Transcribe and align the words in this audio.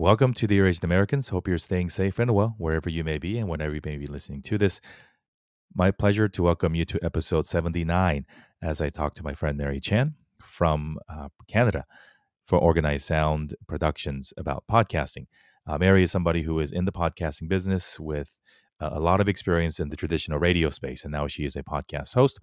Welcome 0.00 0.32
to 0.32 0.46
Dear 0.46 0.66
Asian 0.66 0.86
Americans. 0.86 1.28
Hope 1.28 1.46
you're 1.46 1.58
staying 1.58 1.90
safe 1.90 2.18
and 2.18 2.30
well 2.30 2.54
wherever 2.56 2.88
you 2.88 3.04
may 3.04 3.18
be 3.18 3.36
and 3.36 3.50
whenever 3.50 3.74
you 3.74 3.82
may 3.84 3.98
be 3.98 4.06
listening 4.06 4.40
to 4.44 4.56
this. 4.56 4.80
My 5.74 5.90
pleasure 5.90 6.26
to 6.26 6.42
welcome 6.42 6.74
you 6.74 6.86
to 6.86 7.04
episode 7.04 7.44
79 7.44 8.24
as 8.62 8.80
I 8.80 8.88
talk 8.88 9.12
to 9.16 9.22
my 9.22 9.34
friend 9.34 9.58
Mary 9.58 9.78
Chan 9.78 10.14
from 10.42 10.98
uh, 11.06 11.28
Canada 11.48 11.84
for 12.46 12.58
Organized 12.58 13.04
Sound 13.04 13.54
Productions 13.68 14.32
about 14.38 14.64
podcasting. 14.70 15.26
Uh, 15.66 15.76
Mary 15.76 16.04
is 16.04 16.10
somebody 16.10 16.40
who 16.40 16.60
is 16.60 16.72
in 16.72 16.86
the 16.86 16.92
podcasting 16.92 17.50
business 17.50 18.00
with 18.00 18.32
a 18.80 18.98
lot 18.98 19.20
of 19.20 19.28
experience 19.28 19.80
in 19.80 19.90
the 19.90 19.96
traditional 19.96 20.38
radio 20.38 20.70
space, 20.70 21.04
and 21.04 21.12
now 21.12 21.26
she 21.26 21.44
is 21.44 21.56
a 21.56 21.62
podcast 21.62 22.14
host, 22.14 22.40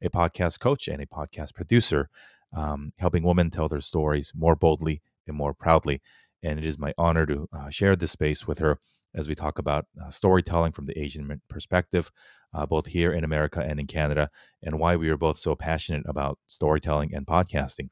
a 0.00 0.08
podcast 0.08 0.60
coach, 0.60 0.86
and 0.86 1.02
a 1.02 1.06
podcast 1.06 1.54
producer, 1.54 2.08
um, 2.56 2.92
helping 2.98 3.24
women 3.24 3.50
tell 3.50 3.68
their 3.68 3.80
stories 3.80 4.32
more 4.32 4.54
boldly 4.54 5.02
and 5.26 5.36
more 5.36 5.52
proudly 5.52 6.00
and 6.42 6.58
it 6.58 6.64
is 6.64 6.78
my 6.78 6.92
honor 6.98 7.26
to 7.26 7.48
uh, 7.52 7.70
share 7.70 7.96
this 7.96 8.12
space 8.12 8.46
with 8.46 8.58
her 8.58 8.78
as 9.14 9.28
we 9.28 9.34
talk 9.34 9.58
about 9.58 9.86
uh, 10.02 10.10
storytelling 10.10 10.72
from 10.72 10.86
the 10.86 10.98
Asian 10.98 11.40
perspective, 11.48 12.10
uh, 12.54 12.66
both 12.66 12.86
here 12.86 13.12
in 13.12 13.24
America 13.24 13.60
and 13.60 13.80
in 13.80 13.86
Canada, 13.86 14.30
and 14.62 14.78
why 14.78 14.96
we 14.96 15.08
are 15.08 15.16
both 15.16 15.38
so 15.38 15.54
passionate 15.54 16.04
about 16.06 16.38
storytelling 16.46 17.14
and 17.14 17.26
podcasting. 17.26 17.88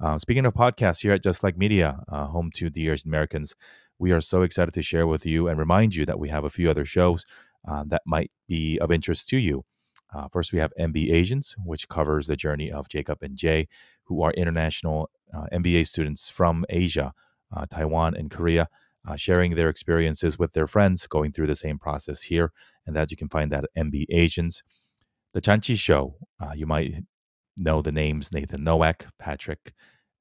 Uh, 0.00 0.18
speaking 0.18 0.46
of 0.46 0.54
podcasts, 0.54 1.02
here 1.02 1.12
at 1.12 1.22
Just 1.22 1.42
Like 1.42 1.58
Media, 1.58 2.00
uh, 2.10 2.26
home 2.26 2.50
to 2.54 2.70
the 2.70 2.88
Asian 2.88 3.10
Americans, 3.10 3.54
we 3.98 4.12
are 4.12 4.20
so 4.20 4.42
excited 4.42 4.72
to 4.74 4.82
share 4.82 5.06
with 5.06 5.26
you 5.26 5.48
and 5.48 5.58
remind 5.58 5.94
you 5.94 6.06
that 6.06 6.20
we 6.20 6.28
have 6.28 6.44
a 6.44 6.50
few 6.50 6.70
other 6.70 6.84
shows 6.84 7.26
uh, 7.68 7.82
that 7.88 8.02
might 8.06 8.30
be 8.46 8.78
of 8.78 8.92
interest 8.92 9.28
to 9.28 9.36
you. 9.36 9.64
first, 10.32 10.52
we 10.52 10.60
have 10.60 10.72
MB 10.78 11.12
Asians, 11.12 11.54
which 11.64 11.88
covers 11.88 12.28
the 12.28 12.36
journey 12.36 12.70
of 12.70 12.88
Jacob 12.88 13.18
and 13.22 13.36
Jay, 13.36 13.66
who 14.04 14.22
are 14.22 14.30
international 14.32 15.10
MBA 15.52 15.86
students 15.86 16.28
from 16.28 16.64
Asia 16.70 17.12
uh, 17.54 17.66
Taiwan, 17.70 18.16
and 18.16 18.30
Korea, 18.30 18.68
uh, 19.06 19.16
sharing 19.16 19.54
their 19.54 19.68
experiences 19.68 20.38
with 20.38 20.52
their 20.52 20.66
friends 20.66 21.06
going 21.06 21.32
through 21.32 21.46
the 21.46 21.56
same 21.56 21.78
process 21.78 22.22
here. 22.22 22.52
And 22.86 22.96
that 22.96 23.10
you 23.10 23.16
can 23.16 23.28
find 23.28 23.50
that 23.52 23.64
at 23.64 23.86
MB 23.86 24.06
Asians. 24.10 24.62
The 25.34 25.40
Chanchi 25.40 25.78
Show, 25.78 26.16
uh, 26.40 26.52
you 26.54 26.66
might 26.66 27.04
know 27.56 27.82
the 27.82 27.92
names 27.92 28.32
Nathan 28.32 28.64
Nowak, 28.64 29.06
Patrick 29.18 29.72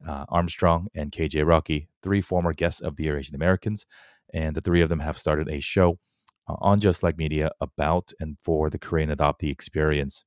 uh, 0.07 0.25
Armstrong, 0.29 0.87
and 0.95 1.11
KJ 1.11 1.47
Rocky, 1.47 1.89
three 2.03 2.21
former 2.21 2.53
guests 2.53 2.81
of 2.81 2.95
Dear 2.95 3.17
Asian 3.17 3.35
Americans. 3.35 3.85
And 4.33 4.55
the 4.55 4.61
three 4.61 4.81
of 4.81 4.89
them 4.89 4.99
have 4.99 5.17
started 5.17 5.49
a 5.49 5.59
show 5.59 5.97
uh, 6.47 6.55
on 6.59 6.79
Just 6.79 7.03
Like 7.03 7.17
Media 7.17 7.51
about 7.61 8.11
and 8.19 8.37
for 8.43 8.69
the 8.69 8.79
Korean 8.79 9.09
adoptee 9.09 9.51
experience. 9.51 10.23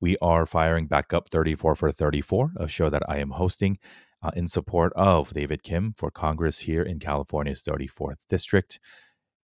We 0.00 0.16
are 0.20 0.46
firing 0.46 0.88
back 0.88 1.12
up 1.12 1.28
34 1.28 1.76
for 1.76 1.92
34, 1.92 2.52
a 2.56 2.66
show 2.66 2.90
that 2.90 3.08
I 3.08 3.18
am 3.18 3.30
hosting 3.30 3.78
uh, 4.22 4.30
in 4.36 4.46
support 4.48 4.92
of 4.94 5.32
David 5.32 5.62
Kim 5.62 5.94
for 5.96 6.10
Congress 6.10 6.60
here 6.60 6.82
in 6.82 6.98
California's 6.98 7.62
34th 7.62 8.18
District, 8.28 8.78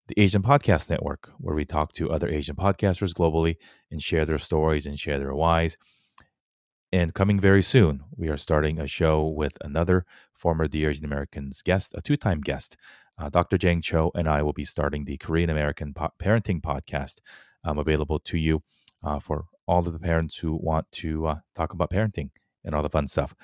the 0.08 0.20
Asian 0.20 0.42
Podcast 0.42 0.91
Network, 0.91 1.30
where 1.38 1.55
we 1.55 1.64
talk 1.64 1.92
to 1.94 2.10
other 2.10 2.28
Asian 2.28 2.56
podcasters 2.56 3.12
globally 3.12 3.56
and 3.91 4.02
share 4.02 4.24
their 4.24 4.38
stories 4.38 4.86
and 4.86 4.98
share 4.98 5.18
their 5.18 5.34
whys. 5.34 5.77
And 6.92 7.14
coming 7.14 7.41
very 7.41 7.62
soon, 7.62 8.05
we 8.16 8.28
are 8.28 8.36
starting 8.36 8.78
a 8.78 8.86
show 8.86 9.27
with 9.27 9.58
another 9.62 10.06
former 10.34 10.68
The 10.68 10.84
Asian 10.84 11.05
Americans 11.05 11.62
guest, 11.62 11.94
a 11.96 12.02
two 12.02 12.16
time 12.16 12.40
guest. 12.40 12.77
Uh, 13.18 13.30
Dr. 13.30 13.56
Jang 13.56 13.80
Cho 13.80 14.12
and 14.14 14.28
I 14.28 14.42
will 14.42 14.52
be 14.52 14.64
starting 14.64 15.05
the 15.05 15.16
Korean 15.16 15.50
American 15.50 15.94
po- 15.94 16.12
Parenting 16.22 16.61
Podcast, 16.61 17.20
um, 17.64 17.78
available 17.78 18.18
to 18.20 18.36
you 18.38 18.62
uh, 19.02 19.18
for 19.18 19.46
all 19.66 19.86
of 19.86 19.92
the 19.92 19.98
parents 19.98 20.36
who 20.36 20.58
want 20.62 20.86
to 20.92 21.27
uh, 21.27 21.36
talk 21.55 21.72
about 21.72 21.90
parenting 21.90 22.30
and 22.64 22.74
all 22.74 22.83
the 22.83 22.90
fun 22.90 23.08
stuff. 23.08 23.34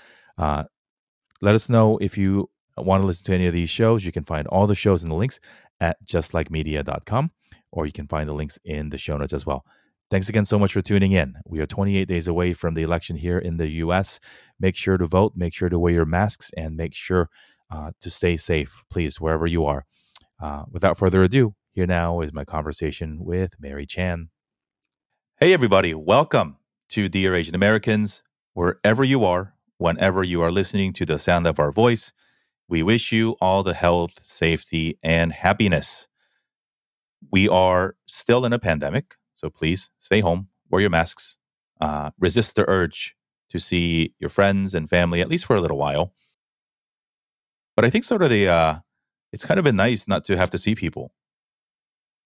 Let 1.42 1.56
us 1.56 1.68
know 1.68 1.98
if 1.98 2.16
you 2.16 2.48
want 2.78 3.02
to 3.02 3.06
listen 3.06 3.26
to 3.26 3.34
any 3.34 3.48
of 3.48 3.52
these 3.52 3.68
shows. 3.68 4.04
You 4.04 4.12
can 4.12 4.22
find 4.22 4.46
all 4.46 4.68
the 4.68 4.76
shows 4.76 5.02
and 5.02 5.10
the 5.10 5.16
links 5.16 5.40
at 5.80 5.96
justlikemedia.com, 6.06 7.32
or 7.72 7.84
you 7.84 7.90
can 7.90 8.06
find 8.06 8.28
the 8.28 8.32
links 8.32 8.60
in 8.64 8.90
the 8.90 8.96
show 8.96 9.16
notes 9.16 9.32
as 9.32 9.44
well. 9.44 9.64
Thanks 10.08 10.28
again 10.28 10.44
so 10.44 10.56
much 10.56 10.72
for 10.72 10.80
tuning 10.80 11.10
in. 11.10 11.34
We 11.44 11.58
are 11.58 11.66
28 11.66 12.06
days 12.06 12.28
away 12.28 12.52
from 12.52 12.74
the 12.74 12.82
election 12.82 13.16
here 13.16 13.38
in 13.38 13.56
the 13.56 13.68
US. 13.68 14.20
Make 14.60 14.76
sure 14.76 14.96
to 14.96 15.06
vote, 15.08 15.32
make 15.34 15.52
sure 15.52 15.68
to 15.68 15.80
wear 15.80 15.92
your 15.92 16.04
masks, 16.04 16.52
and 16.56 16.76
make 16.76 16.94
sure 16.94 17.28
uh, 17.72 17.90
to 18.00 18.08
stay 18.08 18.36
safe, 18.36 18.84
please, 18.88 19.20
wherever 19.20 19.46
you 19.46 19.66
are. 19.66 19.84
Uh, 20.40 20.62
without 20.70 20.96
further 20.96 21.24
ado, 21.24 21.56
here 21.72 21.86
now 21.86 22.20
is 22.20 22.32
my 22.32 22.44
conversation 22.44 23.24
with 23.24 23.54
Mary 23.58 23.84
Chan. 23.84 24.28
Hey, 25.40 25.52
everybody, 25.52 25.92
welcome 25.92 26.58
to 26.90 27.08
Dear 27.08 27.34
Asian 27.34 27.56
Americans. 27.56 28.22
Wherever 28.54 29.02
you 29.02 29.24
are, 29.24 29.54
whenever 29.82 30.22
you 30.22 30.40
are 30.40 30.52
listening 30.52 30.92
to 30.92 31.04
the 31.04 31.18
sound 31.18 31.46
of 31.46 31.58
our 31.58 31.72
voice. 31.72 32.12
We 32.68 32.82
wish 32.82 33.10
you 33.10 33.36
all 33.40 33.62
the 33.64 33.74
health, 33.74 34.20
safety, 34.22 34.96
and 35.02 35.32
happiness. 35.32 36.06
We 37.30 37.48
are 37.48 37.96
still 38.06 38.44
in 38.44 38.52
a 38.52 38.58
pandemic, 38.58 39.16
so 39.34 39.50
please 39.50 39.90
stay 39.98 40.20
home, 40.20 40.48
wear 40.70 40.80
your 40.80 40.90
masks, 40.90 41.36
uh, 41.80 42.10
resist 42.18 42.54
the 42.54 42.64
urge 42.68 43.16
to 43.50 43.58
see 43.58 44.14
your 44.20 44.30
friends 44.30 44.72
and 44.72 44.88
family, 44.88 45.20
at 45.20 45.28
least 45.28 45.46
for 45.46 45.56
a 45.56 45.60
little 45.60 45.76
while. 45.76 46.12
But 47.74 47.84
I 47.84 47.90
think 47.90 48.04
sort 48.04 48.22
of 48.22 48.30
the, 48.30 48.48
uh, 48.48 48.76
it's 49.32 49.44
kind 49.44 49.58
of 49.58 49.64
been 49.64 49.76
nice 49.76 50.06
not 50.06 50.24
to 50.26 50.36
have 50.36 50.50
to 50.50 50.58
see 50.58 50.74
people. 50.74 51.12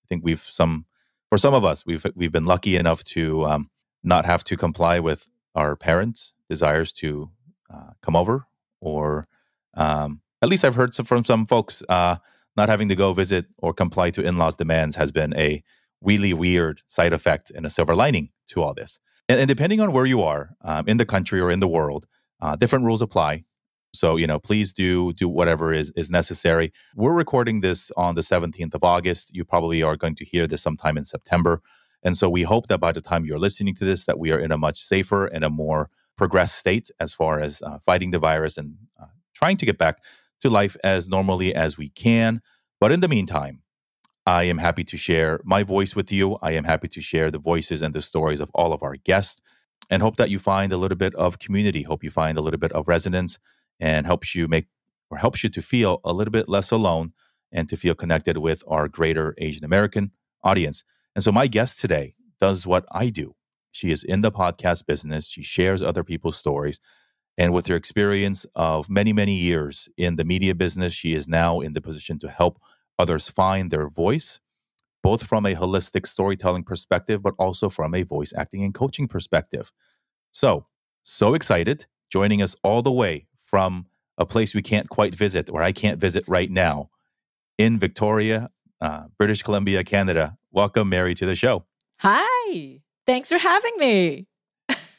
I 0.05 0.07
think 0.09 0.25
we've 0.25 0.41
some, 0.43 0.85
for 1.31 1.39
some 1.39 1.55
of 1.55 1.65
us, 1.65 1.85
we've 1.87 2.05
we've 2.15 2.31
been 2.31 2.45
lucky 2.45 2.77
enough 2.77 3.03
to 3.05 3.45
um, 3.47 3.71
not 4.05 4.27
have 4.27 4.45
to 4.45 4.57
comply 4.57 5.01
with 5.01 5.29
our 5.55 5.75
parents' 5.75 6.33
desires 6.49 6.93
to 6.93 7.31
uh, 7.73 7.91
come 8.03 8.17
over, 8.17 8.47
or 8.81 9.29
um, 9.75 10.21
at 10.43 10.49
least 10.49 10.65
I've 10.65 10.75
heard 10.75 10.95
some, 10.95 11.07
from 11.07 11.25
some 11.25 11.47
folks 11.47 11.83
uh, 11.89 12.17
not 12.57 12.69
having 12.69 12.89
to 12.89 12.95
go 12.95 13.13
visit 13.13 13.47
or 13.59 13.73
comply 13.75 14.11
to 14.11 14.23
in 14.23 14.39
laws' 14.39 14.57
demands 14.57 14.97
has 14.97 15.13
been 15.13 15.35
a 15.37 15.63
really 16.03 16.33
weird 16.33 16.83
side 16.87 17.13
effect 17.13 17.51
and 17.51 17.67
a 17.67 17.71
silver 17.71 17.95
lining 17.95 18.31
to 18.49 18.63
all 18.63 18.75
this. 18.75 19.01
And, 19.29 19.41
and 19.41 19.49
depending 19.49 19.81
on 19.81 19.93
where 19.93 20.07
you 20.07 20.23
are 20.23 20.51
um, 20.63 20.89
in 20.89 20.97
the 20.97 21.07
country 21.07 21.41
or 21.41 21.51
in 21.51 21.61
the 21.61 21.69
world, 21.69 22.07
uh, 22.41 22.57
different 22.57 22.85
rules 22.85 23.03
apply. 23.03 23.45
So 23.95 24.17
you 24.17 24.27
know, 24.27 24.39
please 24.39 24.75
do 24.75 25.15
do 25.15 25.27
whatever 25.29 25.73
is 25.73 25.91
is 25.97 26.11
necessary. 26.11 26.73
We're 26.95 27.15
recording 27.15 27.61
this 27.61 27.91
on 27.97 28.15
the 28.15 28.21
17th 28.21 28.75
of 28.75 28.85
August. 28.85 29.35
You 29.35 29.45
probably 29.45 29.83
are 29.83 29.97
going 29.97 30.17
to 30.17 30.25
hear 30.25 30.47
this 30.47 30.63
sometime 30.63 30.99
in 30.99 31.05
September. 31.05 31.63
And 32.03 32.17
so 32.17 32.29
we 32.29 32.43
hope 32.43 32.67
that 32.67 32.79
by 32.79 32.93
the 32.93 33.01
time 33.01 33.25
you're 33.25 33.39
listening 33.39 33.75
to 33.77 33.85
this, 33.85 34.05
that 34.05 34.19
we 34.19 34.31
are 34.33 34.39
in 34.39 34.53
a 34.53 34.59
much 34.59 34.83
safer 34.83 35.27
and 35.27 35.45
a 35.45 35.51
more 35.51 35.89
progressed 36.17 36.57
state 36.57 36.91
as 37.01 37.15
far 37.15 37.41
as 37.41 37.63
uh, 37.63 37.79
fighting 37.85 38.11
the 38.11 38.19
virus 38.19 38.57
and 38.57 38.77
uh, 39.01 39.07
trying 39.35 39.57
to 39.59 39.67
get 39.67 39.79
back 39.79 40.03
to 40.41 40.51
life 40.51 40.77
as 40.83 41.09
normally 41.09 41.55
as 41.55 41.79
we 41.79 41.89
can. 41.89 42.41
But 42.81 42.93
in 42.93 43.01
the 43.01 43.09
meantime, 43.09 43.63
I 44.27 44.45
am 44.45 44.59
happy 44.59 44.83
to 44.85 44.97
share 44.97 45.41
my 45.45 45.63
voice 45.63 45.95
with 45.95 46.11
you. 46.11 46.37
I 46.43 46.53
am 46.53 46.65
happy 46.65 46.89
to 46.89 47.01
share 47.01 47.31
the 47.31 47.39
voices 47.39 47.81
and 47.81 47.95
the 47.95 48.03
stories 48.03 48.41
of 48.41 48.51
all 48.55 48.73
of 48.73 48.83
our 48.83 48.97
guests 48.97 49.41
and 49.89 50.03
hope 50.03 50.17
that 50.17 50.31
you 50.31 50.39
find 50.39 50.73
a 50.73 50.77
little 50.77 50.97
bit 50.97 51.15
of 51.15 51.39
community, 51.39 51.83
hope 51.83 52.03
you 52.03 52.11
find 52.11 52.37
a 52.37 52.41
little 52.41 52.59
bit 52.59 52.73
of 52.73 52.89
resonance 52.89 53.39
and 53.79 54.07
helps 54.07 54.35
you 54.35 54.49
make 54.49 54.67
or 55.11 55.19
helps 55.19 55.45
you 55.45 55.51
to 55.51 55.63
feel 55.63 56.01
a 56.05 56.13
little 56.13 56.33
bit 56.33 56.49
less 56.49 56.71
alone 56.71 57.13
and 57.53 57.69
to 57.69 57.77
feel 57.77 57.95
connected 57.95 58.39
with 58.39 58.65
our 58.67 58.89
greater 58.89 59.35
Asian 59.39 59.65
American 59.65 60.11
audience. 60.43 60.83
And 61.15 61.23
so 61.23 61.31
my 61.31 61.47
guest 61.47 61.79
today 61.79 62.15
does 62.41 62.67
what 62.67 62.85
I 62.91 63.11
do. 63.11 63.35
She 63.77 63.91
is 63.91 64.03
in 64.03 64.23
the 64.23 64.33
podcast 64.33 64.87
business. 64.87 65.27
She 65.29 65.43
shares 65.43 65.83
other 65.83 66.03
people's 66.03 66.37
stories. 66.37 66.81
And 67.39 67.53
with 67.53 67.67
her 67.67 67.77
experience 67.77 68.47
of 68.55 68.89
many, 68.89 69.13
many 69.13 69.35
years 69.35 69.89
in 69.99 70.17
the 70.17 70.25
media 70.25 70.55
business, 70.55 70.95
she 70.95 71.13
is 71.13 71.29
now 71.29 71.61
in 71.61 71.75
the 71.75 71.83
position 71.83 72.19
to 72.21 72.31
help 72.31 72.59
others 72.99 73.29
find 73.29 73.71
their 73.71 73.89
voice, 73.89 74.41
both 75.03 75.25
from 75.25 75.45
a 75.45 75.55
holistic 75.55 76.07
storytelling 76.07 76.65
perspective, 76.65 77.23
but 77.23 77.35
also 77.39 77.69
from 77.69 77.95
a 77.95 78.03
voice 78.03 78.33
acting 78.35 78.65
and 78.65 78.73
coaching 78.73 79.07
perspective. 79.07 79.71
So, 80.33 80.67
so 81.03 81.35
excited, 81.35 81.87
joining 82.11 82.41
us 82.41 82.57
all 82.63 82.81
the 82.81 82.91
way 82.91 83.27
from 83.39 83.87
a 84.17 84.25
place 84.25 84.55
we 84.55 84.63
can't 84.63 84.89
quite 84.89 85.15
visit, 85.15 85.51
or 85.51 85.63
I 85.63 85.73
can't 85.73 86.01
visit 86.01 86.25
right 86.27 86.51
now, 86.51 86.89
in 87.59 87.79
Victoria, 87.79 88.51
uh, 88.81 89.05
British 89.19 89.43
Columbia, 89.43 89.85
Canada. 89.85 90.39
Welcome, 90.51 90.89
Mary, 90.89 91.15
to 91.15 91.27
the 91.27 91.35
show. 91.35 91.67
Hi. 91.99 92.81
Thanks 93.07 93.29
for 93.29 93.39
having 93.39 93.73
me. 93.79 94.27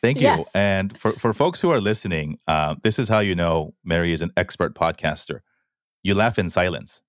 Thank 0.02 0.20
you. 0.20 0.26
yes. 0.26 0.48
And 0.54 0.98
for, 1.00 1.14
for 1.14 1.34
folks 1.34 1.60
who 1.60 1.72
are 1.72 1.82
listening, 1.82 2.40
uh, 2.48 2.76
this 2.84 3.00
is 3.00 3.10
how 3.10 3.20
you 3.20 3.36
know 3.36 3.74
Mary 3.84 4.14
is 4.14 4.22
an 4.22 4.32
expert 4.38 4.76
podcaster. 4.76 5.40
You 6.04 6.14
laugh 6.14 6.40
in 6.40 6.50
silence. 6.50 7.02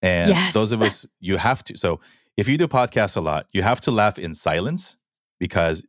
And 0.00 0.30
yes. 0.30 0.52
those 0.52 0.72
of 0.72 0.82
us, 0.82 1.06
you 1.20 1.36
have 1.36 1.62
to. 1.64 1.76
So 1.76 2.00
if 2.36 2.48
you 2.48 2.58
do 2.58 2.66
podcasts 2.66 3.16
a 3.16 3.20
lot, 3.20 3.46
you 3.52 3.62
have 3.62 3.80
to 3.82 3.90
laugh 3.90 4.18
in 4.18 4.34
silence 4.34 4.96
because 5.38 5.84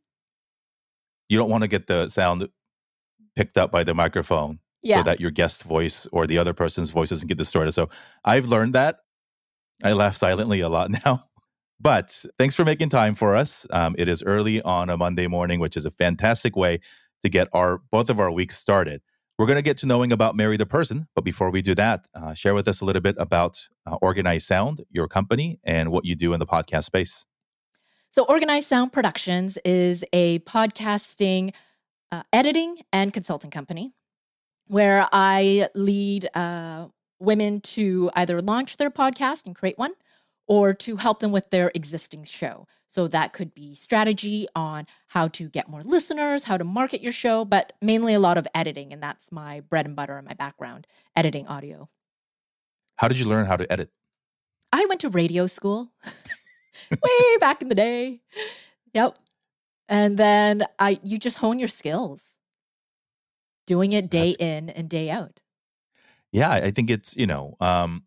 you 1.30 1.38
don't 1.38 1.50
want 1.50 1.64
to 1.64 1.68
get 1.68 1.88
the 1.88 2.10
sound 2.10 2.48
picked 3.36 3.58
up 3.58 3.72
by 3.72 3.84
the 3.84 3.96
microphone 3.96 4.60
yeah. 4.84 4.98
so 4.98 5.04
that 5.04 5.20
your 5.20 5.32
guest 5.32 5.64
voice 5.64 6.06
or 6.12 6.28
the 6.28 6.38
other 6.38 6.54
person's 6.54 6.92
voice 6.92 7.10
doesn't 7.10 7.28
get 7.28 7.38
distorted. 7.38 7.72
So 7.72 7.90
I've 8.24 8.48
learned 8.48 8.76
that. 8.76 8.98
I 9.84 9.94
laugh 9.94 10.16
silently 10.16 10.60
a 10.60 10.70
lot 10.70 10.92
now. 11.06 11.24
But 11.84 12.24
thanks 12.40 12.56
for 12.56 12.64
making 12.64 12.90
time 12.90 13.14
for 13.14 13.36
us. 13.36 13.68
Um, 13.70 13.94
it 13.98 14.08
is 14.08 14.24
early 14.24 14.62
on 14.62 14.90
a 14.90 14.96
Monday 14.96 15.28
morning, 15.28 15.60
which 15.60 15.76
is 15.76 15.86
a 15.86 15.92
fantastic 15.92 16.56
way 16.56 16.80
to 17.24 17.30
get 17.30 17.50
our 17.52 17.82
both 17.92 18.10
of 18.10 18.22
our 18.22 18.32
weeks 18.32 18.58
started. 18.58 19.02
we're 19.38 19.48
going 19.48 19.58
to 19.58 19.64
get 19.64 19.78
to 19.80 19.86
knowing 19.86 20.12
about 20.14 20.36
Mary 20.36 20.56
the 20.56 20.66
person. 20.66 21.08
But 21.14 21.26
before 21.26 21.50
we 21.50 21.62
do 21.62 21.76
that, 21.76 22.06
uh, 22.16 22.34
share 22.34 22.54
with 22.54 22.70
us 22.70 22.80
a 22.80 22.86
little 22.86 23.02
bit 23.02 23.16
about 23.18 23.68
uh, 23.86 23.98
Organized 24.02 24.48
Sound, 24.48 24.86
your 24.92 25.10
company, 25.10 25.60
and 25.66 25.92
what 25.92 26.06
you 26.06 26.16
do 26.16 26.34
in 26.34 26.40
the 26.40 26.46
podcast 26.46 26.86
space. 26.86 27.26
So, 28.12 28.24
Organized 28.30 28.68
Sound 28.68 28.94
Productions 28.94 29.58
is 29.66 30.06
a 30.14 30.40
podcasting, 30.40 31.54
uh, 32.14 32.24
editing, 32.32 32.78
and 32.94 33.12
consulting 33.12 33.50
company 33.50 33.92
where 34.68 35.10
I 35.12 35.68
lead 35.76 36.30
uh, 36.34 36.88
women 37.20 37.60
to 37.62 38.10
either 38.14 38.42
launch 38.42 38.78
their 38.78 38.92
podcast 38.92 39.46
and 39.46 39.54
create 39.54 39.78
one 39.78 39.94
or 40.48 40.74
to 40.74 40.98
help 40.98 41.20
them 41.20 41.32
with 41.32 41.50
their 41.50 41.72
existing 41.74 42.24
show. 42.24 42.68
So 42.88 43.08
that 43.08 43.34
could 43.34 43.54
be 43.54 43.74
strategy 43.74 44.48
on 44.56 44.86
how 45.08 45.28
to 45.30 45.50
get 45.50 45.70
more 45.70 45.82
listeners, 45.82 46.44
how 46.44 46.58
to 46.58 46.64
market 46.64 47.02
your 47.02 47.12
show, 47.12 47.44
but 47.44 47.74
mainly 47.82 48.14
a 48.14 48.20
lot 48.20 48.38
of 48.38 48.48
editing. 48.54 48.94
And 48.94 49.02
that's 49.02 49.32
my 49.32 49.62
bread 49.62 49.86
and 49.86 49.96
butter 49.96 50.18
and 50.18 50.28
my 50.28 50.34
background 50.34 50.86
editing 51.16 51.48
audio. 51.48 51.90
How 52.98 53.08
did 53.08 53.20
you 53.20 53.28
learn 53.28 53.46
how 53.46 53.58
to 53.58 53.72
edit? 53.72 53.90
I 54.72 54.86
went 54.86 55.02
to 55.02 55.10
radio 55.10 55.48
school 55.48 55.92
way 56.92 57.38
back 57.40 57.62
in 57.62 57.70
the 57.70 57.76
day. 57.76 58.22
Yep. 58.94 59.18
And 59.90 60.18
then 60.18 60.66
I 60.80 61.00
you 61.04 61.18
just 61.18 61.38
hone 61.38 61.60
your 61.60 61.68
skills 61.68 62.24
doing 63.66 63.94
it 63.94 64.10
day 64.10 64.30
that's, 64.32 64.42
in 64.42 64.70
and 64.70 64.90
day 64.90 65.10
out. 65.10 65.42
Yeah, 66.32 66.52
I 66.52 66.72
think 66.72 66.90
it's, 66.90 67.16
you 67.16 67.28
know, 67.28 67.56
um 67.60 68.04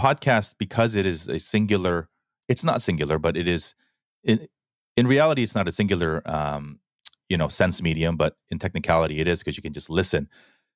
podcast 0.00 0.54
because 0.58 0.94
it 0.94 1.04
is 1.04 1.28
a 1.28 1.38
singular 1.38 2.08
it's 2.48 2.64
not 2.64 2.80
singular 2.80 3.18
but 3.18 3.36
it 3.36 3.46
is 3.46 3.74
in 4.24 4.48
in 4.96 5.06
reality 5.06 5.42
it's 5.42 5.54
not 5.54 5.68
a 5.68 5.72
singular 5.72 6.22
um 6.28 6.80
you 7.28 7.36
know 7.36 7.48
sense 7.48 7.82
medium 7.82 8.16
but 8.16 8.36
in 8.48 8.58
technicality 8.58 9.20
it 9.20 9.28
is 9.28 9.40
because 9.40 9.56
you 9.58 9.62
can 9.62 9.74
just 9.74 9.90
listen 9.90 10.26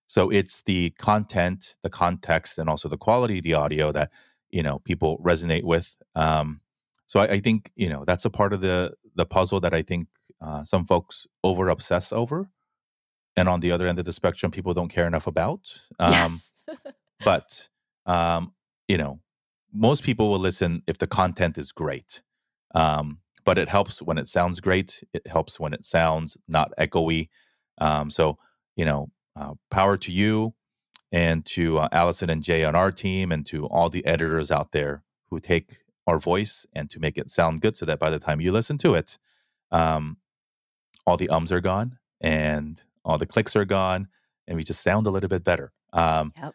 so 0.07 0.31
it's 0.31 0.63
the 0.67 0.91
content 0.99 1.77
the 1.83 1.89
context 1.89 2.59
and 2.59 2.69
also 2.69 2.87
the 2.87 2.99
quality 2.99 3.39
of 3.39 3.45
the 3.45 3.55
audio 3.55 3.91
that 3.91 4.11
you 4.51 4.63
know 4.63 4.79
people 4.81 5.19
resonate 5.25 5.65
with 5.65 5.97
um 6.15 6.61
so 7.07 7.21
I, 7.21 7.25
I 7.37 7.41
think 7.41 7.73
you 7.77 7.89
know 7.89 8.05
that's 8.07 8.27
a 8.27 8.31
part 8.31 8.53
of 8.53 8.61
the 8.61 8.93
the 9.15 9.25
puzzle 9.25 9.61
that 9.61 9.73
i 9.73 9.81
think 9.81 10.09
uh, 10.43 10.65
some 10.65 10.85
folks 10.85 11.27
over 11.43 11.71
obsess 11.71 12.13
over 12.13 12.51
and 13.37 13.49
on 13.49 13.61
the 13.61 13.73
other 13.73 13.87
end 13.87 13.99
of 13.99 14.05
the 14.05 14.13
spectrum 14.13 14.53
people 14.53 14.75
don't 14.75 14.91
care 14.91 15.07
enough 15.07 15.27
about 15.27 15.63
um 15.99 16.41
yes. 16.69 16.79
but 17.25 17.69
um 18.05 18.53
you 18.89 18.99
know, 18.99 19.21
most 19.73 20.03
people 20.03 20.31
will 20.31 20.39
listen 20.39 20.83
if 20.87 20.99
the 20.99 21.07
content 21.07 21.59
is 21.59 21.73
great. 21.73 22.23
Um, 22.75 23.19
but 23.45 23.59
it 23.59 23.69
helps 23.69 24.01
when 24.01 24.19
it 24.19 24.29
sounds 24.29 24.61
great. 24.61 25.03
It 25.13 25.27
helps 25.27 25.61
when 25.61 25.75
it 25.75 25.85
sounds 25.85 26.37
not 26.49 26.73
echoey. 26.79 27.29
Um, 27.79 28.11
so, 28.11 28.39
you 28.77 28.85
know, 28.85 29.11
uh, 29.37 29.55
power 29.71 29.97
to 29.99 30.13
you 30.13 30.55
and 31.13 31.45
to 31.47 31.79
uh, 31.79 31.89
Allison 31.93 32.31
and 32.31 32.43
Jay 32.43 32.65
on 32.65 32.75
our 32.75 32.91
team 32.91 33.31
and 33.33 33.45
to 33.47 33.67
all 33.67 33.91
the 33.91 34.05
editors 34.07 34.51
out 34.51 34.73
there 34.73 35.03
who 35.31 35.41
take 35.41 35.79
our 36.07 36.19
voice 36.19 36.67
and 36.73 36.89
to 36.91 37.01
make 37.01 37.19
it 37.19 37.31
sound 37.31 37.61
good 37.61 37.77
so 37.77 37.87
that 37.87 37.99
by 37.99 38.11
the 38.11 38.19
time 38.19 38.41
you 38.41 38.53
listen 38.53 38.79
to 38.79 38.95
it, 38.95 39.19
um, 39.71 40.19
all 41.07 41.17
the 41.17 41.29
ums 41.29 41.53
are 41.53 41.61
gone 41.61 41.99
and 42.21 42.83
all 43.05 43.19
the 43.19 43.27
clicks 43.27 43.55
are 43.57 43.65
gone 43.65 44.09
and 44.47 44.57
we 44.57 44.65
just 44.65 44.83
sound 44.83 45.07
a 45.07 45.11
little 45.11 45.29
bit 45.29 45.45
better. 45.45 45.73
Um, 45.93 46.33
yep. 46.41 46.55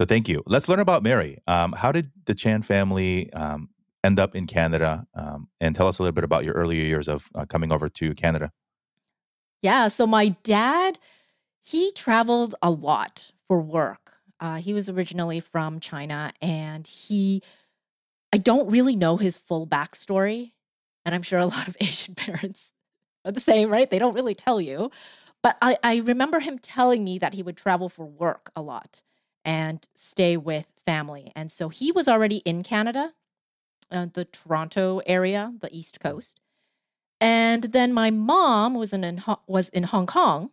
So 0.00 0.06
thank 0.06 0.30
you. 0.30 0.42
Let's 0.46 0.66
learn 0.66 0.80
about 0.80 1.02
Mary. 1.02 1.42
Um, 1.46 1.72
how 1.72 1.92
did 1.92 2.10
the 2.24 2.34
Chan 2.34 2.62
family 2.62 3.30
um, 3.34 3.68
end 4.02 4.18
up 4.18 4.34
in 4.34 4.46
Canada? 4.46 5.06
Um, 5.14 5.48
and 5.60 5.76
tell 5.76 5.88
us 5.88 5.98
a 5.98 6.02
little 6.02 6.14
bit 6.14 6.24
about 6.24 6.42
your 6.42 6.54
earlier 6.54 6.82
years 6.82 7.06
of 7.06 7.28
uh, 7.34 7.44
coming 7.44 7.70
over 7.70 7.90
to 7.90 8.14
Canada. 8.14 8.50
Yeah. 9.60 9.88
So 9.88 10.06
my 10.06 10.30
dad, 10.42 10.98
he 11.60 11.92
traveled 11.92 12.54
a 12.62 12.70
lot 12.70 13.32
for 13.46 13.60
work. 13.60 14.14
Uh, 14.40 14.56
he 14.56 14.72
was 14.72 14.88
originally 14.88 15.38
from 15.38 15.80
China 15.80 16.32
and 16.40 16.86
he, 16.86 17.42
I 18.32 18.38
don't 18.38 18.70
really 18.70 18.96
know 18.96 19.18
his 19.18 19.36
full 19.36 19.66
backstory. 19.66 20.52
And 21.04 21.14
I'm 21.14 21.20
sure 21.20 21.40
a 21.40 21.44
lot 21.58 21.68
of 21.68 21.76
Asian 21.78 22.14
parents 22.14 22.72
are 23.26 23.32
the 23.32 23.38
same, 23.38 23.68
right? 23.68 23.90
They 23.90 23.98
don't 23.98 24.14
really 24.14 24.34
tell 24.34 24.62
you. 24.62 24.90
But 25.42 25.58
I, 25.60 25.76
I 25.84 25.96
remember 25.98 26.40
him 26.40 26.58
telling 26.58 27.04
me 27.04 27.18
that 27.18 27.34
he 27.34 27.42
would 27.42 27.58
travel 27.58 27.90
for 27.90 28.06
work 28.06 28.50
a 28.56 28.62
lot 28.62 29.02
and 29.44 29.86
stay 29.94 30.36
with 30.36 30.66
family. 30.86 31.32
And 31.34 31.50
so 31.50 31.68
he 31.68 31.92
was 31.92 32.08
already 32.08 32.38
in 32.38 32.62
Canada, 32.62 33.14
uh, 33.90 34.06
the 34.12 34.24
Toronto 34.24 35.00
area, 35.06 35.54
the 35.60 35.74
East 35.76 36.00
Coast. 36.00 36.40
And 37.20 37.64
then 37.64 37.92
my 37.92 38.10
mom 38.10 38.74
was 38.74 38.92
in, 38.92 39.04
in 39.04 39.22
was 39.46 39.68
in 39.70 39.84
Hong 39.84 40.06
Kong, 40.06 40.50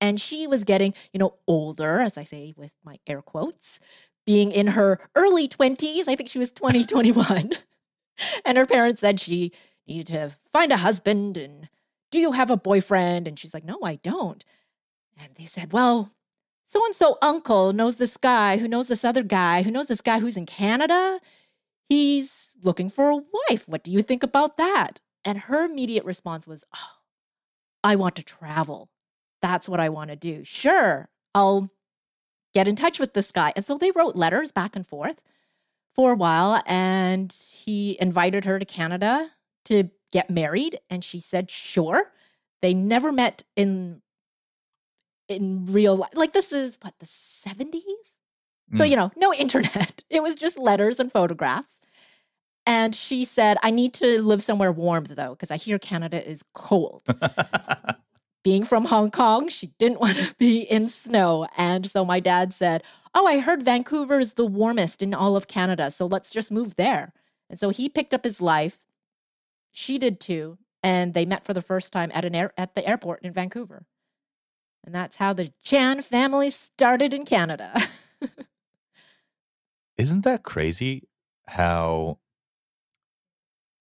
and 0.00 0.20
she 0.20 0.46
was 0.46 0.64
getting, 0.64 0.94
you 1.12 1.18
know, 1.18 1.34
older, 1.46 2.00
as 2.00 2.18
I 2.18 2.24
say 2.24 2.54
with 2.56 2.72
my 2.82 2.98
air 3.06 3.22
quotes, 3.22 3.78
being 4.26 4.50
in 4.50 4.68
her 4.68 4.98
early 5.14 5.46
20s. 5.46 6.08
I 6.08 6.16
think 6.16 6.28
she 6.28 6.38
was 6.38 6.50
20, 6.50 6.84
21. 6.84 7.52
and 8.44 8.58
her 8.58 8.66
parents 8.66 9.00
said 9.00 9.20
she 9.20 9.52
needed 9.86 10.08
to 10.08 10.36
find 10.52 10.72
a 10.72 10.78
husband 10.78 11.36
and 11.36 11.68
do 12.10 12.18
you 12.18 12.32
have 12.32 12.50
a 12.50 12.56
boyfriend? 12.56 13.28
And 13.28 13.38
she's 13.38 13.54
like, 13.54 13.64
no, 13.64 13.78
I 13.84 13.96
don't. 13.96 14.44
And 15.18 15.34
they 15.36 15.44
said, 15.44 15.72
well, 15.72 16.10
so 16.70 16.86
and 16.86 16.94
so 16.94 17.18
uncle 17.20 17.72
knows 17.72 17.96
this 17.96 18.16
guy 18.16 18.56
who 18.58 18.68
knows 18.68 18.86
this 18.86 19.04
other 19.04 19.24
guy 19.24 19.62
who 19.62 19.72
knows 19.72 19.88
this 19.88 20.00
guy 20.00 20.20
who's 20.20 20.36
in 20.36 20.46
Canada. 20.46 21.18
He's 21.88 22.54
looking 22.62 22.88
for 22.88 23.10
a 23.10 23.16
wife. 23.16 23.68
What 23.68 23.82
do 23.82 23.90
you 23.90 24.02
think 24.02 24.22
about 24.22 24.56
that? 24.56 25.00
And 25.24 25.36
her 25.36 25.64
immediate 25.64 26.04
response 26.04 26.46
was, 26.46 26.64
Oh, 26.72 27.00
I 27.82 27.96
want 27.96 28.14
to 28.16 28.22
travel. 28.22 28.88
That's 29.42 29.68
what 29.68 29.80
I 29.80 29.88
want 29.88 30.10
to 30.10 30.16
do. 30.16 30.44
Sure, 30.44 31.08
I'll 31.34 31.72
get 32.54 32.68
in 32.68 32.76
touch 32.76 33.00
with 33.00 33.14
this 33.14 33.32
guy. 33.32 33.52
And 33.56 33.64
so 33.64 33.76
they 33.76 33.90
wrote 33.90 34.14
letters 34.14 34.52
back 34.52 34.76
and 34.76 34.86
forth 34.86 35.20
for 35.92 36.12
a 36.12 36.16
while. 36.16 36.62
And 36.66 37.32
he 37.32 37.96
invited 38.00 38.44
her 38.44 38.60
to 38.60 38.64
Canada 38.64 39.30
to 39.64 39.90
get 40.12 40.30
married. 40.30 40.78
And 40.88 41.02
she 41.02 41.18
said, 41.18 41.50
Sure. 41.50 42.12
They 42.62 42.74
never 42.74 43.10
met 43.10 43.42
in 43.56 44.02
in 45.30 45.66
real 45.66 45.96
life. 45.96 46.10
Like 46.14 46.32
this 46.32 46.52
is 46.52 46.76
what 46.82 46.94
the 46.98 47.06
70s? 47.06 47.82
So, 48.76 48.84
mm. 48.84 48.90
you 48.90 48.96
know, 48.96 49.10
no 49.16 49.32
internet. 49.38 50.02
It 50.10 50.22
was 50.22 50.34
just 50.34 50.58
letters 50.58 51.00
and 51.00 51.10
photographs. 51.10 51.76
And 52.66 52.94
she 52.94 53.24
said, 53.24 53.56
I 53.62 53.70
need 53.70 53.94
to 53.94 54.22
live 54.22 54.42
somewhere 54.42 54.72
warm 54.72 55.04
though, 55.04 55.30
because 55.30 55.50
I 55.50 55.56
hear 55.56 55.78
Canada 55.78 56.28
is 56.28 56.44
cold. 56.54 57.02
Being 58.44 58.64
from 58.64 58.86
Hong 58.86 59.10
Kong, 59.10 59.48
she 59.48 59.68
didn't 59.78 60.00
want 60.00 60.16
to 60.16 60.34
be 60.36 60.60
in 60.60 60.88
snow. 60.88 61.46
And 61.56 61.90
so 61.90 62.04
my 62.04 62.20
dad 62.20 62.52
said, 62.52 62.82
Oh, 63.14 63.26
I 63.26 63.40
heard 63.40 63.64
Vancouver 63.64 64.20
is 64.20 64.34
the 64.34 64.46
warmest 64.46 65.02
in 65.02 65.14
all 65.14 65.36
of 65.36 65.48
Canada. 65.48 65.90
So 65.90 66.06
let's 66.06 66.30
just 66.30 66.52
move 66.52 66.76
there. 66.76 67.12
And 67.48 67.58
so 67.58 67.70
he 67.70 67.88
picked 67.88 68.14
up 68.14 68.24
his 68.24 68.40
life. 68.40 68.78
She 69.72 69.98
did 69.98 70.20
too. 70.20 70.58
And 70.82 71.12
they 71.12 71.26
met 71.26 71.44
for 71.44 71.52
the 71.52 71.60
first 71.60 71.92
time 71.92 72.10
at 72.14 72.24
an 72.24 72.34
air, 72.34 72.52
at 72.56 72.74
the 72.74 72.86
airport 72.86 73.22
in 73.22 73.32
Vancouver. 73.32 73.84
And 74.84 74.94
that's 74.94 75.16
how 75.16 75.32
the 75.32 75.52
Chan 75.62 76.02
family 76.02 76.50
started 76.50 77.12
in 77.12 77.24
Canada. 77.24 77.80
Isn't 79.98 80.24
that 80.24 80.42
crazy 80.42 81.08
how 81.46 82.18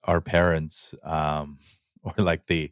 our 0.04 0.22
parents 0.22 0.96
um 1.04 1.60
or 2.04 2.14
like 2.18 2.48
the 2.48 2.72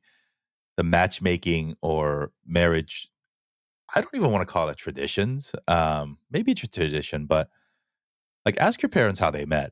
the 0.76 0.84
matchmaking 0.84 1.76
or 1.82 2.32
marriage 2.46 3.10
I 3.94 4.02
don't 4.02 4.14
even 4.16 4.32
want 4.32 4.48
to 4.48 4.52
call 4.52 4.70
it 4.70 4.78
traditions. 4.78 5.54
Um 5.68 6.18
maybe 6.30 6.52
it's 6.52 6.64
a 6.64 6.68
tradition, 6.68 7.26
but 7.26 7.50
like 8.46 8.58
ask 8.58 8.82
your 8.82 8.90
parents 8.90 9.20
how 9.20 9.32
they 9.32 9.46
met. 9.46 9.72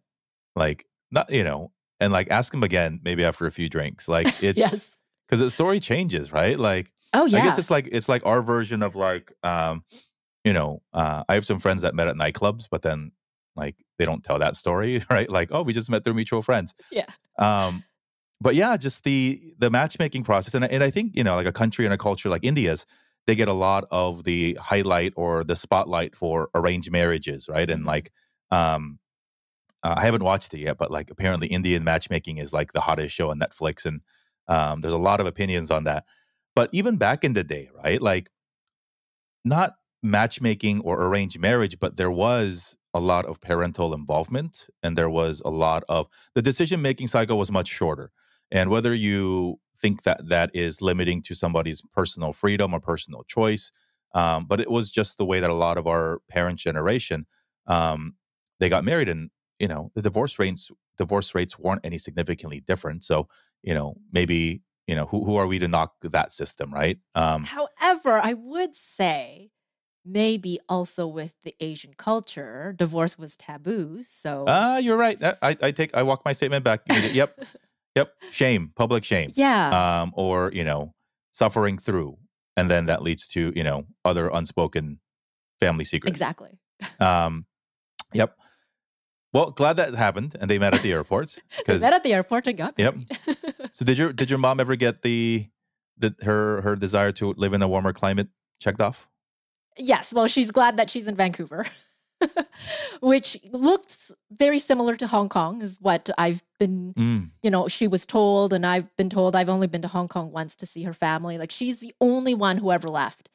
Like 0.55 0.85
not 1.11 1.29
you 1.29 1.43
know, 1.43 1.71
and 1.99 2.13
like 2.13 2.29
ask 2.31 2.51
them 2.51 2.63
again 2.63 3.01
maybe 3.03 3.25
after 3.25 3.45
a 3.45 3.51
few 3.51 3.67
drinks. 3.67 4.07
Like 4.07 4.27
it's 4.41 4.57
yes. 4.57 4.95
cuz 5.29 5.41
the 5.41 5.49
story 5.49 5.79
changes, 5.79 6.31
right? 6.31 6.57
Like 6.57 6.91
Oh 7.15 7.25
yeah. 7.25 7.39
I 7.39 7.41
guess 7.41 7.57
it's 7.57 7.71
like 7.71 7.89
it's 7.91 8.09
like 8.09 8.25
our 8.25 8.41
version 8.41 8.83
of 8.83 8.95
like 8.95 9.31
um, 9.43 9.83
you 10.43 10.53
know, 10.53 10.81
uh, 10.93 11.23
I 11.27 11.33
have 11.33 11.45
some 11.45 11.59
friends 11.59 11.81
that 11.81 11.95
met 11.95 12.07
at 12.07 12.15
nightclubs, 12.15 12.67
but 12.69 12.81
then 12.83 13.11
like 13.55 13.75
they 13.97 14.05
don't 14.05 14.23
tell 14.23 14.39
that 14.39 14.55
story, 14.55 15.03
right? 15.09 15.29
Like, 15.29 15.49
oh, 15.51 15.63
we 15.63 15.73
just 15.73 15.89
met 15.89 16.03
through 16.03 16.13
mutual 16.13 16.41
friends. 16.41 16.73
Yeah. 16.91 17.05
Um, 17.37 17.83
but 18.41 18.55
yeah, 18.55 18.75
just 18.77 19.03
the 19.03 19.41
the 19.57 19.69
matchmaking 19.69 20.23
process, 20.23 20.53
and 20.53 20.65
and 20.65 20.83
I 20.83 20.91
think 20.91 21.15
you 21.15 21.23
know, 21.23 21.35
like 21.35 21.47
a 21.47 21.53
country 21.53 21.85
and 21.85 21.93
a 21.93 21.97
culture 21.97 22.29
like 22.29 22.43
India's, 22.43 22.85
they 23.27 23.35
get 23.35 23.47
a 23.47 23.53
lot 23.53 23.85
of 23.91 24.23
the 24.23 24.57
highlight 24.61 25.13
or 25.15 25.43
the 25.43 25.55
spotlight 25.55 26.15
for 26.15 26.49
arranged 26.53 26.91
marriages, 26.91 27.47
right? 27.47 27.69
And 27.69 27.79
mm-hmm. 27.79 27.87
like, 27.87 28.11
um, 28.51 28.99
uh, 29.83 29.95
I 29.97 30.03
haven't 30.03 30.23
watched 30.23 30.53
it 30.53 30.59
yet, 30.59 30.77
but 30.77 30.91
like 30.91 31.09
apparently 31.09 31.47
Indian 31.47 31.83
matchmaking 31.83 32.37
is 32.37 32.51
like 32.51 32.73
the 32.73 32.81
hottest 32.81 33.15
show 33.15 33.31
on 33.31 33.39
Netflix, 33.39 33.85
and 33.85 34.01
um, 34.47 34.81
there's 34.81 34.93
a 34.93 34.97
lot 34.97 35.21
of 35.21 35.27
opinions 35.27 35.71
on 35.71 35.85
that. 35.85 36.03
But 36.55 36.69
even 36.71 36.97
back 36.97 37.23
in 37.23 37.33
the 37.33 37.43
day, 37.43 37.69
right? 37.83 38.01
Like, 38.01 38.29
not 39.43 39.73
matchmaking 40.03 40.81
or 40.81 41.03
arranged 41.03 41.39
marriage, 41.39 41.79
but 41.79 41.97
there 41.97 42.11
was 42.11 42.75
a 42.93 42.99
lot 42.99 43.25
of 43.25 43.41
parental 43.41 43.93
involvement 43.93 44.67
and 44.81 44.97
there 44.97 45.09
was 45.09 45.41
a 45.43 45.49
lot 45.49 45.83
of 45.89 46.07
the 46.33 46.41
decision 46.41 46.81
making 46.81 47.07
cycle 47.07 47.37
was 47.37 47.51
much 47.51 47.67
shorter. 47.67 48.11
And 48.51 48.69
whether 48.69 48.93
you 48.93 49.59
think 49.77 50.03
that 50.03 50.29
that 50.29 50.51
is 50.53 50.81
limiting 50.81 51.21
to 51.23 51.35
somebody's 51.35 51.81
personal 51.93 52.31
freedom 52.31 52.73
or 52.73 52.79
personal 52.79 53.23
choice, 53.23 53.71
um, 54.13 54.45
but 54.47 54.61
it 54.61 54.71
was 54.71 54.89
just 54.89 55.17
the 55.17 55.25
way 55.25 55.39
that 55.41 55.49
a 55.49 55.53
lot 55.53 55.77
of 55.77 55.87
our 55.87 56.19
parents' 56.29 56.63
generation 56.63 57.25
um, 57.67 58.15
they 58.59 58.69
got 58.69 58.85
married, 58.85 59.09
and 59.09 59.29
you 59.59 59.67
know 59.67 59.91
the 59.95 60.01
divorce 60.01 60.39
rates 60.39 60.71
divorce 60.97 61.35
rates 61.35 61.59
weren't 61.59 61.81
any 61.83 61.97
significantly 61.97 62.61
different. 62.61 63.03
So 63.03 63.27
you 63.63 63.73
know 63.73 63.95
maybe 64.13 64.61
you 64.87 64.95
know 64.95 65.05
who 65.05 65.25
who 65.25 65.35
are 65.35 65.47
we 65.47 65.59
to 65.59 65.67
knock 65.67 65.93
that 66.01 66.31
system, 66.31 66.73
right? 66.73 66.97
Um, 67.15 67.43
However, 67.45 68.19
I 68.19 68.33
would 68.33 68.75
say 68.75 69.51
maybe 70.05 70.59
also 70.69 71.07
with 71.07 71.33
the 71.43 71.55
Asian 71.59 71.93
culture, 71.95 72.73
divorce 72.77 73.17
was 73.17 73.35
taboo. 73.35 74.03
So 74.03 74.45
ah, 74.47 74.75
uh, 74.75 74.77
you're 74.77 74.97
right. 74.97 75.21
I, 75.23 75.57
I 75.61 75.71
take 75.71 75.95
I 75.95 76.03
walk 76.03 76.23
my 76.23 76.33
statement 76.33 76.63
back. 76.63 76.81
yep, 76.87 77.37
yep. 77.95 78.13
Shame, 78.31 78.71
public 78.75 79.03
shame. 79.03 79.31
Yeah. 79.33 80.01
Um, 80.01 80.11
or 80.15 80.51
you 80.53 80.63
know, 80.63 80.93
suffering 81.31 81.77
through, 81.77 82.17
and 82.55 82.69
then 82.69 82.85
that 82.85 83.01
leads 83.01 83.27
to 83.29 83.51
you 83.55 83.63
know 83.63 83.85
other 84.03 84.29
unspoken 84.29 84.99
family 85.59 85.85
secrets. 85.85 86.11
Exactly. 86.11 86.59
Um, 86.99 87.45
yep. 88.13 88.35
Well, 89.35 89.51
glad 89.51 89.73
that 89.75 89.93
happened, 89.95 90.37
and 90.39 90.49
they 90.49 90.57
met 90.57 90.73
at 90.73 90.81
the 90.81 90.93
airport. 90.93 91.37
they 91.67 91.77
met 91.77 91.91
at 91.91 92.03
the 92.03 92.13
airport 92.13 92.47
and 92.47 92.57
got 92.57 92.77
married. 92.77 93.05
Yep. 93.27 93.69
so 93.73 93.83
did 93.83 93.97
your 93.97 94.13
did 94.13 94.29
your 94.29 94.39
mom 94.39 94.61
ever 94.61 94.77
get 94.77 95.01
the 95.01 95.49
the 95.97 96.15
her 96.21 96.61
her 96.61 96.77
desire 96.77 97.11
to 97.19 97.33
live 97.33 97.51
in 97.51 97.61
a 97.61 97.67
warmer 97.67 97.91
climate 97.91 98.29
checked 98.61 98.79
off? 98.79 99.09
Yes. 99.77 100.13
Well, 100.13 100.27
she's 100.27 100.51
glad 100.51 100.77
that 100.77 100.89
she's 100.89 101.05
in 101.05 101.15
Vancouver, 101.15 101.67
which 103.01 103.37
looks 103.51 104.13
very 104.31 104.57
similar 104.57 104.95
to 104.95 105.05
Hong 105.05 105.27
Kong, 105.27 105.61
is 105.61 105.79
what 105.81 106.09
I've 106.17 106.41
been, 106.57 106.93
mm. 106.93 107.29
you 107.43 107.51
know, 107.51 107.67
she 107.67 107.89
was 107.89 108.05
told, 108.05 108.53
and 108.53 108.65
I've 108.65 108.95
been 108.95 109.09
told 109.09 109.35
I've 109.35 109.49
only 109.49 109.67
been 109.67 109.81
to 109.81 109.89
Hong 109.89 110.07
Kong 110.07 110.31
once 110.31 110.55
to 110.55 110.65
see 110.65 110.83
her 110.83 110.93
family. 110.93 111.37
Like 111.37 111.51
she's 111.51 111.79
the 111.79 111.93
only 111.99 112.35
one 112.35 112.59
who 112.59 112.71
ever 112.71 112.87
left. 112.87 113.29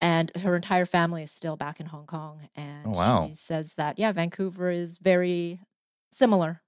And 0.00 0.34
her 0.36 0.56
entire 0.56 0.86
family 0.86 1.22
is 1.22 1.30
still 1.30 1.56
back 1.56 1.78
in 1.78 1.86
Hong 1.86 2.06
Kong. 2.06 2.48
And 2.56 2.86
oh, 2.86 2.90
wow. 2.90 3.26
she 3.28 3.34
says 3.34 3.74
that, 3.74 3.98
yeah, 3.98 4.12
Vancouver 4.12 4.70
is 4.70 4.98
very 4.98 5.60
similar 6.10 6.62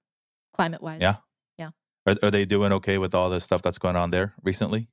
climate 0.53 0.83
wise. 0.83 1.01
Yeah. 1.01 1.15
Yeah. 1.57 1.71
Are, 2.07 2.15
are 2.21 2.31
they 2.31 2.45
doing 2.45 2.71
okay 2.73 2.99
with 2.99 3.15
all 3.15 3.29
the 3.29 3.41
stuff 3.41 3.61
that's 3.61 3.79
going 3.79 3.95
on 3.95 4.11
there 4.11 4.33
recently? 4.43 4.87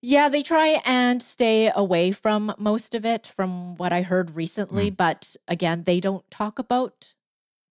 Yeah, 0.00 0.28
they 0.28 0.42
try 0.42 0.80
and 0.84 1.20
stay 1.20 1.72
away 1.74 2.12
from 2.12 2.54
most 2.58 2.94
of 2.94 3.04
it 3.04 3.26
from 3.26 3.74
what 3.76 3.92
I 3.92 4.02
heard 4.02 4.36
recently. 4.36 4.90
Mm. 4.90 4.96
But 4.96 5.36
again, 5.48 5.82
they 5.84 5.98
don't 5.98 6.30
talk 6.30 6.60
about 6.60 7.14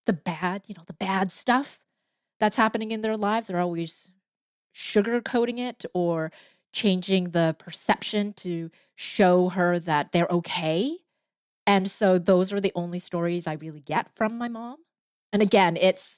the 0.05 0.13
bad, 0.13 0.63
you 0.67 0.75
know, 0.75 0.83
the 0.85 0.93
bad 0.93 1.31
stuff 1.31 1.79
that's 2.39 2.57
happening 2.57 2.91
in 2.91 3.01
their 3.01 3.15
lives. 3.15 3.47
They're 3.47 3.59
always 3.59 4.11
sugarcoating 4.75 5.59
it 5.59 5.85
or 5.93 6.31
changing 6.75 7.31
the 7.31 7.55
perception 7.57 8.33
to 8.33 8.69
show 8.95 9.47
her 9.49 9.79
that 9.79 10.11
they're 10.11 10.27
okay. 10.29 10.97
And 11.65 11.89
so 11.89 12.19
those 12.19 12.51
are 12.51 12.59
the 12.59 12.73
only 12.75 12.99
stories 12.99 13.47
I 13.47 13.53
really 13.53 13.79
get 13.79 14.13
from 14.13 14.37
my 14.37 14.49
mom. 14.49 14.77
And 15.31 15.41
again, 15.41 15.77
it's 15.77 16.17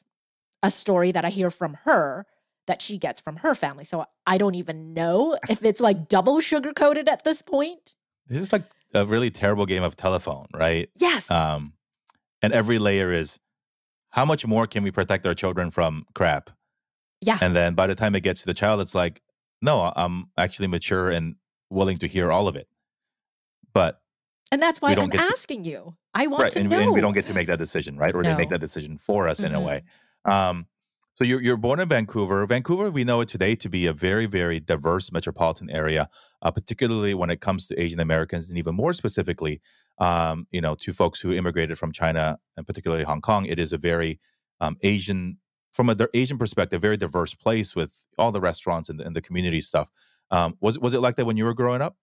a 0.63 0.71
story 0.71 1.11
that 1.11 1.23
I 1.23 1.29
hear 1.29 1.51
from 1.51 1.75
her 1.85 2.25
that 2.65 2.81
she 2.81 2.97
gets 2.97 3.19
from 3.19 3.37
her 3.37 3.53
family. 3.53 3.85
So 3.85 4.05
I 4.25 4.39
don't 4.39 4.55
even 4.55 4.95
know 4.95 5.37
if 5.47 5.63
it's 5.63 5.79
like 5.79 6.09
double 6.09 6.39
sugar 6.39 6.73
coated 6.73 7.07
at 7.07 7.23
this 7.23 7.43
point. 7.43 7.95
This 8.27 8.39
is 8.39 8.51
like 8.51 8.63
a 8.95 9.05
really 9.05 9.29
terrible 9.29 9.67
game 9.67 9.83
of 9.83 9.95
telephone, 9.95 10.47
right? 10.53 10.89
Yes. 10.95 11.29
Um, 11.29 11.73
and 12.41 12.51
every 12.51 12.79
layer 12.79 13.13
is 13.13 13.37
how 14.09 14.25
much 14.25 14.45
more 14.45 14.65
can 14.65 14.83
we 14.83 14.89
protect 14.89 15.27
our 15.27 15.35
children 15.35 15.69
from 15.69 16.07
crap? 16.15 16.49
Yeah. 17.21 17.37
And 17.39 17.55
then 17.55 17.75
by 17.75 17.85
the 17.85 17.95
time 17.95 18.15
it 18.15 18.21
gets 18.21 18.41
to 18.41 18.47
the 18.47 18.55
child, 18.55 18.81
it's 18.81 18.95
like, 18.95 19.21
no, 19.61 19.91
I'm 19.95 20.29
actually 20.37 20.67
mature 20.67 21.09
and 21.09 21.35
willing 21.69 21.97
to 21.99 22.07
hear 22.07 22.31
all 22.31 22.47
of 22.47 22.55
it. 22.55 22.67
But 23.73 24.01
and 24.51 24.61
that's 24.61 24.81
why 24.81 24.93
I'm 24.93 25.11
asking 25.13 25.63
to, 25.63 25.69
you. 25.69 25.95
I 26.13 26.27
want 26.27 26.43
right, 26.43 26.51
to 26.53 26.59
and, 26.59 26.69
know. 26.69 26.79
And 26.79 26.93
we 26.93 27.01
don't 27.01 27.13
get 27.13 27.27
to 27.27 27.33
make 27.33 27.47
that 27.47 27.59
decision, 27.59 27.97
right? 27.97 28.15
Or 28.15 28.23
no. 28.23 28.29
they 28.29 28.37
make 28.37 28.49
that 28.49 28.61
decision 28.61 28.97
for 28.97 29.27
us 29.27 29.37
mm-hmm. 29.37 29.47
in 29.47 29.55
a 29.55 29.61
way. 29.61 29.83
Mm-hmm. 30.25 30.31
Um, 30.31 30.65
so 31.15 31.23
you're 31.23 31.41
you're 31.41 31.57
born 31.57 31.79
in 31.79 31.89
Vancouver. 31.89 32.45
Vancouver, 32.45 32.91
we 32.91 33.03
know 33.03 33.21
it 33.21 33.27
today 33.27 33.55
to 33.55 33.69
be 33.69 33.87
a 33.87 33.93
very 33.93 34.27
very 34.27 34.59
diverse 34.59 35.11
metropolitan 35.11 35.69
area, 35.69 36.09
uh, 36.43 36.51
particularly 36.51 37.13
when 37.13 37.29
it 37.29 37.41
comes 37.41 37.67
to 37.67 37.81
Asian 37.81 37.99
Americans, 37.99 38.49
and 38.49 38.57
even 38.57 38.75
more 38.75 38.93
specifically, 38.93 39.59
um, 39.99 40.47
you 40.51 40.61
know, 40.61 40.75
to 40.75 40.93
folks 40.93 41.19
who 41.19 41.33
immigrated 41.33 41.77
from 41.77 41.91
China 41.91 42.37
and 42.55 42.67
particularly 42.67 43.03
Hong 43.03 43.21
Kong. 43.21 43.45
It 43.45 43.57
is 43.57 43.73
a 43.73 43.77
very 43.77 44.19
um, 44.61 44.77
Asian, 44.83 45.39
from 45.71 45.89
a 45.89 45.95
Asian 46.13 46.37
perspective, 46.37 46.81
very 46.81 46.97
diverse 46.97 47.33
place 47.33 47.75
with 47.75 48.03
all 48.17 48.31
the 48.31 48.41
restaurants 48.41 48.89
and 48.89 48.99
the, 48.99 49.05
and 49.05 49.15
the 49.15 49.21
community 49.21 49.61
stuff. 49.61 49.91
Um, 50.31 50.57
was 50.59 50.77
was 50.79 50.93
it 50.93 50.99
like 50.99 51.15
that 51.15 51.25
when 51.25 51.37
you 51.37 51.45
were 51.45 51.53
growing 51.53 51.81
up? 51.81 51.95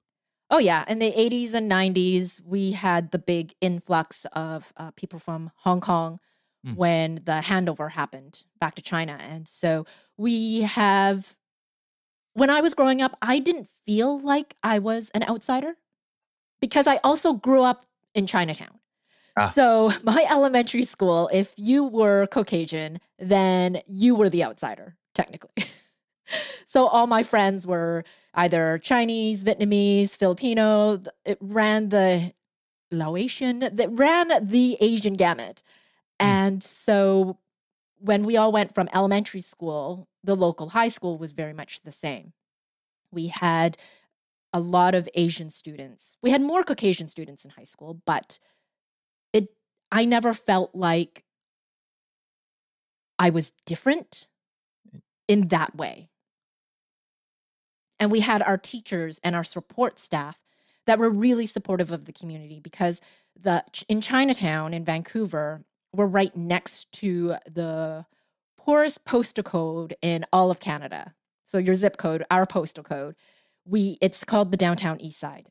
Oh 0.50 0.58
yeah, 0.58 0.84
in 0.88 0.98
the 0.98 1.10
80s 1.12 1.54
and 1.54 1.70
90s, 1.70 2.40
we 2.44 2.72
had 2.72 3.10
the 3.10 3.18
big 3.18 3.54
influx 3.60 4.26
of 4.32 4.72
uh, 4.76 4.90
people 4.92 5.18
from 5.18 5.50
Hong 5.56 5.80
Kong 5.80 6.20
mm. 6.66 6.76
when 6.76 7.16
the 7.24 7.42
handover 7.44 7.90
happened 7.90 8.44
back 8.60 8.74
to 8.74 8.82
China. 8.82 9.18
And 9.20 9.48
so 9.48 9.86
we 10.16 10.62
have, 10.62 11.34
when 12.34 12.50
I 12.50 12.60
was 12.60 12.74
growing 12.74 13.00
up, 13.00 13.16
I 13.22 13.38
didn't 13.38 13.68
feel 13.86 14.20
like 14.20 14.56
I 14.62 14.78
was 14.78 15.10
an 15.14 15.22
outsider 15.24 15.76
because 16.60 16.86
I 16.86 17.00
also 17.02 17.32
grew 17.32 17.62
up 17.62 17.86
in 18.14 18.26
Chinatown. 18.26 18.80
Ah. 19.36 19.50
So, 19.50 19.92
my 20.02 20.26
elementary 20.30 20.84
school, 20.84 21.28
if 21.32 21.54
you 21.56 21.84
were 21.84 22.26
Caucasian, 22.26 23.00
then 23.18 23.82
you 23.86 24.14
were 24.14 24.30
the 24.30 24.44
outsider, 24.44 24.96
technically. 25.14 25.66
so, 26.66 26.86
all 26.86 27.06
my 27.06 27.22
friends 27.22 27.66
were 27.66 28.04
either 28.34 28.78
Chinese, 28.78 29.44
Vietnamese, 29.44 30.16
Filipino. 30.16 31.02
It 31.24 31.38
ran 31.40 31.88
the 31.88 32.32
Laotian, 32.90 33.60
that 33.60 33.88
ran 33.90 34.46
the 34.46 34.76
Asian 34.80 35.14
gamut. 35.14 35.62
Mm. 36.20 36.26
And 36.26 36.62
so 36.62 37.38
when 37.98 38.24
we 38.24 38.36
all 38.36 38.52
went 38.52 38.74
from 38.74 38.88
elementary 38.94 39.40
school, 39.40 40.08
the 40.22 40.36
local 40.36 40.70
high 40.70 40.88
school 40.88 41.18
was 41.18 41.32
very 41.32 41.52
much 41.52 41.82
the 41.82 41.92
same. 41.92 42.32
We 43.10 43.28
had 43.28 43.76
a 44.52 44.60
lot 44.60 44.94
of 44.94 45.08
Asian 45.14 45.50
students. 45.50 46.16
We 46.22 46.30
had 46.30 46.40
more 46.40 46.62
Caucasian 46.62 47.08
students 47.08 47.44
in 47.44 47.52
high 47.52 47.64
school, 47.64 48.00
but 48.04 48.38
I 49.94 50.04
never 50.04 50.34
felt 50.34 50.74
like 50.74 51.24
I 53.16 53.30
was 53.30 53.52
different 53.64 54.26
in 55.28 55.48
that 55.48 55.76
way. 55.76 56.10
And 58.00 58.10
we 58.10 58.18
had 58.20 58.42
our 58.42 58.58
teachers 58.58 59.20
and 59.22 59.36
our 59.36 59.44
support 59.44 60.00
staff 60.00 60.40
that 60.86 60.98
were 60.98 61.08
really 61.08 61.46
supportive 61.46 61.92
of 61.92 62.06
the 62.06 62.12
community 62.12 62.58
because 62.58 63.00
the 63.40 63.64
in 63.88 64.00
Chinatown 64.00 64.74
in 64.74 64.84
Vancouver, 64.84 65.64
we're 65.94 66.06
right 66.06 66.36
next 66.36 66.90
to 66.94 67.36
the 67.48 68.04
poorest 68.58 69.04
postal 69.04 69.44
code 69.44 69.94
in 70.02 70.26
all 70.32 70.50
of 70.50 70.58
Canada. 70.58 71.14
So 71.46 71.56
your 71.58 71.76
zip 71.76 71.98
code, 71.98 72.24
our 72.32 72.46
postal 72.46 72.82
code, 72.82 73.14
we 73.64 73.96
it's 74.00 74.24
called 74.24 74.50
the 74.50 74.56
downtown 74.56 75.00
east 75.00 75.20
side. 75.20 75.50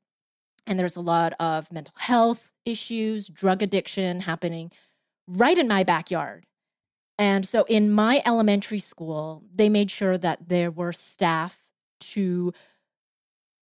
And 0.65 0.79
there's 0.79 0.95
a 0.95 1.01
lot 1.01 1.33
of 1.39 1.71
mental 1.71 1.95
health 1.97 2.51
issues, 2.65 3.27
drug 3.27 3.61
addiction 3.61 4.21
happening 4.21 4.71
right 5.27 5.57
in 5.57 5.67
my 5.67 5.83
backyard. 5.83 6.45
And 7.19 7.45
so 7.45 7.63
in 7.65 7.91
my 7.91 8.21
elementary 8.25 8.79
school, 8.79 9.43
they 9.53 9.69
made 9.69 9.91
sure 9.91 10.17
that 10.17 10.49
there 10.49 10.71
were 10.71 10.91
staff 10.91 11.61
to 11.99 12.53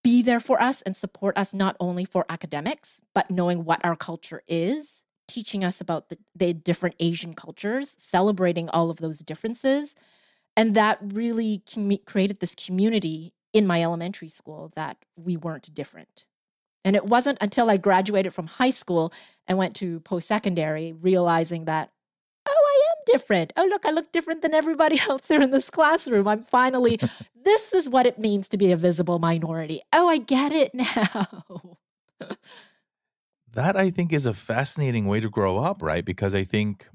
be 0.04 0.22
there 0.22 0.40
for 0.40 0.62
us 0.62 0.82
and 0.82 0.96
support 0.96 1.38
us 1.38 1.54
not 1.54 1.76
only 1.80 2.06
for 2.06 2.26
academics, 2.30 3.02
but 3.14 3.30
knowing 3.30 3.66
what 3.66 3.84
our 3.84 3.96
culture 3.96 4.42
is 4.48 5.04
teaching 5.32 5.64
us 5.64 5.80
about 5.80 6.10
the, 6.10 6.18
the 6.36 6.54
different 6.54 6.96
Asian 7.00 7.34
cultures, 7.34 7.96
celebrating 7.98 8.70
all 8.70 8.90
of 8.90 8.98
those 8.98 9.20
differences. 9.20 9.96
And 10.58 10.76
that 10.76 11.00
really 11.02 11.64
com- 11.74 11.98
created 12.06 12.40
this 12.40 12.54
community 12.54 13.34
in 13.54 13.66
my 13.66 13.82
elementary 13.82 14.28
school 14.28 14.72
that 14.76 14.98
we 15.16 15.38
weren't 15.38 15.74
different. 15.74 16.26
And 16.84 16.96
it 16.96 17.06
wasn't 17.06 17.38
until 17.42 17.70
I 17.70 17.78
graduated 17.78 18.34
from 18.34 18.48
high 18.48 18.70
school 18.72 19.14
and 19.48 19.58
went 19.58 19.76
to 19.78 20.00
post 20.02 20.28
secondary, 20.28 20.94
realizing 20.94 21.66
that, 21.66 21.92
oh, 22.48 22.52
I 22.52 22.92
am 22.92 23.04
different. 23.06 23.54
Oh, 23.56 23.66
look, 23.66 23.86
I 23.86 23.92
look 23.92 24.12
different 24.12 24.42
than 24.42 24.54
everybody 24.54 25.00
else 25.10 25.28
here 25.28 25.42
in 25.42 25.52
this 25.52 25.70
classroom. 25.70 26.28
I'm 26.28 26.44
finally, 26.44 27.00
this 27.44 27.74
is 27.74 27.90
what 27.90 28.06
it 28.06 28.20
means 28.20 28.48
to 28.50 28.58
be 28.58 28.72
a 28.72 28.78
visible 28.78 29.20
minority. 29.20 29.82
Oh, 29.94 30.08
I 30.08 30.18
get 30.18 30.52
it 30.52 30.74
now. 30.76 31.78
that 33.54 33.76
I 33.76 33.90
think 33.92 34.12
is 34.14 34.26
a 34.26 34.34
fascinating 34.34 35.06
way 35.06 35.20
to 35.20 35.30
grow 35.30 35.60
up, 35.60 35.82
right? 35.82 36.04
Because 36.04 36.34
I 36.34 36.44
think 36.44 36.88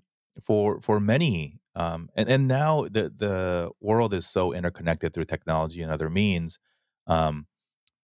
for 0.45 0.81
for 0.81 1.01
many, 1.01 1.61
um, 1.75 2.11
and 2.15 2.29
and 2.29 2.49
now 2.49 2.83
the 2.85 3.13
the 3.15 3.71
world 3.81 4.15
is 4.15 4.27
so 4.27 4.53
interconnected 4.53 5.13
through 5.13 5.25
technology 5.25 5.83
and 5.83 5.91
other 5.91 6.11
means. 6.11 6.59
Um, 7.07 7.47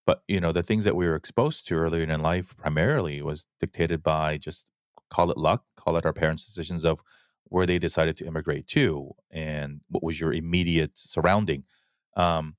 but 0.07 0.23
you 0.29 0.41
know 0.41 0.53
the 0.53 0.63
things 0.63 0.85
that 0.85 0.97
we 0.97 1.07
were 1.07 1.17
exposed 1.17 1.67
to 1.69 1.75
earlier 1.77 2.03
in 2.03 2.21
life 2.21 2.57
primarily 2.57 3.23
was 3.23 3.45
dictated 3.61 4.03
by 4.03 4.39
just 4.39 4.67
call 5.11 5.31
it 5.31 5.37
luck, 5.37 5.65
call 5.77 5.97
it 5.97 6.07
our 6.07 6.13
parents' 6.13 6.47
decisions 6.47 6.85
of 6.85 7.01
where 7.45 7.67
they 7.67 7.79
decided 7.79 8.17
to 8.17 8.27
immigrate 8.27 8.67
to, 8.67 9.13
and 9.31 9.81
what 9.89 10.03
was 10.03 10.19
your 10.19 10.33
immediate 10.33 10.93
surrounding. 10.95 11.65
Um, 12.17 12.57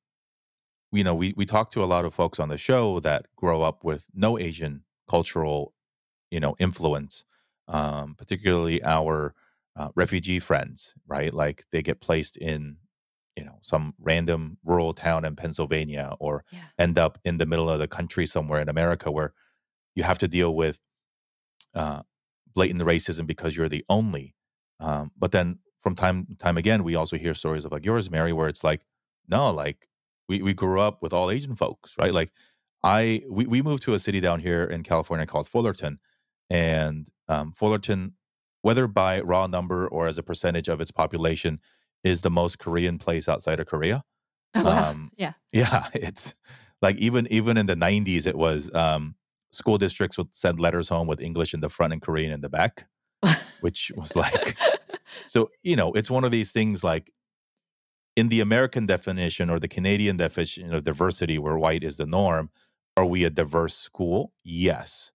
you 0.91 1.03
know, 1.03 1.15
we 1.15 1.33
we 1.35 1.45
talk 1.45 1.71
to 1.71 1.83
a 1.83 1.85
lot 1.85 2.05
of 2.05 2.13
folks 2.13 2.39
on 2.39 2.49
the 2.49 2.57
show 2.57 2.99
that 2.99 3.25
grow 3.35 3.63
up 3.63 3.83
with 3.83 4.07
no 4.13 4.37
Asian 4.37 4.83
cultural, 5.09 5.73
you 6.29 6.39
know, 6.39 6.55
influence, 6.59 7.25
um, 7.67 8.15
particularly 8.15 8.83
our 8.83 9.33
uh, 9.75 9.89
refugee 9.95 10.39
friends, 10.39 10.93
right? 11.07 11.33
Like 11.33 11.65
they 11.71 11.81
get 11.81 11.99
placed 11.99 12.37
in, 12.37 12.77
you 13.37 13.43
know, 13.43 13.57
some 13.61 13.93
random 13.99 14.57
rural 14.63 14.93
town 14.93 15.25
in 15.25 15.35
Pennsylvania 15.35 16.15
or 16.19 16.43
Yeah. 16.51 16.59
end 16.77 16.97
up 16.97 17.17
in 17.23 17.37
the 17.37 17.45
middle 17.45 17.69
of 17.69 17.79
the 17.79 17.87
country 17.87 18.25
somewhere 18.25 18.61
in 18.61 18.69
America 18.69 19.11
where 19.11 19.33
you 19.95 20.03
have 20.03 20.19
to 20.19 20.27
deal 20.27 20.55
with 20.55 20.79
uh, 21.75 22.01
blatant 22.53 22.81
racism 22.83 23.25
because 23.27 23.55
you're 23.55 23.69
the 23.69 23.85
only. 23.89 24.35
Um, 24.79 25.11
but 25.17 25.31
then 25.31 25.59
from 25.81 25.95
time 25.95 26.27
time 26.39 26.57
again, 26.57 26.83
we 26.83 26.95
also 26.95 27.17
hear 27.17 27.33
stories 27.33 27.65
of 27.65 27.71
like 27.71 27.85
yours, 27.85 28.09
Mary, 28.09 28.33
where 28.33 28.47
it's 28.47 28.63
like, 28.63 28.81
no, 29.27 29.51
like 29.51 29.87
we 30.29 30.41
we 30.41 30.53
grew 30.53 30.79
up 30.79 31.01
with 31.01 31.13
all 31.13 31.31
Asian 31.31 31.55
folks, 31.55 31.95
right? 31.97 32.13
Like 32.13 32.31
I 32.83 33.23
we 33.29 33.45
we 33.45 33.61
moved 33.61 33.83
to 33.83 33.93
a 33.93 33.99
city 33.99 34.19
down 34.19 34.39
here 34.39 34.63
in 34.63 34.83
California 34.83 35.25
called 35.25 35.47
Fullerton, 35.47 35.99
and 36.49 37.07
um, 37.27 37.51
Fullerton, 37.53 38.13
whether 38.61 38.87
by 38.87 39.21
raw 39.21 39.47
number 39.47 39.87
or 39.87 40.07
as 40.07 40.17
a 40.17 40.23
percentage 40.23 40.67
of 40.69 40.81
its 40.81 40.91
population, 40.91 41.59
is 42.03 42.21
the 42.21 42.29
most 42.29 42.59
Korean 42.59 42.97
place 42.97 43.27
outside 43.27 43.59
of 43.59 43.67
Korea. 43.67 44.03
Oh, 44.55 44.63
wow. 44.63 44.89
Um, 44.89 45.11
yeah. 45.17 45.33
yeah, 45.51 45.87
it's 45.93 46.33
like 46.81 46.97
even 46.97 47.27
even 47.31 47.57
in 47.57 47.65
the 47.65 47.75
'90s, 47.75 48.27
it 48.27 48.37
was 48.37 48.73
um, 48.73 49.15
school 49.51 49.77
districts 49.77 50.17
would 50.17 50.27
send 50.33 50.59
letters 50.59 50.89
home 50.89 51.07
with 51.07 51.21
English 51.21 51.53
in 51.53 51.61
the 51.61 51.69
front 51.69 51.93
and 51.93 52.01
Korean 52.01 52.31
in 52.31 52.41
the 52.41 52.49
back, 52.49 52.87
which 53.61 53.91
was 53.95 54.15
like 54.15 54.57
so. 55.27 55.49
You 55.63 55.75
know, 55.75 55.93
it's 55.93 56.11
one 56.11 56.23
of 56.23 56.31
these 56.31 56.51
things 56.51 56.83
like 56.83 57.11
in 58.15 58.29
the 58.29 58.41
American 58.41 58.85
definition 58.85 59.49
or 59.49 59.59
the 59.59 59.67
Canadian 59.67 60.17
definition 60.17 60.73
of 60.73 60.83
diversity, 60.83 61.39
where 61.39 61.57
white 61.57 61.83
is 61.83 61.97
the 61.97 62.05
norm. 62.05 62.49
Are 62.95 63.05
we 63.05 63.23
a 63.23 63.31
diverse 63.31 63.75
school? 63.75 64.33
Yes, 64.43 65.11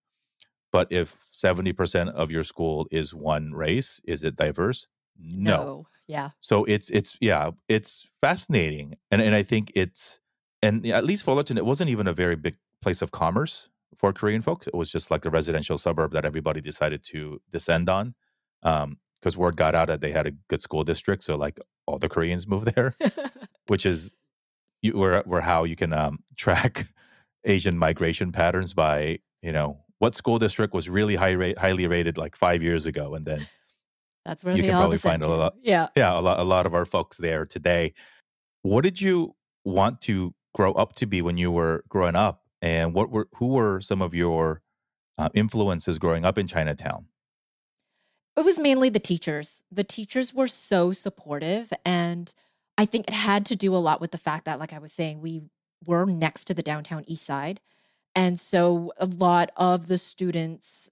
but 0.73 0.89
if 0.91 1.19
seventy 1.31 1.73
percent 1.73 2.11
of 2.11 2.31
your 2.31 2.43
school 2.43 2.89
is 2.91 3.15
one 3.15 3.53
race, 3.53 4.01
is 4.05 4.25
it 4.25 4.35
diverse? 4.35 4.89
No. 5.19 5.87
Yeah. 6.07 6.31
So 6.41 6.65
it's 6.65 6.91
it's 6.91 7.17
yeah, 7.21 7.51
it's 7.69 8.07
fascinating, 8.21 8.97
and 9.11 9.21
and 9.21 9.35
I 9.35 9.43
think 9.43 9.73
it's 9.75 10.21
and 10.63 10.87
at 10.87 11.05
least 11.05 11.25
Fullerton, 11.25 11.59
it 11.59 11.67
wasn't 11.67 11.91
even 11.91 12.07
a 12.07 12.13
very 12.13 12.37
big 12.37 12.57
place 12.83 13.03
of 13.03 13.11
commerce 13.11 13.69
for 13.97 14.13
Korean 14.13 14.43
folks. 14.43 14.67
It 14.67 14.75
was 14.75 14.91
just 14.91 15.11
like 15.11 15.25
a 15.25 15.31
residential 15.31 15.79
suburb 15.79 16.13
that 16.13 16.25
everybody 16.25 16.61
decided 16.61 17.05
to 17.07 17.41
descend 17.53 17.89
on, 17.89 18.15
because 18.63 19.37
word 19.37 19.57
got 19.57 19.75
out 19.75 19.89
that 19.89 20.01
they 20.01 20.13
had 20.13 20.27
a 20.27 20.33
good 20.49 20.63
school 20.63 20.85
district, 20.85 21.25
so 21.25 21.37
like 21.37 21.59
all 21.87 21.99
the 21.99 22.09
Koreans 22.09 22.47
moved 22.47 22.75
there, 22.75 22.95
which 23.67 23.85
is 23.85 24.15
you, 24.83 24.97
where 24.97 25.23
where 25.23 25.43
how 25.43 25.65
you 25.65 25.77
can 25.77 25.93
um, 25.93 26.21
track 26.37 26.87
Asian 27.45 27.79
migration 27.79 28.33
patterns 28.33 28.73
by 28.73 29.19
you 29.43 29.53
know 29.53 29.79
what 29.99 30.15
school 30.15 30.39
district 30.39 30.73
was 30.73 30.89
really 30.89 31.17
high 31.17 31.33
rate, 31.33 31.59
highly 31.59 31.87
rated 31.87 32.17
like 32.17 32.37
five 32.37 32.63
years 32.63 32.87
ago, 32.87 33.15
and 33.15 33.27
then 33.27 33.47
That's 34.29 34.45
where 34.45 34.55
You 34.55 34.63
they 34.63 34.69
can 34.69 34.77
all 34.77 34.83
probably 34.83 34.99
find 34.99 35.23
a 35.25 35.29
lot- 35.29 35.55
Yeah. 35.63 35.89
yeah 35.97 36.19
a 36.19 36.21
lot 36.21 36.39
a 36.39 36.45
lot 36.45 36.67
of 36.67 36.75
our 36.75 36.85
folks 36.85 37.17
there 37.17 37.45
today 37.47 37.95
what 38.63 38.83
did 38.85 39.01
you 39.01 39.35
want 39.65 40.01
to 40.03 40.35
grow 40.55 40.73
up 40.73 40.95
to 40.97 41.07
be 41.07 41.23
when 41.23 41.37
you 41.39 41.51
were 41.51 41.83
growing 41.89 42.15
up 42.15 42.43
and 42.63 42.93
what 42.95 43.11
were 43.11 43.29
who 43.37 43.49
were 43.49 43.81
some 43.81 44.03
of 44.03 44.15
your 44.15 44.61
uh, 45.17 45.31
influences 45.35 45.99
growing 45.99 46.25
up 46.25 46.37
in 46.39 46.47
chinatown 46.47 47.07
It 48.37 48.45
was 48.45 48.59
mainly 48.59 48.89
the 48.91 49.01
teachers. 49.01 49.65
The 49.73 49.83
teachers 49.85 50.33
were 50.33 50.47
so 50.47 50.93
supportive. 50.93 51.73
And 51.85 52.33
I 52.77 52.85
think 52.87 53.09
it 53.09 53.15
had 53.15 53.45
to 53.47 53.57
do 53.57 53.75
a 53.75 53.83
lot 53.89 54.01
with 54.01 54.13
the 54.13 54.19
fact 54.29 54.45
that, 54.45 54.61
like 54.61 54.73
I 54.73 54.79
was 54.79 54.93
saying, 54.93 55.21
we 55.21 55.43
were 55.85 56.07
next 56.07 56.45
to 56.45 56.55
the 56.55 56.63
downtown 56.63 57.03
east 57.09 57.25
side. 57.27 57.61
And 58.15 58.39
so 58.39 58.93
a 58.99 59.07
lot 59.07 59.51
of 59.57 59.89
the 59.89 59.99
students, 59.99 60.89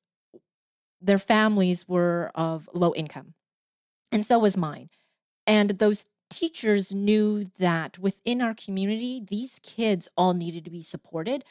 their 1.00 1.18
families 1.18 1.88
were 1.88 2.30
of 2.34 2.68
low 2.72 2.94
income. 2.94 3.34
And 4.12 4.24
so 4.24 4.38
was 4.38 4.56
mine. 4.56 4.90
And 5.46 5.70
those 5.70 6.06
teachers 6.30 6.94
knew 6.94 7.44
that 7.58 7.98
within 7.98 8.40
our 8.40 8.54
community, 8.54 9.22
these 9.26 9.60
kids 9.62 10.08
all 10.16 10.34
needed 10.34 10.64
to 10.64 10.70
be 10.70 10.82
supported. 10.82 11.44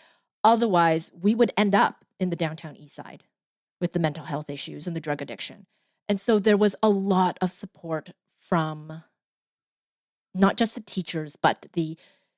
Otherwise, 0.43 1.11
we 1.19 1.33
would 1.33 1.53
end 1.57 1.73
up 1.73 2.05
in 2.19 2.29
the 2.29 2.35
downtown 2.35 2.75
east 2.75 2.95
side 2.95 3.23
with 3.79 3.93
the 3.93 3.99
mental 3.99 4.25
health 4.25 4.49
issues 4.49 4.87
and 4.87 4.95
the 4.95 5.01
drug 5.01 5.21
addiction. 5.21 5.65
And 6.07 6.19
so 6.19 6.39
there 6.39 6.57
was 6.57 6.75
a 6.83 6.89
lot 6.89 7.37
of 7.41 7.51
support 7.51 8.11
from 8.37 9.03
not 10.33 10.57
just 10.57 10.75
the 10.75 10.81
teachers, 10.81 11.35
but 11.35 11.67
the 11.73 11.97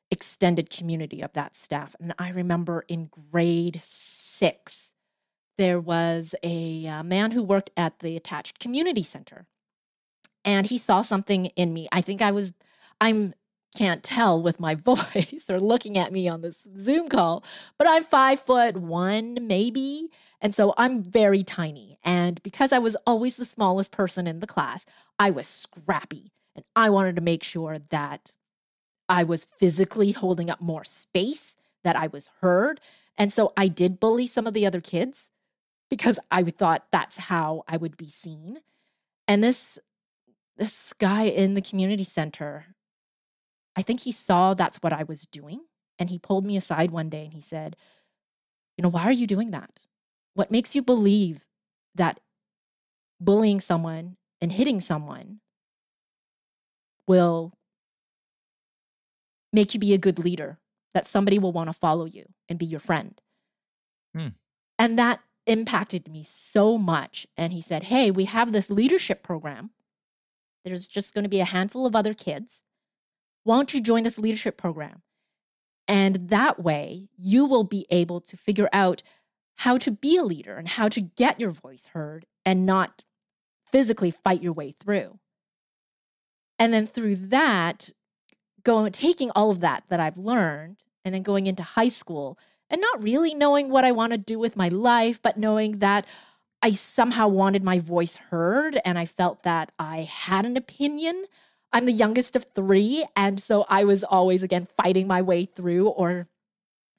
extended 0.10 0.70
community 0.70 1.22
of 1.22 1.34
that 1.34 1.56
staff. 1.56 1.96
And 2.00 2.14
I 2.18 2.30
remember 2.30 2.86
in 2.88 3.10
grade 3.32 3.82
six, 3.86 4.87
there 5.58 5.80
was 5.80 6.36
a 6.44 6.88
uh, 6.88 7.04
man 7.04 7.32
who 7.32 7.44
worked 7.44 7.72
at 7.76 8.00
the 8.00 8.16
attached 8.16 8.60
community 8.60 9.04
center. 9.04 9.46
And 10.46 10.68
he 10.68 10.78
saw 10.78 11.02
something 11.02 11.48
in 11.48 11.74
me. 11.74 11.88
I 11.92 12.02
think 12.02 12.22
I 12.22 12.32
was, 12.32 12.54
I'm, 13.02 13.34
can't 13.76 14.04
tell 14.04 14.42
with 14.42 14.60
my 14.60 14.76
voice 14.76 15.46
or 15.50 15.60
looking 15.60 15.98
at 15.98 16.12
me 16.12 16.28
on 16.28 16.42
this 16.42 16.68
Zoom 16.76 17.10
call, 17.10 17.44
but 17.78 17.88
I'm 17.88 18.04
five 18.04 18.42
foot 18.42 18.78
one, 18.78 19.38
maybe. 19.42 20.10
And 20.40 20.54
so 20.54 20.74
I'm 20.78 21.04
very 21.04 21.44
tiny. 21.44 22.00
And 22.04 22.42
because 22.44 22.72
I 22.72 22.80
was 22.80 22.96
always 23.06 23.38
the 23.38 23.46
smallest 23.46 23.92
person 23.92 24.28
in 24.28 24.40
the 24.40 24.48
class, 24.48 24.86
I 25.20 25.32
was 25.32 25.48
scrappy. 25.48 26.32
And 26.56 26.64
I 26.76 26.90
wanted 26.90 27.16
to 27.16 27.22
make 27.22 27.44
sure 27.44 27.80
that 27.90 28.34
I 29.10 29.24
was 29.24 29.48
physically 29.58 30.12
holding 30.12 30.50
up 30.50 30.62
more 30.62 30.84
space, 30.84 31.56
that 31.84 31.96
I 31.96 32.08
was 32.08 32.30
heard. 32.42 32.80
And 33.18 33.34
so 33.34 33.54
I 33.58 33.68
did 33.68 34.00
bully 34.00 34.28
some 34.28 34.46
of 34.46 34.54
the 34.54 34.66
other 34.66 34.82
kids 34.82 35.32
because 35.90 36.20
I 36.32 36.44
thought 36.44 36.88
that's 36.92 37.18
how 37.18 37.64
I 37.68 37.78
would 37.78 37.98
be 37.98 38.10
seen. 38.10 38.60
And 39.28 39.44
this 39.44 39.80
this 40.58 40.94
guy 40.98 41.24
in 41.24 41.54
the 41.54 41.62
community 41.62 42.04
center, 42.04 42.66
I 43.76 43.84
think 43.84 44.02
he 44.02 44.12
saw 44.12 44.54
that's 44.54 44.80
what 44.80 44.94
I 44.94 45.04
was 45.04 45.22
doing. 45.28 45.62
And 46.00 46.10
he 46.10 46.20
pulled 46.20 46.46
me 46.46 46.58
aside 46.58 46.92
one 46.92 47.10
day 47.10 47.24
and 47.24 47.34
he 47.34 47.42
said, 47.42 47.76
You 48.78 48.84
know, 48.84 48.90
why 48.90 49.04
are 49.04 49.12
you 49.12 49.28
doing 49.28 49.52
that? 49.52 49.80
What 50.34 50.52
makes 50.52 50.76
you 50.76 50.82
believe 50.82 51.46
that 51.96 52.20
bullying 53.20 53.60
someone 53.60 54.18
and 54.42 54.52
hitting 54.52 54.82
someone 54.82 55.40
will 57.08 57.54
make 59.54 59.74
you 59.74 59.80
be 59.80 59.94
a 59.94 59.98
good 59.98 60.20
leader, 60.20 60.60
that 60.94 61.08
somebody 61.08 61.40
will 61.40 61.52
want 61.52 61.70
to 61.70 61.74
follow 61.74 62.06
you 62.06 62.26
and 62.50 62.60
be 62.60 62.66
your 62.66 62.80
friend? 62.80 63.20
Hmm. 64.16 64.30
And 64.78 65.00
that 65.00 65.22
impacted 65.48 66.08
me 66.08 66.24
so 66.24 66.78
much. 66.78 67.26
And 67.36 67.52
he 67.52 67.62
said, 67.62 67.84
Hey, 67.84 68.12
we 68.12 68.26
have 68.26 68.52
this 68.52 68.70
leadership 68.70 69.24
program. 69.24 69.72
There's 70.64 70.88
just 70.88 71.14
going 71.14 71.24
to 71.24 71.30
be 71.30 71.40
a 71.40 71.46
handful 71.46 71.86
of 71.86 71.96
other 71.96 72.14
kids. 72.14 72.62
Why 73.44 73.56
don't 73.56 73.74
you 73.74 73.82
join 73.82 74.04
this 74.04 74.20
leadership 74.20 74.58
program? 74.58 75.02
And 75.88 76.30
that 76.30 76.62
way, 76.62 77.08
you 77.18 77.46
will 77.46 77.64
be 77.64 77.88
able 77.90 78.20
to 78.22 78.36
figure 78.36 78.70
out 78.74 79.02
how 79.56 79.78
to 79.78 79.90
be 79.90 80.18
a 80.18 80.24
leader 80.24 80.58
and 80.58 80.68
how 80.68 80.90
to 80.90 81.02
get 81.02 81.40
your 81.40 81.50
voice 81.50 81.88
heard 81.88 82.26
and 82.46 82.66
not 82.66 83.04
physically 83.72 84.12
fight 84.12 84.44
your 84.44 84.54
way 84.54 84.72
through. 84.72 85.20
And 86.60 86.74
then 86.74 86.86
through 86.86 87.16
that, 87.16 87.92
going 88.64 88.92
taking 88.92 89.32
all 89.32 89.50
of 89.50 89.62
that 89.62 89.84
that 89.88 90.00
I've 90.00 90.18
learned 90.18 90.84
and 91.06 91.16
then 91.16 91.24
going 91.24 91.48
into 91.48 91.64
high 91.64 91.88
school 91.88 92.38
and 92.70 92.82
not 92.82 93.04
really 93.04 93.34
knowing 93.34 93.70
what 93.70 93.86
I 93.86 93.92
want 93.92 94.12
to 94.12 94.18
do 94.18 94.40
with 94.40 94.56
my 94.56 94.68
life, 94.68 95.22
but 95.22 95.38
knowing 95.38 95.80
that 95.80 96.06
I 96.62 96.72
somehow 96.72 97.28
wanted 97.28 97.64
my 97.64 97.80
voice 97.80 98.16
heard 98.16 98.80
and 98.84 98.98
I 98.98 99.06
felt 99.06 99.44
that 99.44 99.72
I 99.78 100.02
had 100.02 100.46
an 100.46 100.58
opinion. 100.58 101.26
I'm 101.72 101.86
the 101.86 101.92
youngest 101.92 102.36
of 102.36 102.46
three. 102.56 103.06
And 103.16 103.40
so 103.40 103.66
I 103.70 103.84
was 103.84 104.04
always, 104.04 104.44
again, 104.44 104.68
fighting 104.76 105.08
my 105.08 105.22
way 105.22 105.46
through 105.46 105.88
or 105.90 106.26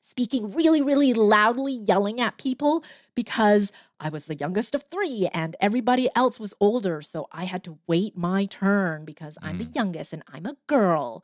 speaking 0.01 0.53
really, 0.53 0.81
really 0.81 1.13
loudly, 1.13 1.73
yelling 1.75 2.21
at 2.21 2.39
people 2.39 2.83
because 3.15 3.73
I 4.01 4.09
was 4.09 4.27
the 4.27 4.37
youngest 4.37 4.75
of 4.75 4.85
three 4.91 5.29
and 5.35 5.55
everybody 5.61 6.09
else 6.15 6.41
was 6.41 6.55
older. 6.61 7.03
So 7.03 7.27
I 7.33 7.45
had 7.45 7.63
to 7.65 7.79
wait 7.87 8.17
my 8.17 8.47
turn 8.47 9.05
because 9.05 9.37
I'm 9.43 9.59
the 9.59 9.65
Mm. 9.67 9.75
youngest 9.75 10.13
and 10.13 10.23
I'm 10.33 10.47
a 10.47 10.57
girl. 10.67 11.23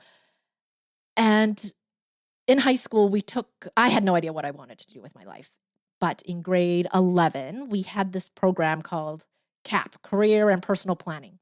And 1.17 1.73
in 2.47 2.59
high 2.59 2.75
school, 2.75 3.09
we 3.09 3.21
took, 3.21 3.69
I 3.77 3.89
had 3.89 4.05
no 4.05 4.15
idea 4.15 4.33
what 4.33 4.45
I 4.45 4.51
wanted 4.51 4.79
to 4.79 4.87
do 4.87 5.01
with 5.01 5.15
my 5.15 5.25
life. 5.25 5.51
But 6.01 6.23
in 6.23 6.43
grade 6.43 6.87
11, 6.93 7.69
we 7.69 7.83
had 7.83 8.13
this 8.13 8.29
program 8.29 8.83
called 8.83 9.25
CAPP, 9.65 10.03
Career 10.03 10.51
and 10.51 10.63
Personal 10.63 10.97
Planning. 10.97 11.39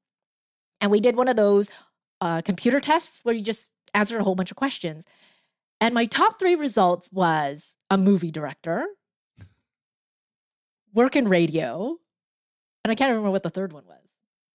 And 0.81 0.91
we 0.91 1.01
did 1.01 1.17
one 1.17 1.29
of 1.29 1.37
those 1.37 1.69
uh, 2.21 2.43
computer 2.43 2.81
tests 2.81 3.21
where 3.25 3.35
you 3.35 3.43
just 3.43 3.71
answer 3.95 4.19
a 4.19 4.23
whole 4.23 4.35
bunch 4.35 4.51
of 4.51 4.57
questions. 4.57 5.05
And 5.81 5.95
my 5.95 6.07
top 6.07 6.38
three 6.38 6.55
results 6.55 7.11
was 7.12 7.77
a 7.91 7.99
movie 7.99 8.31
director, 8.31 8.87
work 10.95 11.17
in 11.17 11.29
radio, 11.29 11.97
and 12.85 12.93
I 12.93 12.95
can't 12.95 13.11
remember 13.11 13.31
what 13.31 13.43
the 13.43 13.51
third 13.51 13.73
one 13.73 13.85
was. 13.87 13.99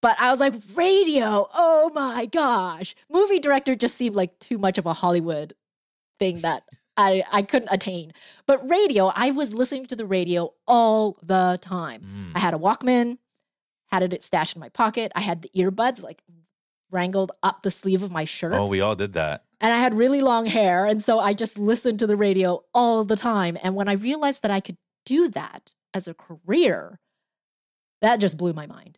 But 0.02 0.20
I 0.20 0.32
was 0.32 0.40
like, 0.40 0.54
radio, 0.76 1.48
oh 1.54 1.92
my 1.94 2.28
gosh. 2.28 2.96
Movie 3.10 3.40
director 3.40 3.76
just 3.76 3.98
seemed 3.98 4.16
like 4.16 4.40
too 4.40 4.58
much 4.58 4.78
of 4.78 4.86
a 4.86 4.94
Hollywood 4.94 5.54
thing 6.20 6.42
that 6.42 6.64
I, 6.98 7.24
I 7.32 7.44
couldn't 7.44 7.70
attain. 7.72 8.14
But 8.46 8.68
radio, 8.70 9.12
I 9.16 9.32
was 9.32 9.54
listening 9.54 9.86
to 9.88 9.96
the 9.96 10.06
radio 10.06 10.54
all 10.68 11.18
the 11.22 11.60
time. 11.62 12.02
Mm. 12.02 12.32
I 12.36 12.40
had 12.40 12.54
a 12.54 12.58
Walkman, 12.58 13.20
had 13.92 14.02
it 14.02 14.24
stashed 14.24 14.56
in 14.56 14.60
my 14.60 14.70
pocket. 14.70 15.12
I 15.16 15.22
had 15.22 15.44
the 15.44 15.52
earbuds 15.56 16.02
like 16.02 16.24
wrangled 16.90 17.32
up 17.44 17.62
the 17.62 17.72
sleeve 17.72 18.02
of 18.02 18.12
my 18.12 18.26
shirt. 18.26 18.54
Oh, 18.54 18.66
we 18.66 18.82
all 18.82 18.96
did 18.96 19.14
that. 19.14 19.44
And 19.60 19.74
I 19.74 19.78
had 19.78 19.94
really 19.94 20.22
long 20.22 20.46
hair. 20.46 20.86
And 20.86 21.04
so 21.04 21.20
I 21.20 21.34
just 21.34 21.58
listened 21.58 22.00
to 22.00 22.08
the 22.08 22.16
radio 22.16 22.64
all 22.74 23.04
the 23.04 23.16
time. 23.16 23.58
And 23.62 23.76
when 23.76 23.88
I 23.88 23.94
realized 23.94 24.42
that 24.44 24.52
I 24.52 24.60
could 24.60 24.78
do 25.06 25.30
that 25.30 25.74
as 25.94 26.08
a 26.08 26.14
career, 26.14 27.00
that 28.02 28.20
just 28.20 28.38
blew 28.38 28.54
my 28.54 28.68
mind. 28.68 28.98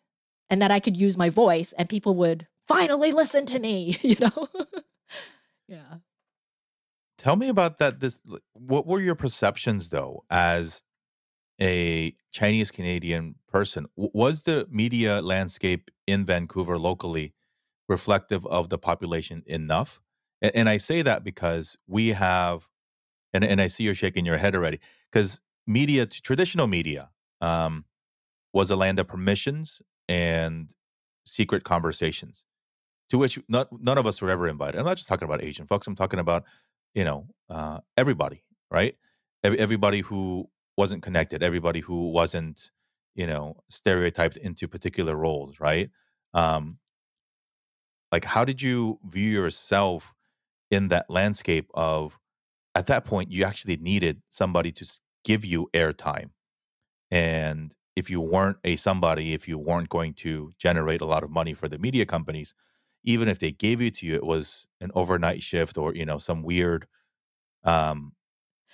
And 0.50 0.62
that 0.62 0.72
I 0.72 0.80
could 0.80 0.98
use 0.98 1.18
my 1.18 1.30
voice 1.30 1.74
and 1.74 1.88
people 1.88 2.16
would 2.16 2.48
finally 2.68 3.12
listen 3.12 3.46
to 3.48 3.60
me, 3.60 3.98
you 4.02 4.16
know? 4.20 4.48
yeah. 5.68 5.98
Tell 7.20 7.36
me 7.36 7.50
about 7.50 7.78
that. 7.80 8.00
This, 8.00 8.22
what 8.54 8.88
were 8.88 9.02
your 9.02 9.14
perceptions 9.14 9.90
though, 9.90 10.24
as 10.30 10.82
a 11.62 12.16
Chinese 12.32 12.72
Canadian 12.72 13.36
person? 13.50 13.88
Was 13.98 14.44
the 14.44 14.66
media 14.72 15.22
landscape 15.22 15.92
in 16.08 16.26
Vancouver 16.26 16.78
locally 16.78 17.34
reflective 17.90 18.46
of 18.48 18.70
the 18.70 18.78
population 18.78 19.44
enough? 19.46 20.00
And, 20.42 20.56
and 20.56 20.70
I 20.70 20.78
say 20.78 21.02
that 21.02 21.26
because 21.26 21.78
we 21.88 22.10
have, 22.10 22.70
and, 23.34 23.44
and 23.44 23.60
I 23.60 23.68
see 23.68 23.84
you're 23.84 23.96
shaking 23.96 24.26
your 24.26 24.38
head 24.38 24.56
already, 24.56 24.80
because 25.12 25.42
media, 25.68 26.06
traditional 26.06 26.68
media, 26.68 27.10
um, 27.42 27.84
was 28.54 28.72
a 28.72 28.78
land 28.78 28.98
of 28.98 29.08
permissions 29.10 29.82
and 30.08 30.72
secret 31.26 31.66
conversations 31.66 32.46
to 33.10 33.18
which 33.18 33.40
not, 33.50 33.68
none 33.82 33.98
of 33.98 34.08
us 34.08 34.22
were 34.22 34.30
ever 34.30 34.48
invited. 34.48 34.80
I'm 34.80 34.86
not 34.86 34.98
just 34.98 35.10
talking 35.10 35.28
about 35.28 35.44
Asian 35.44 35.68
folks. 35.68 35.86
I'm 35.86 35.96
talking 35.96 36.20
about, 36.20 36.46
you 36.94 37.04
know, 37.04 37.28
uh, 37.50 37.80
everybody, 37.98 38.44
right? 38.72 38.96
Every, 39.44 39.60
everybody 39.60 40.02
who 40.02 40.50
wasn't 40.78 41.04
connected, 41.04 41.44
everybody 41.44 41.80
who 41.80 42.12
wasn't, 42.12 42.72
you 43.16 43.28
know, 43.28 43.58
stereotyped 43.70 44.38
into 44.38 44.68
particular 44.68 45.16
roles, 45.16 45.60
right? 45.60 45.90
Um, 46.34 46.78
like, 48.12 48.26
how 48.26 48.46
did 48.46 48.62
you 48.62 49.00
view 49.08 49.30
yourself 49.30 50.14
in 50.72 50.88
that 50.90 51.10
landscape 51.10 51.70
of, 51.74 52.18
at 52.76 52.88
that 52.88 53.06
point, 53.06 53.32
you 53.32 53.44
actually 53.44 53.78
needed 53.78 54.22
somebody 54.30 54.72
to 54.72 54.86
give 55.24 55.44
you 55.44 55.70
airtime. 55.74 56.30
And 57.12 57.74
if 57.96 58.10
you 58.10 58.22
weren't 58.22 58.58
a 58.64 58.76
somebody, 58.76 59.34
if 59.34 59.48
you 59.48 59.58
weren't 59.58 59.90
going 59.90 60.14
to 60.16 60.52
generate 60.60 61.02
a 61.02 61.06
lot 61.06 61.24
of 61.24 61.30
money 61.30 61.54
for 61.54 61.68
the 61.68 61.78
media 61.78 62.06
companies, 62.06 62.54
even 63.04 63.28
if 63.28 63.40
they 63.40 63.52
gave 63.52 63.82
it 63.82 63.96
to 63.96 64.06
you, 64.06 64.16
it 64.16 64.26
was 64.26 64.68
an 64.82 64.92
overnight 64.94 65.42
shift 65.42 65.78
or, 65.78 65.96
you 65.96 66.06
know, 66.06 66.18
some 66.18 66.44
weird 66.44 66.88
um 67.64 68.14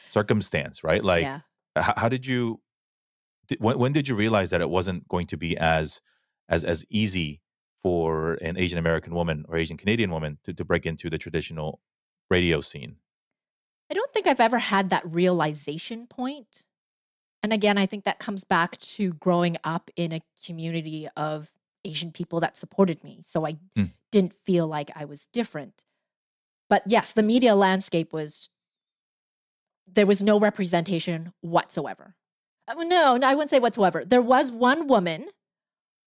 circumstance, 0.07 0.83
right? 0.83 1.03
Like, 1.03 1.23
yeah. 1.23 1.39
how, 1.75 1.93
how 1.97 2.09
did 2.09 2.25
you 2.25 2.61
did, 3.47 3.59
when, 3.59 3.77
when 3.77 3.93
did 3.93 4.07
you 4.07 4.15
realize 4.15 4.49
that 4.49 4.61
it 4.61 4.69
wasn't 4.69 5.07
going 5.07 5.27
to 5.27 5.37
be 5.37 5.57
as 5.57 6.01
as 6.49 6.63
as 6.63 6.85
easy 6.89 7.41
for 7.83 8.33
an 8.41 8.57
asian 8.57 8.79
american 8.79 9.13
woman 9.13 9.45
or 9.47 9.57
asian 9.57 9.77
canadian 9.77 10.09
woman 10.09 10.39
to, 10.43 10.53
to 10.53 10.65
break 10.65 10.85
into 10.87 11.09
the 11.09 11.17
traditional 11.19 11.79
radio 12.29 12.61
scene 12.61 12.95
I 13.89 13.93
don't 13.93 14.11
think 14.11 14.27
I've 14.27 14.39
ever 14.39 14.59
had 14.59 14.89
that 14.89 15.03
realization 15.05 16.07
point. 16.07 16.63
And 17.43 17.53
again, 17.53 17.77
I 17.77 17.85
think 17.85 18.03
that 18.05 18.19
comes 18.19 18.43
back 18.43 18.77
to 18.79 19.13
growing 19.13 19.57
up 19.63 19.91
in 19.95 20.11
a 20.11 20.21
community 20.43 21.07
of 21.15 21.51
Asian 21.83 22.11
people 22.11 22.39
that 22.39 22.57
supported 22.57 23.03
me. 23.03 23.21
So 23.23 23.45
I 23.45 23.57
Mm. 23.77 23.91
Didn't 24.15 24.33
feel 24.33 24.65
like 24.65 24.89
I 24.95 25.03
was 25.03 25.27
different. 25.33 25.83
But 26.69 26.83
yes, 26.87 27.11
the 27.11 27.21
media 27.21 27.53
landscape 27.53 28.13
was, 28.13 28.49
there 29.85 30.05
was 30.05 30.23
no 30.23 30.39
representation 30.39 31.33
whatsoever. 31.41 32.15
Uh, 32.65 32.75
No, 32.85 33.17
no, 33.17 33.27
I 33.27 33.35
wouldn't 33.35 33.49
say 33.51 33.59
whatsoever. 33.59 34.05
There 34.05 34.21
was 34.21 34.53
one 34.53 34.87
woman 34.87 35.27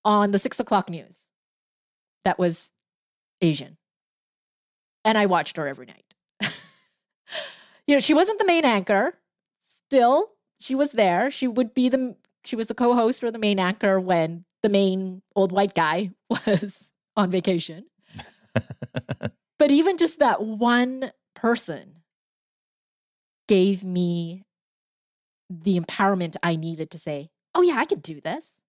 on 0.07 0.31
the 0.31 0.39
six 0.39 0.59
o'clock 0.59 0.89
news 0.89 1.29
that 2.25 2.39
was 2.39 2.71
Asian. 3.43 3.77
And 5.05 5.19
I 5.19 5.27
watched 5.27 5.59
her 5.59 5.69
every 5.69 5.87
night. 5.87 6.15
you 7.87 7.95
know, 7.95 8.01
she 8.01 8.15
wasn't 8.15 8.39
the 8.39 8.47
main 8.47 8.65
anchor. 8.65 9.19
Still, 9.87 10.31
she 10.61 10.75
was 10.75 10.93
there. 10.93 11.31
She 11.31 11.47
would 11.47 11.75
be 11.75 11.91
the 11.91 12.17
she 12.43 12.57
was 12.57 12.69
the 12.69 12.75
co-host 12.75 13.23
or 13.23 13.31
the 13.31 13.39
main 13.39 13.59
anchor 13.59 14.01
when 14.01 14.47
the 14.63 14.71
main 14.71 15.21
old 15.37 15.53
white 15.53 15.75
guy 15.75 16.13
was 16.31 16.91
on 17.17 17.31
vacation. 17.31 17.85
But 19.59 19.71
even 19.71 19.99
just 19.99 20.21
that 20.21 20.43
one 20.43 21.13
person 21.35 22.03
gave 23.49 23.83
me 23.83 24.45
the 25.51 25.79
empowerment 25.79 26.37
I 26.43 26.57
needed 26.57 26.91
to 26.93 26.99
say, 26.99 27.31
"Oh 27.55 27.63
yeah, 27.63 27.77
I 27.77 27.85
can 27.85 28.01
do 28.01 28.21
this." 28.21 28.61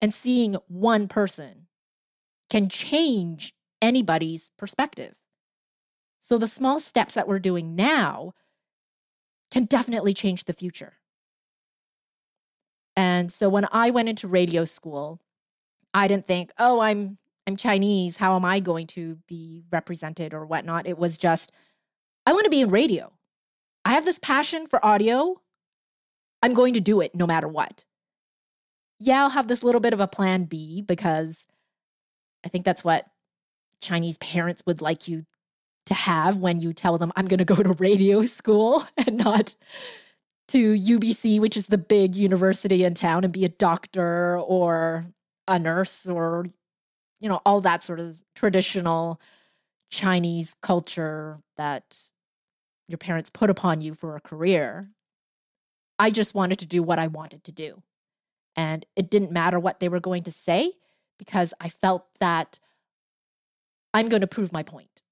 And 0.00 0.14
seeing 0.14 0.54
one 0.68 1.08
person 1.08 1.66
can 2.50 2.68
change 2.68 3.54
anybody's 3.82 4.50
perspective. 4.56 5.16
So 6.20 6.38
the 6.38 6.46
small 6.46 6.80
steps 6.80 7.14
that 7.14 7.28
we're 7.28 7.38
doing 7.38 7.74
now 7.76 8.32
can 9.50 9.66
definitely 9.66 10.14
change 10.14 10.44
the 10.44 10.52
future. 10.52 10.94
And 12.96 13.32
so 13.32 13.48
when 13.48 13.66
I 13.72 13.90
went 13.90 14.08
into 14.08 14.28
radio 14.28 14.64
school, 14.64 15.20
I 15.92 16.08
didn't 16.08 16.26
think, 16.26 16.52
oh, 16.58 16.80
I'm 16.80 17.18
I'm 17.46 17.56
Chinese. 17.56 18.16
How 18.16 18.36
am 18.36 18.44
I 18.44 18.60
going 18.60 18.86
to 18.88 19.18
be 19.28 19.64
represented 19.70 20.32
or 20.32 20.46
whatnot? 20.46 20.86
It 20.86 20.98
was 20.98 21.18
just, 21.18 21.52
I 22.26 22.32
want 22.32 22.44
to 22.44 22.50
be 22.50 22.62
in 22.62 22.70
radio. 22.70 23.12
I 23.84 23.92
have 23.92 24.06
this 24.06 24.18
passion 24.18 24.66
for 24.66 24.84
audio. 24.84 25.40
I'm 26.42 26.54
going 26.54 26.74
to 26.74 26.80
do 26.80 27.00
it 27.00 27.14
no 27.14 27.26
matter 27.26 27.48
what. 27.48 27.84
Yeah, 28.98 29.22
I'll 29.22 29.30
have 29.30 29.48
this 29.48 29.62
little 29.62 29.80
bit 29.80 29.92
of 29.92 30.00
a 30.00 30.06
plan 30.06 30.44
B 30.44 30.80
because 30.80 31.46
I 32.44 32.48
think 32.48 32.64
that's 32.64 32.84
what 32.84 33.06
Chinese 33.80 34.16
parents 34.18 34.62
would 34.66 34.80
like 34.80 35.08
you 35.08 35.26
to 35.86 35.94
have 35.94 36.38
when 36.38 36.60
you 36.60 36.72
tell 36.72 36.96
them, 36.96 37.12
I'm 37.14 37.26
going 37.28 37.38
to 37.38 37.44
go 37.44 37.56
to 37.56 37.72
radio 37.74 38.24
school 38.24 38.86
and 38.96 39.18
not 39.18 39.54
to 40.48 40.74
UBC, 40.74 41.40
which 41.40 41.56
is 41.56 41.66
the 41.66 41.78
big 41.78 42.16
university 42.16 42.84
in 42.84 42.94
town, 42.94 43.24
and 43.24 43.32
be 43.32 43.44
a 43.44 43.50
doctor 43.50 44.38
or 44.38 45.06
a 45.46 45.58
nurse 45.58 46.06
or, 46.06 46.46
you 47.20 47.28
know, 47.28 47.40
all 47.44 47.60
that 47.62 47.82
sort 47.82 48.00
of 48.00 48.16
traditional 48.34 49.20
Chinese 49.90 50.54
culture 50.62 51.38
that 51.56 51.96
your 52.88 52.98
parents 52.98 53.30
put 53.30 53.50
upon 53.50 53.80
you 53.80 53.94
for 53.94 54.16
a 54.16 54.20
career. 54.20 54.90
I 55.98 56.10
just 56.10 56.34
wanted 56.34 56.58
to 56.58 56.66
do 56.66 56.82
what 56.82 56.98
I 56.98 57.06
wanted 57.06 57.44
to 57.44 57.52
do. 57.52 57.82
And 58.56 58.84
it 58.96 59.10
didn't 59.10 59.32
matter 59.32 59.58
what 59.58 59.80
they 59.80 59.88
were 59.88 60.00
going 60.00 60.24
to 60.24 60.32
say 60.32 60.72
because 61.18 61.54
I 61.60 61.68
felt 61.68 62.06
that 62.20 62.58
I'm 63.92 64.08
going 64.08 64.20
to 64.20 64.26
prove 64.26 64.52
my 64.52 64.62
point. 64.62 65.02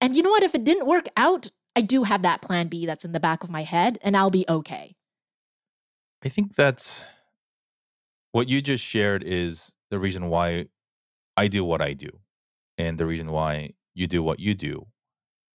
And 0.00 0.16
you 0.16 0.22
know 0.22 0.30
what? 0.30 0.42
If 0.42 0.54
it 0.54 0.64
didn't 0.64 0.86
work 0.86 1.06
out, 1.16 1.50
I 1.74 1.82
do 1.82 2.04
have 2.04 2.22
that 2.22 2.42
plan 2.42 2.68
B 2.68 2.86
that's 2.86 3.04
in 3.04 3.12
the 3.12 3.20
back 3.20 3.44
of 3.44 3.50
my 3.50 3.62
head 3.62 3.98
and 4.02 4.16
I'll 4.16 4.30
be 4.30 4.46
okay. 4.48 4.96
i 6.24 6.28
think 6.28 6.54
that's 6.56 7.04
what 8.32 8.48
you 8.48 8.60
just 8.60 8.82
shared 8.82 9.22
is 9.22 9.72
the 9.90 9.98
reason 9.98 10.28
why 10.28 10.66
i 11.36 11.48
do 11.48 11.64
what 11.64 11.82
i 11.82 11.92
do 11.92 12.10
and 12.78 12.98
the 12.98 13.06
reason 13.06 13.30
why 13.32 13.72
you 13.94 14.06
do 14.06 14.22
what 14.22 14.40
you 14.40 14.54
do 14.54 14.86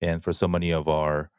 and 0.02 0.24
for 0.24 0.34
so 0.34 0.48
many 0.48 0.72
of 0.72 0.88
our 0.88 1.32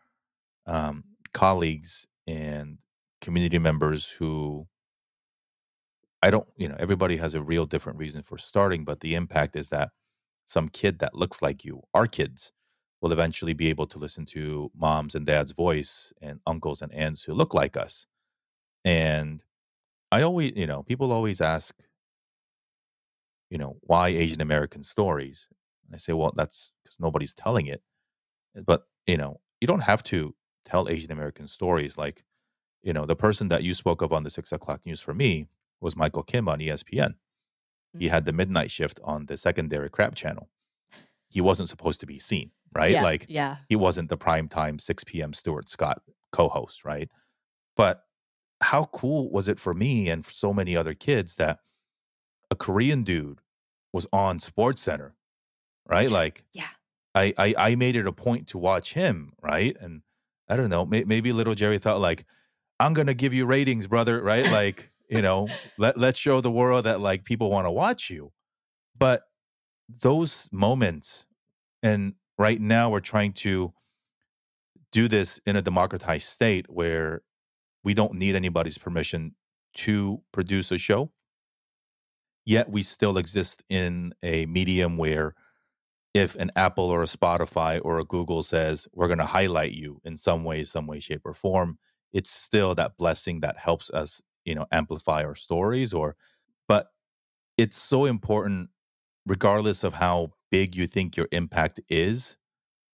um, 0.67 1.05
colleagues 1.33 2.07
and 2.27 2.79
community 3.21 3.59
members 3.59 4.09
who 4.09 4.67
I 6.23 6.31
don't, 6.31 6.47
you 6.57 6.69
know, 6.69 6.77
everybody 6.79 7.17
has 7.17 7.35
a 7.35 7.43
real 7.43 7.67
different 7.67 7.99
reason 7.99 8.23
for 8.23 8.39
starting, 8.39 8.85
but 8.85 9.01
the 9.01 9.15
impact 9.15 9.57
is 9.57 9.71
that 9.71 9.91
some 10.47 10.69
kid 10.69 11.01
that 11.01 11.15
looks 11.17 11.43
like 11.43 11.65
you, 11.65 11.83
our 11.95 12.07
kids, 12.07 12.53
will 13.01 13.13
eventually 13.13 13.53
be 13.55 13.69
able 13.69 13.87
to 13.89 13.99
listen 13.99 14.25
to 14.27 14.71
mom's 14.77 15.15
and 15.17 15.27
dad's 15.27 15.53
voice 15.53 16.13
and 16.23 16.41
uncles 16.47 16.83
and 16.83 16.93
aunts 16.95 17.25
who 17.25 17.35
look 17.35 17.55
like 17.55 17.77
us. 17.77 18.07
And 18.85 19.43
I 20.13 20.23
always, 20.23 20.53
you 20.57 20.67
know, 20.67 20.83
people 20.85 21.13
always 21.13 21.41
ask, 21.41 21.75
you 23.53 23.59
know, 23.59 23.77
why 23.83 24.09
Asian 24.09 24.41
American 24.41 24.83
stories? 24.83 25.47
And 25.87 25.95
I 25.95 25.99
say, 25.99 26.15
well, 26.15 26.33
that's 26.35 26.73
because 26.83 26.99
nobody's 26.99 27.35
telling 27.35 27.67
it. 27.67 27.83
But, 28.65 28.85
you 29.07 29.19
know, 29.19 29.41
you 29.61 29.67
don't 29.67 29.83
have 29.83 30.03
to 30.05 30.35
tell 30.65 30.88
Asian 30.88 31.12
American 31.12 31.47
stories. 31.47 31.99
Like, 31.99 32.25
you 32.83 32.95
know, 32.95 33.05
the 33.05 33.15
person 33.15 33.49
that 33.49 33.62
you 33.62 33.75
spoke 33.75 34.01
of 34.01 34.11
on 34.11 34.23
the 34.23 34.31
six 34.31 34.53
o'clock 34.53 34.81
news 34.87 35.03
for 35.03 35.12
me 35.12 35.49
was 35.83 35.95
Michael 35.95 36.23
Kim 36.23 36.49
on 36.49 36.61
ESPN. 36.61 37.17
He 37.99 38.09
had 38.09 38.23
mm-hmm. 38.23 38.25
the 38.25 38.33
midnight 38.33 38.71
shift 38.71 38.99
on 39.05 39.27
the 39.27 39.37
secondary 39.37 39.91
crap 39.91 40.15
channel. 40.15 40.49
He 41.29 41.43
wasn't 41.43 41.69
supposed 41.69 42.01
to 42.01 42.07
be 42.07 42.19
seen, 42.19 42.53
right? 42.75 42.93
Yeah, 42.93 43.03
Like 43.03 43.27
yeah. 43.29 43.57
he 43.69 43.77
wasn't 43.77 44.09
the 44.09 44.17
prime 44.17 44.49
time 44.49 44.79
6 44.79 45.05
p.m. 45.05 45.35
Stuart 45.35 45.69
Scott 45.69 46.01
co-host, 46.33 46.87
right? 46.87 47.11
But 47.77 48.05
how 48.62 48.85
cool 48.85 49.31
was 49.31 49.47
it 49.47 49.61
for 49.61 49.75
me 49.75 50.09
and 50.09 50.25
for 50.25 50.33
so 50.33 50.55
many 50.55 50.75
other 50.75 50.95
kids 50.95 51.35
that 51.37 51.59
a 52.53 52.55
Korean 52.55 53.03
dude 53.03 53.41
was 53.95 54.07
on 54.12 54.38
Sports 54.38 54.83
Center, 54.83 55.17
right? 55.88 56.11
Like, 56.11 56.45
Yeah. 56.53 56.69
I, 57.15 57.35
I 57.38 57.55
I 57.59 57.75
made 57.77 57.97
it 57.97 58.07
a 58.07 58.12
point 58.12 58.49
to 58.49 58.59
watch 58.59 58.93
him, 58.93 59.33
right? 59.43 59.75
And 59.81 60.03
I 60.49 60.57
don't 60.57 60.71
know, 60.71 60.85
may, 60.85 61.05
maybe 61.05 61.33
little 61.33 61.55
Jerry 61.55 61.79
thought 61.79 62.01
like, 62.01 62.27
I'm 62.79 62.93
gonna 62.93 63.15
give 63.15 63.33
you 63.35 63.47
ratings, 63.47 63.87
brother, 63.87 64.23
right? 64.23 64.45
Like, 64.51 64.91
you 65.09 65.23
know, 65.23 65.49
let 65.79 65.99
let's 65.99 66.19
show 66.19 66.41
the 66.41 66.51
world 66.51 66.85
that 66.85 67.01
like 67.01 67.25
people 67.25 67.51
want 67.51 67.67
to 67.67 67.71
watch 67.71 68.11
you. 68.11 68.33
But 68.99 69.23
those 69.88 70.49
moments, 70.53 71.27
and 71.83 72.15
right 72.38 72.61
now 72.61 72.91
we're 72.91 73.01
trying 73.01 73.33
to 73.33 73.73
do 74.91 75.09
this 75.09 75.41
in 75.47 75.57
a 75.57 75.62
democratized 75.62 76.29
state 76.29 76.67
where 76.69 77.23
we 77.83 77.95
don't 77.95 78.15
need 78.15 78.35
anybody's 78.37 78.79
permission 78.79 79.35
to 79.75 80.21
produce 80.33 80.71
a 80.71 80.79
show. 80.79 81.11
Yet 82.45 82.71
we 82.71 82.83
still 82.83 83.19
exist 83.19 83.63
in 83.69 84.15
a 84.23 84.47
medium 84.47 84.97
where 84.97 85.35
if 86.15 86.35
an 86.37 86.51
Apple 86.57 86.85
or 86.85 87.03
a 87.03 87.07
Spotify 87.07 87.81
or 87.83 87.99
a 87.99 88.05
Google 88.05 88.43
says 88.43 88.87
we're 88.93 89.07
going 89.07 89.19
to 89.19 89.25
highlight 89.25 89.73
you 89.73 90.01
in 90.05 90.17
some 90.17 90.45
way, 90.45 90.65
some 90.65 90.87
way, 90.87 91.01
shape, 91.01 91.23
or 91.25 91.35
form, 91.35 91.79
it's 92.13 92.31
still 92.31 92.75
that 92.75 92.97
blessing 92.99 93.41
that 93.41 93.57
helps 93.57 93.91
us, 93.91 94.21
you 94.45 94.55
know, 94.55 94.67
amplify 94.73 95.25
our 95.25 95.35
stories. 95.35 95.95
Or, 95.95 96.17
but 96.69 96.89
it's 97.57 97.77
so 97.77 98.05
important, 98.05 98.71
regardless 99.25 99.85
of 99.85 99.95
how 99.95 100.33
big 100.51 100.75
you 100.75 100.87
think 100.87 101.17
your 101.17 101.29
impact 101.33 101.81
is, 101.89 102.37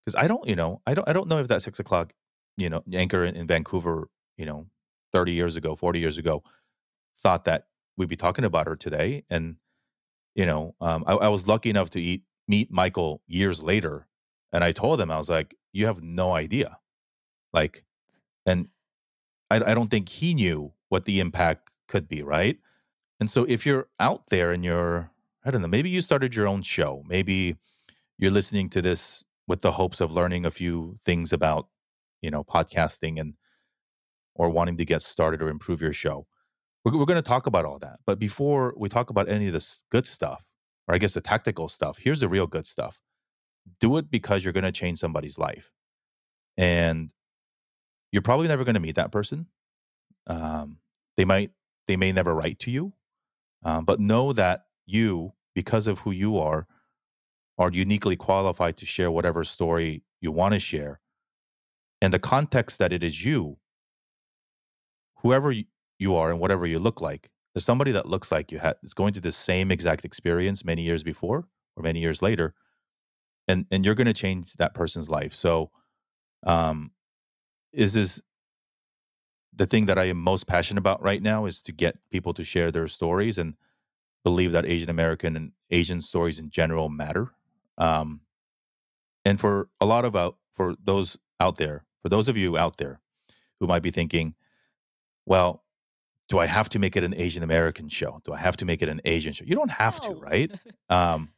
because 0.05 0.15
I 0.15 0.29
don't, 0.29 0.47
you 0.47 0.55
know, 0.55 0.81
I 0.87 0.95
don't, 0.95 1.09
I 1.09 1.13
don't 1.13 1.29
know 1.29 1.39
if 1.39 1.49
that 1.49 1.63
six 1.63 1.81
o'clock, 1.81 2.13
you 2.57 2.71
know, 2.71 2.83
anchor 2.93 3.25
in, 3.25 3.35
in 3.35 3.47
Vancouver, 3.47 4.09
you 4.37 4.47
know, 4.47 4.67
thirty 5.13 5.33
years 5.33 5.57
ago, 5.57 5.75
forty 5.75 5.99
years 5.99 6.19
ago, 6.19 6.45
thought 7.21 7.47
that 7.47 7.65
we'd 7.99 8.09
be 8.09 8.17
talking 8.17 8.45
about 8.47 8.67
her 8.69 8.77
today, 8.77 9.25
and 9.29 9.57
you 10.35 10.47
know, 10.47 10.75
um, 10.81 11.05
I, 11.07 11.15
I 11.15 11.29
was 11.29 11.49
lucky 11.49 11.71
enough 11.71 11.91
to 11.91 12.01
eat 12.01 12.23
meet 12.47 12.71
Michael 12.71 13.23
years 13.27 13.63
later, 13.63 14.07
and 14.53 14.65
I 14.65 14.73
told 14.73 15.01
him 15.01 15.11
I 15.11 15.19
was 15.19 15.29
like, 15.29 15.55
"You 15.73 15.87
have 15.87 16.03
no 16.03 16.35
idea," 16.35 16.79
like, 17.53 17.85
and 18.47 18.69
I, 19.51 19.57
I 19.57 19.75
don't 19.75 19.91
think 19.91 20.09
he 20.09 20.35
knew 20.35 20.73
what 20.89 21.05
the 21.05 21.21
impact 21.21 21.69
could 21.89 22.09
be, 22.09 22.23
right? 22.23 22.59
And 23.21 23.31
so, 23.31 23.45
if 23.45 23.67
you're 23.67 23.89
out 24.01 24.29
there 24.29 24.53
and 24.53 24.65
you're, 24.65 25.11
I 25.45 25.51
don't 25.51 25.63
know, 25.63 25.69
maybe 25.69 25.91
you 25.91 26.01
started 26.01 26.35
your 26.35 26.47
own 26.47 26.63
show, 26.63 27.05
maybe 27.07 27.57
you're 28.19 28.31
listening 28.31 28.71
to 28.71 28.83
this 28.83 29.25
with 29.49 29.63
the 29.63 29.73
hopes 29.73 30.01
of 30.01 30.13
learning 30.13 30.45
a 30.47 30.51
few 30.51 30.97
things 31.05 31.33
about, 31.33 31.69
you 32.23 32.31
know, 32.31 32.45
podcasting 32.45 33.21
and 33.21 33.35
or 34.35 34.51
wanting 34.51 34.77
to 34.79 34.85
get 34.85 35.03
started 35.03 35.43
or 35.43 35.49
improve 35.49 35.81
your 35.81 35.93
show. 35.93 36.27
We're, 36.89 36.99
we're 36.99 37.07
going 37.07 37.23
to 37.23 37.29
talk 37.29 37.47
about 37.47 37.65
all 37.65 37.79
that, 37.81 38.01
but 38.07 38.19
before 38.19 38.75
we 38.77 38.89
talk 38.89 39.11
about 39.11 39.29
any 39.29 39.49
of 39.49 39.53
this 39.53 39.85
good 39.91 40.07
stuff, 40.07 40.45
or 40.87 40.95
I 40.95 40.99
guess 40.99 41.15
the 41.15 41.21
tactical 41.21 41.69
stuff, 41.69 41.99
here's 41.99 42.21
the 42.21 42.29
real 42.29 42.47
good 42.47 42.67
stuff. 42.67 42.99
Do 43.81 43.99
it 43.99 44.11
because 44.11 44.43
you're 44.43 44.55
going 44.55 44.65
to 44.65 44.73
change 44.73 44.99
somebody's 44.99 45.39
life. 45.39 45.71
And 46.57 47.11
you're 48.11 48.23
probably 48.23 48.49
never 48.49 48.65
going 48.65 48.75
to 48.75 48.81
meet 48.81 48.95
that 48.95 49.13
person. 49.13 49.47
Um, 50.27 50.79
they 51.17 51.25
might, 51.25 51.51
they 51.87 51.97
may 51.97 52.11
never 52.13 52.35
write 52.35 52.59
to 52.61 52.71
you, 52.71 52.95
um, 53.65 53.85
but 53.85 54.01
know 54.01 54.33
that 54.33 54.65
you, 54.87 55.35
because 55.55 55.87
of 55.87 56.01
who 56.01 56.11
you 56.11 56.39
are, 56.39 56.67
are 57.59 57.71
uniquely 57.71 58.17
qualified 58.17 58.77
to 58.79 58.87
share 58.87 59.11
whatever 59.11 59.45
story 59.45 60.05
you 60.21 60.33
want 60.33 60.55
to 60.55 60.59
share. 60.59 61.01
And 62.01 62.13
the 62.13 62.19
context 62.19 62.79
that 62.79 62.93
it 62.93 63.05
is 63.05 63.25
you, 63.25 63.59
whoever 65.19 65.53
you 65.99 66.17
are 66.17 66.31
and 66.31 66.41
whatever 66.41 66.67
you 66.67 66.79
look 66.79 67.01
like, 67.01 67.31
there's 67.55 67.65
somebody 67.65 67.93
that 67.93 68.07
looks 68.07 68.31
like 68.31 68.53
you 68.53 68.59
had 68.59 68.77
is 68.83 68.95
going 68.95 69.13
through 69.13 69.23
the 69.23 69.33
same 69.33 69.71
exact 69.71 70.05
experience 70.05 70.65
many 70.65 70.83
years 70.83 71.03
before 71.03 71.47
or 71.77 71.83
many 71.83 72.01
years 72.01 72.23
later, 72.23 72.55
and 73.47 73.67
and 73.71 73.85
you're 73.85 73.95
going 73.95 74.07
to 74.07 74.13
change 74.13 74.55
that 74.55 74.75
person's 74.75 75.09
life. 75.09 75.35
So, 75.35 75.71
um, 76.45 76.93
is 77.73 77.95
this 77.95 78.21
the 79.55 79.67
thing 79.67 79.87
that 79.87 79.99
I 79.99 80.05
am 80.05 80.19
most 80.19 80.47
passionate 80.47 80.79
about 80.79 81.03
right 81.03 81.21
now 81.21 81.47
is 81.47 81.61
to 81.63 81.73
get 81.73 81.99
people 82.11 82.33
to 82.35 82.45
share 82.45 82.71
their 82.71 82.87
stories 82.87 83.39
and 83.39 83.55
believe 84.23 84.53
that 84.53 84.65
Asian 84.65 84.89
American 84.89 85.37
and 85.37 85.53
Asian 85.71 86.01
stories 86.01 86.39
in 86.39 86.51
general 86.51 86.89
matter. 86.89 87.33
Um, 87.77 88.21
and 89.25 89.41
for 89.41 89.69
a 89.81 89.87
lot 89.87 90.05
of 90.05 90.15
out 90.15 90.37
for 90.55 90.75
those 90.83 91.17
out 91.41 91.57
there, 91.57 91.85
for 92.03 92.09
those 92.09 92.29
of 92.29 92.37
you 92.37 92.57
out 92.57 92.77
there 92.77 93.01
who 93.59 93.67
might 93.67 93.83
be 93.83 93.91
thinking, 93.91 94.35
well, 95.27 95.65
do 96.29 96.39
I 96.39 96.47
have 96.47 96.69
to 96.71 96.79
make 96.79 96.97
it 96.97 97.05
an 97.05 97.15
Asian 97.15 97.43
American 97.43 97.89
show? 97.89 98.21
Do 98.25 98.33
I 98.33 98.39
have 98.39 98.57
to 98.59 98.65
make 98.65 98.83
it 98.83 98.89
an 98.89 99.01
Asian 99.05 99.33
show? 99.33 99.45
You 99.47 99.55
don't 99.55 99.71
have 99.71 100.01
to, 100.03 100.13
right? 100.15 100.51
Um, 100.91 101.33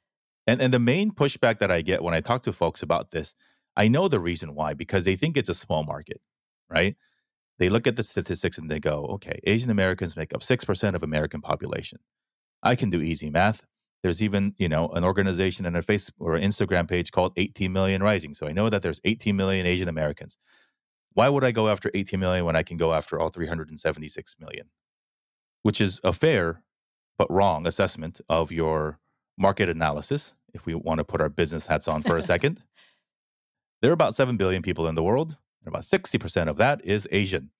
and 0.46 0.62
and 0.62 0.72
the 0.72 0.78
main 0.78 1.10
pushback 1.10 1.58
that 1.58 1.72
I 1.72 1.82
get 1.82 2.04
when 2.04 2.14
I 2.14 2.20
talk 2.20 2.44
to 2.44 2.52
folks 2.52 2.82
about 2.82 3.10
this, 3.10 3.34
I 3.76 3.88
know 3.88 4.06
the 4.06 4.20
reason 4.20 4.54
why 4.54 4.74
because 4.74 5.04
they 5.04 5.16
think 5.16 5.36
it's 5.36 5.48
a 5.48 5.54
small 5.54 5.82
market, 5.82 6.20
right? 6.68 6.96
They 7.58 7.68
look 7.68 7.88
at 7.88 7.96
the 7.96 8.04
statistics 8.04 8.56
and 8.56 8.70
they 8.70 8.78
go, 8.78 9.06
okay, 9.06 9.40
Asian 9.44 9.70
Americans 9.70 10.16
make 10.16 10.32
up 10.32 10.44
six 10.44 10.64
percent 10.64 10.94
of 10.94 11.02
American 11.02 11.40
population. 11.40 11.98
I 12.62 12.76
can 12.76 12.90
do 12.90 13.00
easy 13.00 13.28
math. 13.28 13.64
There's 14.04 14.22
even 14.22 14.54
you 14.56 14.68
know 14.68 14.88
an 14.90 15.02
organization 15.04 15.66
and 15.66 15.76
a 15.76 15.82
Facebook 15.82 16.20
or 16.20 16.36
an 16.36 16.42
Instagram 16.42 16.88
page 16.88 17.10
called 17.10 17.32
18 17.36 17.72
Million 17.72 18.02
Rising. 18.02 18.32
So 18.34 18.46
I 18.46 18.52
know 18.52 18.70
that 18.70 18.82
there's 18.82 19.00
18 19.04 19.34
million 19.34 19.66
Asian 19.66 19.88
Americans. 19.88 20.36
Why 21.14 21.28
would 21.28 21.44
I 21.44 21.50
go 21.50 21.68
after 21.68 21.90
18 21.92 22.20
million 22.20 22.44
when 22.44 22.56
I 22.56 22.62
can 22.62 22.76
go 22.76 22.92
after 22.92 23.18
all 23.18 23.30
376 23.30 24.36
million? 24.38 24.66
Which 25.62 25.80
is 25.80 26.00
a 26.02 26.12
fair 26.12 26.62
but 27.18 27.30
wrong 27.30 27.66
assessment 27.66 28.20
of 28.28 28.50
your 28.50 28.98
market 29.36 29.68
analysis. 29.68 30.34
If 30.54 30.66
we 30.66 30.74
want 30.74 30.98
to 30.98 31.04
put 31.04 31.20
our 31.20 31.28
business 31.28 31.66
hats 31.66 31.86
on 31.86 32.02
for 32.02 32.16
a 32.16 32.22
second, 32.32 32.62
there 33.82 33.90
are 33.90 33.94
about 33.94 34.14
7 34.14 34.36
billion 34.36 34.62
people 34.62 34.86
in 34.86 34.94
the 34.94 35.02
world, 35.02 35.36
and 35.64 35.68
about 35.68 35.82
60% 35.82 36.48
of 36.48 36.56
that 36.56 36.84
is 36.84 37.08
Asian. 37.10 37.50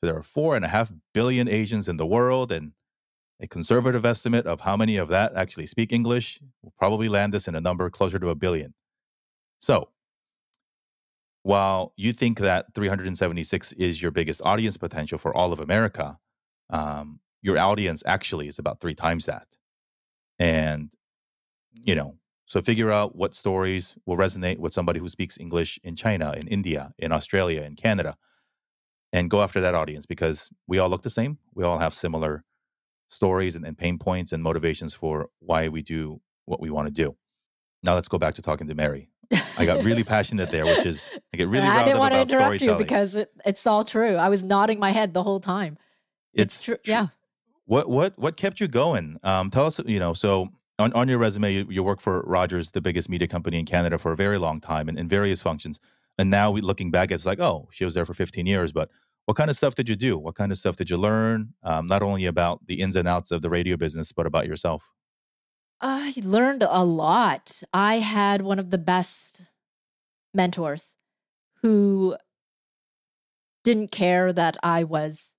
So 0.00 0.06
there 0.06 0.16
are 0.16 0.22
four 0.22 0.56
and 0.56 0.64
a 0.64 0.68
half 0.68 0.92
billion 1.14 1.48
Asians 1.48 1.88
in 1.88 1.96
the 1.96 2.06
world, 2.06 2.52
and 2.52 2.72
a 3.40 3.46
conservative 3.46 4.04
estimate 4.04 4.46
of 4.46 4.60
how 4.60 4.76
many 4.76 4.96
of 4.96 5.08
that 5.08 5.34
actually 5.34 5.66
speak 5.66 5.92
English 5.92 6.40
will 6.62 6.72
probably 6.78 7.08
land 7.08 7.34
us 7.34 7.48
in 7.48 7.54
a 7.54 7.60
number 7.60 7.88
closer 7.90 8.18
to 8.18 8.30
a 8.30 8.34
billion. 8.34 8.74
So, 9.60 9.88
while 11.42 11.92
you 11.96 12.12
think 12.12 12.38
that 12.38 12.74
376 12.74 13.72
is 13.72 14.02
your 14.02 14.10
biggest 14.10 14.42
audience 14.44 14.76
potential 14.76 15.18
for 15.18 15.36
all 15.36 15.52
of 15.52 15.60
America, 15.60 16.18
um, 16.70 17.20
your 17.46 17.56
audience 17.58 18.02
actually 18.04 18.48
is 18.48 18.58
about 18.58 18.80
three 18.80 18.96
times 18.96 19.26
that. 19.26 19.46
And, 20.40 20.90
you 21.72 21.94
mm. 21.94 21.98
know, 21.98 22.16
so 22.44 22.60
figure 22.60 22.90
out 22.90 23.14
what 23.14 23.36
stories 23.36 23.94
will 24.04 24.16
resonate 24.16 24.58
with 24.58 24.74
somebody 24.74 24.98
who 24.98 25.08
speaks 25.08 25.38
English 25.38 25.78
in 25.84 25.94
China, 25.94 26.34
in 26.36 26.48
India, 26.48 26.92
in 26.98 27.12
Australia, 27.12 27.62
in 27.62 27.76
Canada, 27.76 28.16
and 29.12 29.30
go 29.30 29.42
after 29.42 29.60
that 29.60 29.76
audience 29.76 30.06
because 30.06 30.50
we 30.66 30.80
all 30.80 30.88
look 30.88 31.02
the 31.02 31.10
same. 31.10 31.38
We 31.54 31.62
all 31.62 31.78
have 31.78 31.94
similar 31.94 32.42
stories 33.08 33.54
and, 33.54 33.64
and 33.64 33.78
pain 33.78 33.96
points 33.98 34.32
and 34.32 34.42
motivations 34.42 34.92
for 34.92 35.28
why 35.38 35.68
we 35.68 35.82
do 35.82 36.20
what 36.46 36.60
we 36.60 36.70
want 36.70 36.88
to 36.88 36.92
do. 36.92 37.16
Now 37.84 37.94
let's 37.94 38.08
go 38.08 38.18
back 38.18 38.34
to 38.34 38.42
talking 38.42 38.66
to 38.66 38.74
Mary. 38.74 39.08
I 39.56 39.64
got 39.64 39.84
really 39.84 40.02
passionate 40.16 40.50
there, 40.50 40.64
which 40.64 40.84
is 40.84 41.08
I 41.32 41.36
get 41.36 41.46
really 41.48 41.68
I 41.68 41.84
didn't 41.84 42.00
want 42.00 42.14
to 42.14 42.22
interrupt 42.22 42.60
you 42.60 42.74
because 42.74 43.14
it, 43.14 43.30
it's 43.44 43.64
all 43.68 43.84
true. 43.84 44.16
I 44.16 44.30
was 44.30 44.42
nodding 44.42 44.80
my 44.80 44.90
head 44.90 45.14
the 45.14 45.22
whole 45.22 45.40
time. 45.40 45.78
It's, 46.32 46.62
true. 46.62 46.76
tr- 46.76 46.90
Yeah. 46.90 47.06
What 47.66 47.88
what 47.88 48.18
what 48.18 48.36
kept 48.36 48.60
you 48.60 48.68
going? 48.68 49.18
Um, 49.22 49.50
tell 49.50 49.66
us. 49.66 49.78
You 49.84 49.98
know, 49.98 50.14
so 50.14 50.50
on, 50.78 50.92
on 50.92 51.08
your 51.08 51.18
resume, 51.18 51.52
you, 51.52 51.66
you 51.68 51.96
for 51.98 52.22
Rogers, 52.22 52.70
the 52.70 52.80
biggest 52.80 53.08
media 53.08 53.28
company 53.28 53.58
in 53.58 53.66
Canada, 53.66 53.98
for 53.98 54.12
a 54.12 54.16
very 54.16 54.38
long 54.38 54.60
time 54.60 54.88
and 54.88 54.98
in 54.98 55.08
various 55.08 55.40
functions. 55.40 55.80
And 56.18 56.30
now 56.30 56.50
we, 56.50 56.60
looking 56.60 56.90
back, 56.90 57.10
it's 57.10 57.26
like, 57.26 57.40
oh, 57.40 57.68
she 57.70 57.84
was 57.84 57.94
there 57.94 58.06
for 58.06 58.14
15 58.14 58.46
years. 58.46 58.72
But 58.72 58.90
what 59.26 59.36
kind 59.36 59.50
of 59.50 59.56
stuff 59.56 59.74
did 59.74 59.88
you 59.88 59.96
do? 59.96 60.18
What 60.18 60.34
kind 60.34 60.52
of 60.52 60.58
stuff 60.58 60.76
did 60.76 60.90
you 60.90 60.96
learn? 60.96 61.54
Um, 61.62 61.86
not 61.86 62.02
only 62.02 62.26
about 62.26 62.66
the 62.66 62.80
ins 62.80 62.96
and 62.96 63.08
outs 63.08 63.30
of 63.30 63.42
the 63.42 63.50
radio 63.50 63.76
business, 63.76 64.12
but 64.12 64.26
about 64.26 64.46
yourself. 64.46 64.90
I 65.80 66.14
learned 66.16 66.62
a 66.62 66.84
lot. 66.84 67.62
I 67.72 67.98
had 67.98 68.42
one 68.42 68.58
of 68.58 68.70
the 68.70 68.78
best 68.78 69.42
mentors 70.32 70.94
who 71.62 72.16
didn't 73.64 73.90
care 73.90 74.32
that 74.32 74.56
I 74.62 74.84
was 74.84 75.32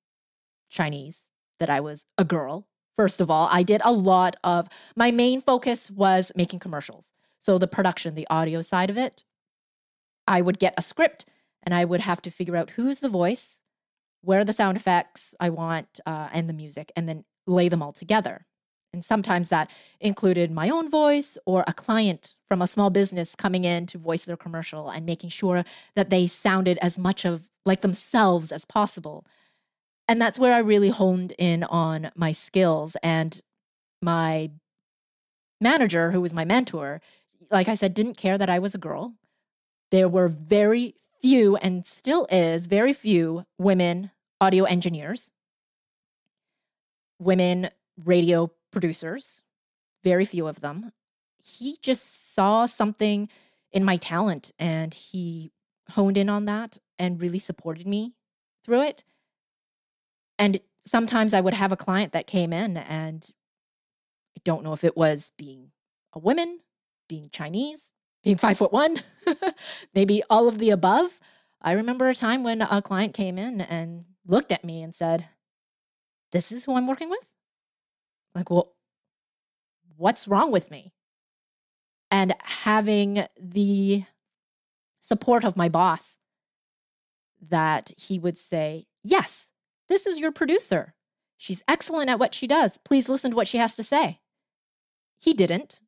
Chinese, 0.70 1.27
that 1.60 1.70
I 1.70 1.80
was 1.80 2.06
a 2.18 2.26
girl. 2.26 2.68
First 2.96 3.22
of 3.22 3.30
all, 3.30 3.48
I 3.52 3.64
did 3.64 3.82
a 3.84 3.92
lot 3.92 4.36
of 4.44 4.68
my 4.96 5.12
main 5.12 5.42
focus 5.42 5.92
was 5.92 6.32
making 6.36 6.60
commercials. 6.60 7.12
So 7.40 7.58
the 7.58 7.68
production, 7.68 8.16
the 8.16 8.28
audio 8.30 8.62
side 8.62 8.90
of 8.90 8.98
it, 8.98 9.24
I 10.28 10.42
would 10.42 10.60
get 10.60 10.74
a 10.78 10.82
script 10.82 11.26
and 11.64 11.74
I 11.74 11.86
would 11.86 12.02
have 12.02 12.22
to 12.24 12.32
figure 12.32 12.56
out 12.56 12.72
who's 12.72 13.00
the 13.00 13.10
voice, 13.10 13.62
where 14.22 14.44
the 14.44 14.54
sound 14.54 14.78
effects 14.78 15.36
I 15.40 15.50
want, 15.50 16.00
uh, 16.06 16.30
and 16.34 16.50
the 16.50 16.54
music, 16.54 16.92
and 16.96 17.08
then 17.08 17.24
lay 17.46 17.70
them 17.70 17.82
all 17.82 17.94
together. 17.94 18.46
And 18.94 19.04
sometimes 19.04 19.50
that 19.50 19.70
included 20.00 20.50
my 20.50 20.70
own 20.70 20.90
voice 20.90 21.38
or 21.46 21.64
a 21.68 21.74
client 21.74 22.36
from 22.48 22.62
a 22.62 22.68
small 22.68 22.90
business 22.90 23.36
coming 23.36 23.66
in 23.66 23.86
to 23.88 23.98
voice 23.98 24.26
their 24.26 24.38
commercial 24.38 24.90
and 24.90 25.06
making 25.06 25.30
sure 25.30 25.66
that 25.96 26.10
they 26.10 26.26
sounded 26.26 26.78
as 26.82 26.98
much 26.98 27.26
of 27.26 27.48
like 27.66 27.82
themselves 27.82 28.52
as 28.52 28.66
possible. 28.66 29.26
And 30.08 30.22
that's 30.22 30.40
where 30.40 30.54
I 30.54 30.60
really 30.60 30.90
honed 30.90 31.34
in 31.38 31.64
on 31.64 32.12
my 32.16 32.32
skills 32.32 32.96
and 33.04 33.42
my 34.02 34.52
manager, 35.60 36.12
who 36.12 36.22
was 36.22 36.34
my 36.34 36.46
mentor, 36.46 37.02
like 37.52 37.68
I 37.68 37.76
said, 37.76 37.94
didn't 37.94 38.18
care 38.18 38.38
that 38.38 38.50
I 38.50 38.60
was 38.60 38.76
a 38.76 38.80
girl. 38.80 39.14
There 39.92 40.08
were 40.08 40.28
very 40.28 40.96
few, 41.22 41.56
and 41.58 41.86
still 41.86 42.28
is 42.30 42.66
very 42.66 42.94
few 42.94 43.46
women 43.58 44.12
audio 44.40 44.66
engineers, 44.66 45.32
women 47.20 47.70
radio 48.04 48.52
producers, 48.72 49.42
very 50.04 50.26
few 50.26 50.48
of 50.48 50.62
them. 50.62 50.92
He 51.42 51.78
just 51.82 52.34
saw 52.34 52.66
something 52.66 53.30
in 53.72 53.84
my 53.84 53.98
talent 53.98 54.52
and 54.60 54.94
he 54.94 55.52
honed 55.92 56.18
in 56.18 56.30
on 56.30 56.46
that 56.46 56.78
and 57.00 57.22
really 57.22 57.40
supported 57.40 57.88
me 57.88 58.14
through 58.64 58.82
it. 58.84 59.04
And 60.40 60.60
sometimes 60.86 61.34
I 61.34 61.42
would 61.42 61.54
have 61.54 61.72
a 61.72 61.78
client 61.78 62.14
that 62.14 62.28
came 62.28 62.54
in 62.54 62.78
and 62.78 63.30
I 64.38 64.42
don't 64.44 64.64
know 64.64 64.74
if 64.74 64.84
it 64.84 64.96
was 64.96 65.32
being 65.38 65.72
a 66.14 66.20
woman, 66.20 66.60
being 67.10 67.30
Chinese, 67.32 67.92
being 68.24 68.38
five 68.46 68.58
foot 68.58 68.72
one, 68.72 69.02
maybe 69.94 70.24
all 70.30 70.48
of 70.48 70.58
the 70.58 70.70
above. 70.70 71.20
I 71.62 71.72
remember 71.72 72.08
a 72.08 72.16
time 72.16 72.44
when 72.44 72.62
a 72.62 72.82
client 72.82 73.14
came 73.14 73.38
in 73.38 73.62
and 73.62 74.06
looked 74.26 74.52
at 74.52 74.64
me 74.64 74.82
and 74.84 74.94
said, 74.94 75.28
This 76.32 76.52
is 76.52 76.66
who 76.66 76.76
I'm 76.76 76.88
working 76.88 77.10
with? 77.10 77.34
Like, 78.36 78.52
well, 78.52 78.76
what's 79.96 80.28
wrong 80.28 80.52
with 80.52 80.70
me? 80.70 80.94
And 82.12 82.36
having 82.40 83.26
the 83.40 84.04
support 85.02 85.44
of 85.44 85.58
my 85.58 85.68
boss 85.68 86.20
that 87.50 87.92
he 87.98 88.20
would 88.20 88.38
say, 88.38 88.86
Yes, 89.04 89.50
this 89.90 90.06
is 90.06 90.20
your 90.20 90.32
producer. 90.32 90.94
She's 91.38 91.64
excellent 91.68 92.10
at 92.10 92.20
what 92.20 92.34
she 92.34 92.48
does. 92.48 92.78
Please 92.80 93.10
listen 93.10 93.32
to 93.32 93.38
what 93.38 93.48
she 93.48 93.58
has 93.58 93.76
to 93.76 93.84
say. 93.84 94.20
He 95.20 95.34
didn't. 95.34 95.82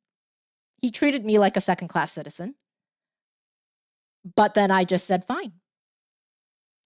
He 0.82 0.92
treated 0.92 1.26
me 1.26 1.40
like 1.40 1.58
a 1.58 1.62
second 1.62 1.88
class 1.88 2.12
citizen. 2.12 2.56
But 4.36 4.54
then 4.54 4.72
I 4.72 4.84
just 4.84 5.06
said, 5.06 5.26
Fine. 5.26 5.54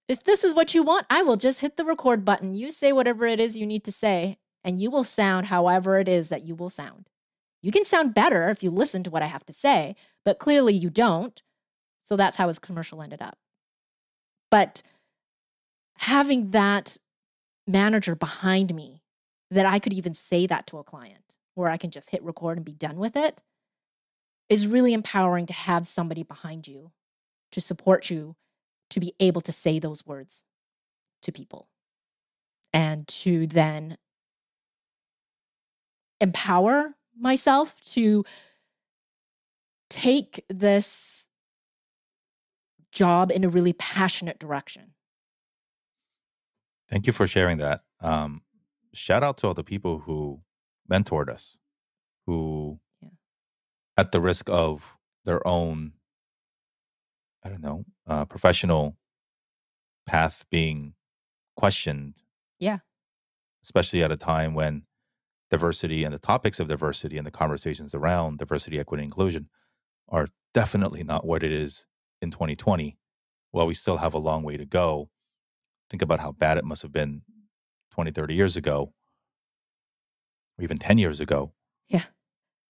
If 0.07 0.23
this 0.23 0.43
is 0.43 0.53
what 0.53 0.73
you 0.73 0.83
want, 0.83 1.05
I 1.09 1.21
will 1.21 1.37
just 1.37 1.61
hit 1.61 1.77
the 1.77 1.85
record 1.85 2.25
button. 2.25 2.53
You 2.53 2.71
say 2.71 2.91
whatever 2.91 3.25
it 3.25 3.39
is 3.39 3.57
you 3.57 3.65
need 3.65 3.83
to 3.85 3.91
say, 3.91 4.37
and 4.63 4.79
you 4.79 4.91
will 4.91 5.03
sound 5.03 5.47
however 5.47 5.97
it 5.97 6.07
is 6.07 6.29
that 6.29 6.43
you 6.43 6.55
will 6.55 6.69
sound. 6.69 7.09
You 7.61 7.71
can 7.71 7.85
sound 7.85 8.13
better 8.13 8.49
if 8.49 8.61
you 8.61 8.69
listen 8.69 9.03
to 9.03 9.09
what 9.09 9.23
I 9.23 9.27
have 9.27 9.45
to 9.45 9.53
say, 9.53 9.95
but 10.25 10.39
clearly 10.39 10.73
you 10.73 10.89
don't. 10.89 11.41
So 12.03 12.17
that's 12.17 12.35
how 12.35 12.49
his 12.49 12.59
commercial 12.59 13.01
ended 13.01 13.21
up. 13.21 13.37
But 14.51 14.83
having 15.99 16.51
that 16.51 16.97
manager 17.67 18.15
behind 18.15 18.73
me 18.73 19.03
that 19.51 19.65
I 19.65 19.79
could 19.79 19.93
even 19.93 20.13
say 20.13 20.47
that 20.47 20.67
to 20.67 20.77
a 20.77 20.83
client, 20.83 21.37
where 21.55 21.69
I 21.69 21.77
can 21.77 21.91
just 21.91 22.09
hit 22.09 22.23
record 22.23 22.57
and 22.57 22.65
be 22.65 22.73
done 22.73 22.97
with 22.97 23.15
it, 23.15 23.41
is 24.49 24.67
really 24.67 24.93
empowering 24.93 25.45
to 25.45 25.53
have 25.53 25.87
somebody 25.87 26.23
behind 26.23 26.67
you 26.67 26.91
to 27.51 27.61
support 27.61 28.09
you 28.09 28.35
to 28.89 28.99
be 28.99 29.13
able 29.19 29.41
to 29.41 29.51
say 29.51 29.79
those 29.79 30.05
words 30.05 30.43
to 31.21 31.31
people 31.31 31.69
and 32.73 33.07
to 33.07 33.47
then 33.47 33.97
empower 36.19 36.95
myself 37.17 37.79
to 37.85 38.25
take 39.89 40.43
this 40.49 41.27
job 42.91 43.31
in 43.31 43.43
a 43.43 43.49
really 43.49 43.73
passionate 43.73 44.39
direction. 44.39 44.93
Thank 46.93 47.07
you 47.07 47.13
for 47.13 47.25
sharing 47.25 47.57
that. 47.57 47.81
Um, 48.01 48.43
shout 48.93 49.23
out 49.23 49.39
to 49.39 49.47
all 49.47 49.55
the 49.55 49.63
people 49.63 50.03
who 50.05 50.41
mentored 50.91 51.27
us, 51.27 51.57
who, 52.27 52.79
yeah. 53.01 53.09
at 53.97 54.11
the 54.11 54.21
risk 54.21 54.47
of 54.47 54.95
their 55.25 55.45
own, 55.47 55.93
I 57.43 57.49
don't 57.49 57.63
know, 57.63 57.85
uh, 58.05 58.25
professional 58.25 58.95
path 60.05 60.45
being 60.51 60.93
questioned. 61.57 62.13
Yeah. 62.59 62.77
Especially 63.63 64.03
at 64.03 64.11
a 64.11 64.15
time 64.15 64.53
when 64.53 64.83
diversity 65.49 66.03
and 66.03 66.13
the 66.13 66.19
topics 66.19 66.59
of 66.59 66.67
diversity 66.67 67.17
and 67.17 67.25
the 67.25 67.31
conversations 67.31 67.95
around 67.95 68.37
diversity, 68.37 68.79
equity, 68.79 69.03
inclusion 69.03 69.49
are 70.09 70.27
definitely 70.53 71.03
not 71.03 71.25
what 71.25 71.41
it 71.41 71.51
is 71.51 71.87
in 72.21 72.29
2020. 72.29 72.99
While 73.49 73.65
we 73.65 73.73
still 73.73 73.97
have 73.97 74.13
a 74.13 74.19
long 74.19 74.43
way 74.43 74.57
to 74.57 74.65
go, 74.65 75.09
think 75.93 76.01
about 76.01 76.19
how 76.19 76.31
bad 76.31 76.57
it 76.57 76.65
must 76.65 76.81
have 76.81 76.91
been 76.91 77.21
20, 77.91 78.09
30 78.09 78.33
years 78.33 78.57
ago, 78.57 78.91
or 80.57 80.63
even 80.63 80.75
10 80.75 80.97
years 80.97 81.19
ago. 81.19 81.53
Yeah. 81.87 82.05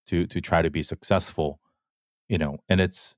To 0.08 0.28
to 0.28 0.42
try 0.42 0.62
to 0.62 0.70
be 0.70 0.84
successful, 0.84 1.62
you 2.28 2.38
know, 2.38 2.58
and 2.68 2.82
it's 2.82 3.16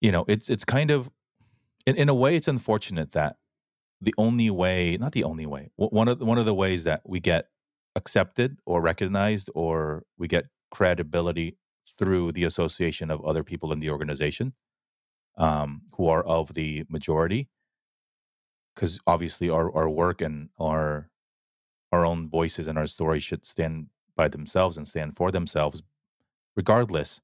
you 0.00 0.12
know, 0.12 0.24
it's 0.28 0.48
it's 0.48 0.64
kind 0.64 0.92
of 0.92 1.10
in, 1.84 1.96
in 1.96 2.08
a 2.08 2.14
way 2.14 2.36
it's 2.36 2.46
unfortunate 2.46 3.10
that 3.10 3.34
the 4.00 4.14
only 4.16 4.48
way, 4.48 4.96
not 4.96 5.10
the 5.10 5.24
only 5.24 5.46
way, 5.46 5.72
one 5.74 6.06
of 6.06 6.20
one 6.20 6.38
of 6.38 6.46
the 6.46 6.54
ways 6.54 6.84
that 6.84 7.02
we 7.04 7.18
get 7.18 7.48
accepted 7.96 8.58
or 8.64 8.80
recognized 8.80 9.50
or 9.56 10.04
we 10.16 10.28
get 10.28 10.44
credibility 10.70 11.56
through 11.98 12.30
the 12.30 12.44
association 12.44 13.10
of 13.10 13.24
other 13.24 13.42
people 13.42 13.72
in 13.72 13.80
the 13.80 13.90
organization 13.90 14.52
um, 15.36 15.82
who 15.96 16.06
are 16.06 16.22
of 16.22 16.54
the 16.54 16.84
majority 16.88 17.48
because 18.74 19.00
obviously 19.06 19.50
our, 19.50 19.74
our 19.74 19.88
work 19.88 20.20
and 20.20 20.48
our 20.58 21.08
our 21.92 22.06
own 22.06 22.28
voices 22.28 22.66
and 22.68 22.78
our 22.78 22.86
stories 22.86 23.22
should 23.22 23.44
stand 23.44 23.86
by 24.16 24.28
themselves 24.28 24.76
and 24.76 24.86
stand 24.86 25.16
for 25.16 25.30
themselves 25.30 25.82
regardless 26.56 27.20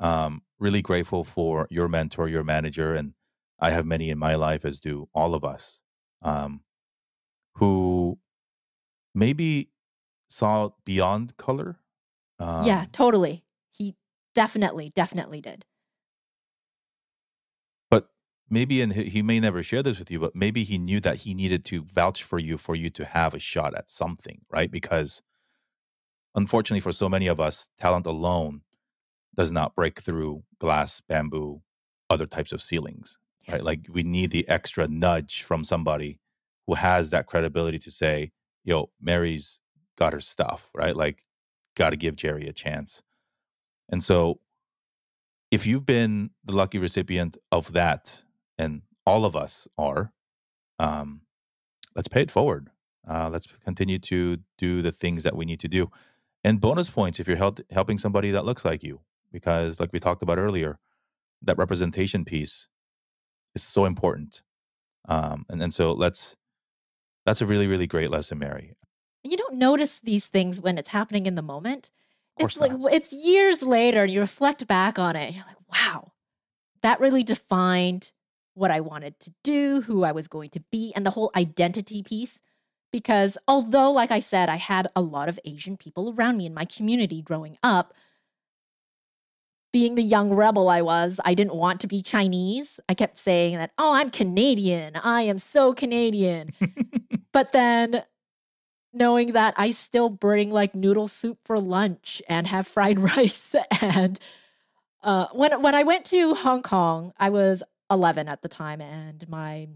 um, 0.00 0.42
really 0.58 0.82
grateful 0.82 1.24
for 1.24 1.66
your 1.70 1.88
mentor 1.88 2.28
your 2.28 2.44
manager 2.44 2.94
and 2.94 3.14
i 3.60 3.70
have 3.70 3.86
many 3.86 4.10
in 4.10 4.18
my 4.18 4.34
life 4.34 4.64
as 4.64 4.80
do 4.80 5.08
all 5.14 5.34
of 5.34 5.44
us 5.44 5.80
um, 6.22 6.60
who 7.54 8.18
maybe 9.14 9.68
saw 10.28 10.70
beyond 10.84 11.36
color. 11.36 11.78
Um, 12.38 12.64
yeah, 12.64 12.86
totally. 12.92 13.44
He 13.70 13.94
definitely, 14.34 14.90
definitely 14.94 15.40
did. 15.40 15.64
Maybe, 18.52 18.82
and 18.82 18.92
he 18.92 19.22
may 19.22 19.40
never 19.40 19.62
share 19.62 19.82
this 19.82 19.98
with 19.98 20.10
you, 20.10 20.20
but 20.20 20.36
maybe 20.36 20.62
he 20.62 20.76
knew 20.76 21.00
that 21.00 21.20
he 21.20 21.32
needed 21.32 21.64
to 21.64 21.80
vouch 21.84 22.22
for 22.22 22.38
you 22.38 22.58
for 22.58 22.76
you 22.76 22.90
to 22.90 23.06
have 23.06 23.32
a 23.32 23.38
shot 23.38 23.74
at 23.74 23.90
something, 23.90 24.42
right? 24.50 24.70
Because 24.70 25.22
unfortunately, 26.34 26.80
for 26.80 26.92
so 26.92 27.08
many 27.08 27.28
of 27.28 27.40
us, 27.40 27.70
talent 27.80 28.04
alone 28.04 28.60
does 29.34 29.50
not 29.50 29.74
break 29.74 30.02
through 30.02 30.42
glass, 30.58 31.00
bamboo, 31.00 31.62
other 32.10 32.26
types 32.26 32.52
of 32.52 32.60
ceilings, 32.60 33.16
yeah. 33.46 33.54
right? 33.54 33.64
Like 33.64 33.86
we 33.90 34.02
need 34.02 34.32
the 34.32 34.46
extra 34.50 34.86
nudge 34.86 35.44
from 35.44 35.64
somebody 35.64 36.20
who 36.66 36.74
has 36.74 37.08
that 37.08 37.28
credibility 37.28 37.78
to 37.78 37.90
say, 37.90 38.32
yo, 38.64 38.90
Mary's 39.00 39.60
got 39.96 40.12
her 40.12 40.20
stuff, 40.20 40.68
right? 40.74 40.94
Like, 40.94 41.24
got 41.74 41.90
to 41.90 41.96
give 41.96 42.16
Jerry 42.16 42.46
a 42.48 42.52
chance. 42.52 43.00
And 43.88 44.04
so, 44.04 44.40
if 45.50 45.66
you've 45.66 45.86
been 45.86 46.32
the 46.44 46.52
lucky 46.52 46.76
recipient 46.76 47.38
of 47.50 47.72
that, 47.72 48.22
and 48.62 48.82
all 49.04 49.24
of 49.24 49.34
us 49.34 49.66
are, 49.76 50.12
um, 50.78 51.22
let's 51.96 52.08
pay 52.08 52.22
it 52.22 52.30
forward. 52.30 52.70
Uh, 53.08 53.28
let's 53.28 53.48
continue 53.64 53.98
to 53.98 54.38
do 54.56 54.80
the 54.82 54.92
things 54.92 55.24
that 55.24 55.36
we 55.36 55.44
need 55.44 55.58
to 55.60 55.68
do. 55.68 55.90
And 56.44 56.60
bonus 56.60 56.88
points 56.88 57.18
if 57.18 57.26
you're 57.26 57.36
help, 57.36 57.58
helping 57.70 57.98
somebody 57.98 58.30
that 58.30 58.44
looks 58.44 58.64
like 58.64 58.84
you, 58.84 59.00
because, 59.32 59.80
like 59.80 59.92
we 59.92 59.98
talked 59.98 60.22
about 60.22 60.38
earlier, 60.38 60.78
that 61.42 61.58
representation 61.58 62.24
piece 62.24 62.68
is 63.56 63.62
so 63.62 63.84
important. 63.84 64.42
Um, 65.08 65.44
and, 65.48 65.60
and 65.60 65.74
so 65.74 65.92
let's 65.92 66.36
that's 67.26 67.40
a 67.40 67.46
really, 67.46 67.66
really 67.66 67.86
great 67.86 68.10
lesson, 68.10 68.38
Mary. 68.38 68.74
You 69.24 69.36
don't 69.36 69.54
notice 69.54 70.00
these 70.00 70.26
things 70.26 70.60
when 70.60 70.78
it's 70.78 70.88
happening 70.88 71.26
in 71.26 71.34
the 71.34 71.42
moment. 71.42 71.90
It's 72.38 72.58
like 72.58 72.72
not. 72.72 72.92
it's 72.92 73.12
years 73.12 73.62
later 73.62 74.04
and 74.04 74.12
you 74.12 74.20
reflect 74.20 74.66
back 74.66 74.98
on 74.98 75.16
it. 75.16 75.34
you're 75.34 75.44
like, 75.46 75.56
wow, 75.72 76.12
that 76.82 76.98
really 77.00 77.22
defined 77.22 78.12
what 78.54 78.70
I 78.70 78.80
wanted 78.80 79.18
to 79.20 79.32
do, 79.42 79.82
who 79.82 80.04
I 80.04 80.12
was 80.12 80.28
going 80.28 80.50
to 80.50 80.60
be, 80.70 80.92
and 80.94 81.04
the 81.06 81.10
whole 81.10 81.30
identity 81.34 82.02
piece. 82.02 82.40
Because 82.90 83.38
although, 83.48 83.90
like 83.90 84.10
I 84.10 84.18
said, 84.18 84.48
I 84.48 84.56
had 84.56 84.88
a 84.94 85.00
lot 85.00 85.28
of 85.28 85.40
Asian 85.44 85.76
people 85.76 86.14
around 86.14 86.36
me 86.36 86.46
in 86.46 86.54
my 86.54 86.66
community 86.66 87.22
growing 87.22 87.56
up, 87.62 87.94
being 89.72 89.94
the 89.94 90.02
young 90.02 90.34
rebel 90.34 90.68
I 90.68 90.82
was, 90.82 91.18
I 91.24 91.34
didn't 91.34 91.54
want 91.54 91.80
to 91.80 91.86
be 91.86 92.02
Chinese. 92.02 92.78
I 92.90 92.94
kept 92.94 93.16
saying 93.16 93.56
that, 93.56 93.72
oh, 93.78 93.94
I'm 93.94 94.10
Canadian. 94.10 94.96
I 94.96 95.22
am 95.22 95.38
so 95.38 95.72
Canadian. 95.72 96.50
but 97.32 97.52
then 97.52 98.02
knowing 98.92 99.32
that 99.32 99.54
I 99.56 99.70
still 99.70 100.10
bring 100.10 100.50
like 100.50 100.74
noodle 100.74 101.08
soup 101.08 101.38
for 101.46 101.58
lunch 101.58 102.20
and 102.28 102.46
have 102.46 102.68
fried 102.68 103.00
rice 103.16 103.54
and 103.80 104.20
uh, 105.02 105.26
when 105.32 105.62
when 105.62 105.74
I 105.74 105.82
went 105.82 106.04
to 106.06 106.34
Hong 106.34 106.62
Kong, 106.62 107.12
I 107.18 107.30
was 107.30 107.62
11 107.92 108.28
at 108.28 108.42
the 108.42 108.48
time 108.48 108.80
and 108.80 109.28
my 109.28 109.68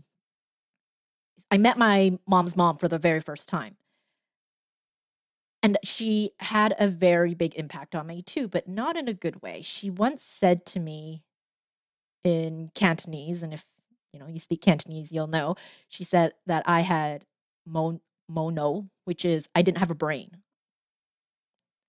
I 1.51 1.59
met 1.59 1.79
my 1.79 2.19
mom's 2.27 2.57
mom 2.57 2.77
for 2.77 2.89
the 2.89 2.99
very 2.99 3.21
first 3.21 3.49
time. 3.49 3.77
And 5.63 5.79
she 5.83 6.33
had 6.39 6.75
a 6.79 6.89
very 6.89 7.35
big 7.35 7.55
impact 7.57 7.95
on 7.95 8.07
me 8.07 8.23
too, 8.23 8.49
but 8.49 8.69
not 8.69 8.97
in 8.97 9.09
a 9.09 9.15
good 9.15 9.43
way. 9.43 9.63
She 9.63 9.91
once 9.91 10.23
said 10.23 10.67
to 10.67 10.81
me 10.81 11.23
in 12.25 12.71
Cantonese, 12.75 13.43
and 13.43 13.53
if 13.55 13.65
you 14.13 14.21
know 14.21 14.27
you 14.27 14.39
speak 14.39 14.61
Cantonese, 14.63 15.13
you'll 15.13 15.27
know. 15.27 15.57
She 15.89 16.05
said 16.05 16.33
that 16.47 16.63
I 16.67 16.81
had 16.81 17.25
mon- 17.67 18.01
mono, 18.29 18.89
which 19.05 19.25
is 19.25 19.49
I 19.55 19.63
didn't 19.63 19.79
have 19.79 19.91
a 19.91 19.95
brain. 19.95 20.39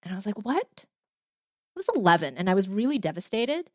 And 0.04 0.14
I 0.14 0.16
was 0.16 0.26
like, 0.26 0.44
what? 0.46 0.86
I 0.86 1.80
was 1.80 1.90
11 1.96 2.38
and 2.38 2.50
I 2.50 2.54
was 2.54 2.70
really 2.70 2.98
devastated. 2.98 3.70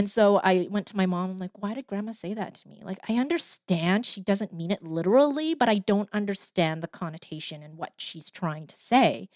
And 0.00 0.08
so 0.08 0.40
I 0.42 0.66
went 0.70 0.86
to 0.86 0.96
my 0.96 1.04
mom. 1.04 1.32
I'm 1.32 1.38
like, 1.38 1.50
why 1.62 1.74
did 1.74 1.86
grandma 1.86 2.12
say 2.12 2.32
that 2.32 2.54
to 2.54 2.68
me? 2.68 2.80
Like, 2.82 2.96
I 3.06 3.16
understand 3.16 4.06
she 4.06 4.22
doesn't 4.22 4.50
mean 4.50 4.70
it 4.70 4.82
literally, 4.82 5.52
but 5.54 5.68
I 5.68 5.76
don't 5.76 6.08
understand 6.10 6.82
the 6.82 6.88
connotation 6.88 7.62
and 7.62 7.76
what 7.76 7.92
she's 7.98 8.30
trying 8.30 8.66
to 8.68 8.78
say. 8.78 9.28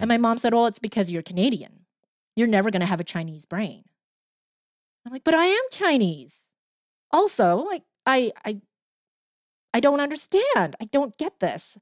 And 0.00 0.04
Hmm. 0.04 0.08
my 0.08 0.16
mom 0.16 0.38
said, 0.38 0.54
oh, 0.54 0.64
it's 0.64 0.78
because 0.78 1.10
you're 1.10 1.20
Canadian. 1.20 1.84
You're 2.34 2.46
never 2.46 2.70
going 2.70 2.80
to 2.80 2.86
have 2.86 3.00
a 3.00 3.04
Chinese 3.04 3.44
brain. 3.44 3.84
I'm 5.04 5.12
like, 5.12 5.24
but 5.24 5.34
I 5.34 5.44
am 5.44 5.62
Chinese. 5.70 6.36
Also, 7.10 7.56
like, 7.56 7.82
I, 8.06 8.32
I, 8.46 8.62
I 9.74 9.80
don't 9.80 10.00
understand. 10.00 10.74
I 10.80 10.86
don't 10.90 11.18
get 11.18 11.40
this. 11.40 11.76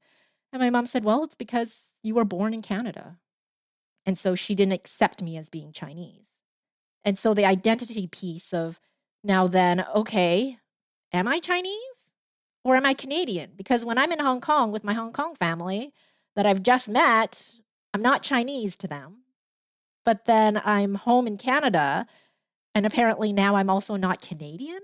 And 0.51 0.61
my 0.61 0.69
mom 0.69 0.85
said, 0.85 1.05
well, 1.05 1.23
it's 1.23 1.35
because 1.35 1.77
you 2.03 2.13
were 2.13 2.25
born 2.25 2.53
in 2.53 2.61
Canada. 2.61 3.19
And 4.05 4.17
so 4.17 4.35
she 4.35 4.53
didn't 4.53 4.73
accept 4.73 5.23
me 5.23 5.37
as 5.37 5.47
being 5.47 5.71
Chinese. 5.71 6.26
And 7.07 7.17
so 7.17 7.33
the 7.33 7.45
identity 7.45 8.05
piece 8.05 8.53
of 8.53 8.81
now 9.23 9.47
then, 9.47 9.85
okay, 9.95 10.57
am 11.13 11.25
I 11.25 11.39
Chinese 11.39 12.11
or 12.65 12.75
am 12.75 12.85
I 12.85 12.93
Canadian? 12.93 13.51
Because 13.55 13.85
when 13.85 13.97
I'm 13.97 14.11
in 14.11 14.19
Hong 14.19 14.41
Kong 14.41 14.73
with 14.73 14.83
my 14.83 14.91
Hong 14.93 15.13
Kong 15.13 15.33
family 15.33 15.93
that 16.35 16.45
I've 16.45 16.61
just 16.61 16.89
met, 16.89 17.53
I'm 17.93 18.01
not 18.01 18.23
Chinese 18.23 18.75
to 18.75 18.89
them. 18.89 19.19
But 20.03 20.25
then 20.25 20.61
I'm 20.65 20.95
home 20.95 21.27
in 21.27 21.37
Canada 21.37 22.07
and 22.75 22.85
apparently 22.85 23.31
now 23.31 23.55
I'm 23.55 23.69
also 23.69 23.95
not 23.95 24.21
Canadian. 24.21 24.81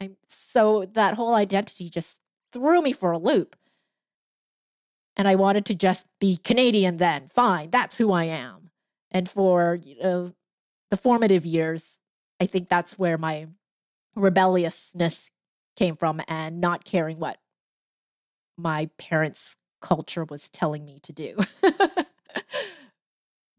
I'm 0.00 0.16
so 0.28 0.84
that 0.94 1.14
whole 1.14 1.36
identity 1.36 1.90
just 1.90 2.18
threw 2.52 2.82
me 2.82 2.92
for 2.92 3.12
a 3.12 3.18
loop. 3.18 3.54
And 5.16 5.28
I 5.28 5.36
wanted 5.36 5.64
to 5.66 5.76
just 5.76 6.06
be 6.18 6.38
Canadian 6.38 6.96
then. 6.96 7.28
Fine, 7.32 7.70
that's 7.70 7.98
who 7.98 8.10
I 8.10 8.24
am. 8.24 8.70
And 9.12 9.28
for 9.28 9.78
you 9.80 9.96
know, 10.02 10.32
the 10.90 10.96
formative 10.96 11.44
years, 11.46 11.98
I 12.40 12.46
think 12.46 12.68
that's 12.68 12.98
where 12.98 13.18
my 13.18 13.46
rebelliousness 14.14 15.30
came 15.76 15.96
from 15.96 16.20
and 16.28 16.60
not 16.60 16.84
caring 16.84 17.18
what 17.18 17.38
my 18.56 18.90
parents' 18.98 19.56
culture 19.80 20.24
was 20.24 20.48
telling 20.50 20.84
me 20.84 20.98
to 21.00 21.12
do. 21.12 21.36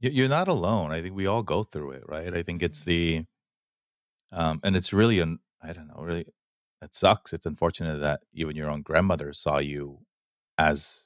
You- 0.01 0.11
You're 0.11 0.29
not 0.29 0.47
alone. 0.47 0.91
I 0.91 1.01
think 1.01 1.15
we 1.15 1.27
all 1.27 1.43
go 1.43 1.63
through 1.63 1.91
it, 1.91 2.03
right? 2.07 2.33
I 2.33 2.41
think 2.43 2.63
it's 2.63 2.83
the, 2.85 3.25
um, 4.31 4.59
and 4.63 4.75
it's 4.77 4.93
really 4.93 5.19
an, 5.19 5.39
I 5.61 5.73
don't 5.73 5.87
know, 5.87 6.01
really, 6.01 6.25
it 6.81 6.93
sucks. 6.95 7.33
It's 7.33 7.45
unfortunate 7.45 7.99
that 7.99 8.21
even 8.33 8.55
your 8.55 8.69
own 8.69 8.81
grandmother 8.81 9.33
saw 9.33 9.57
you 9.57 9.99
as 10.57 11.01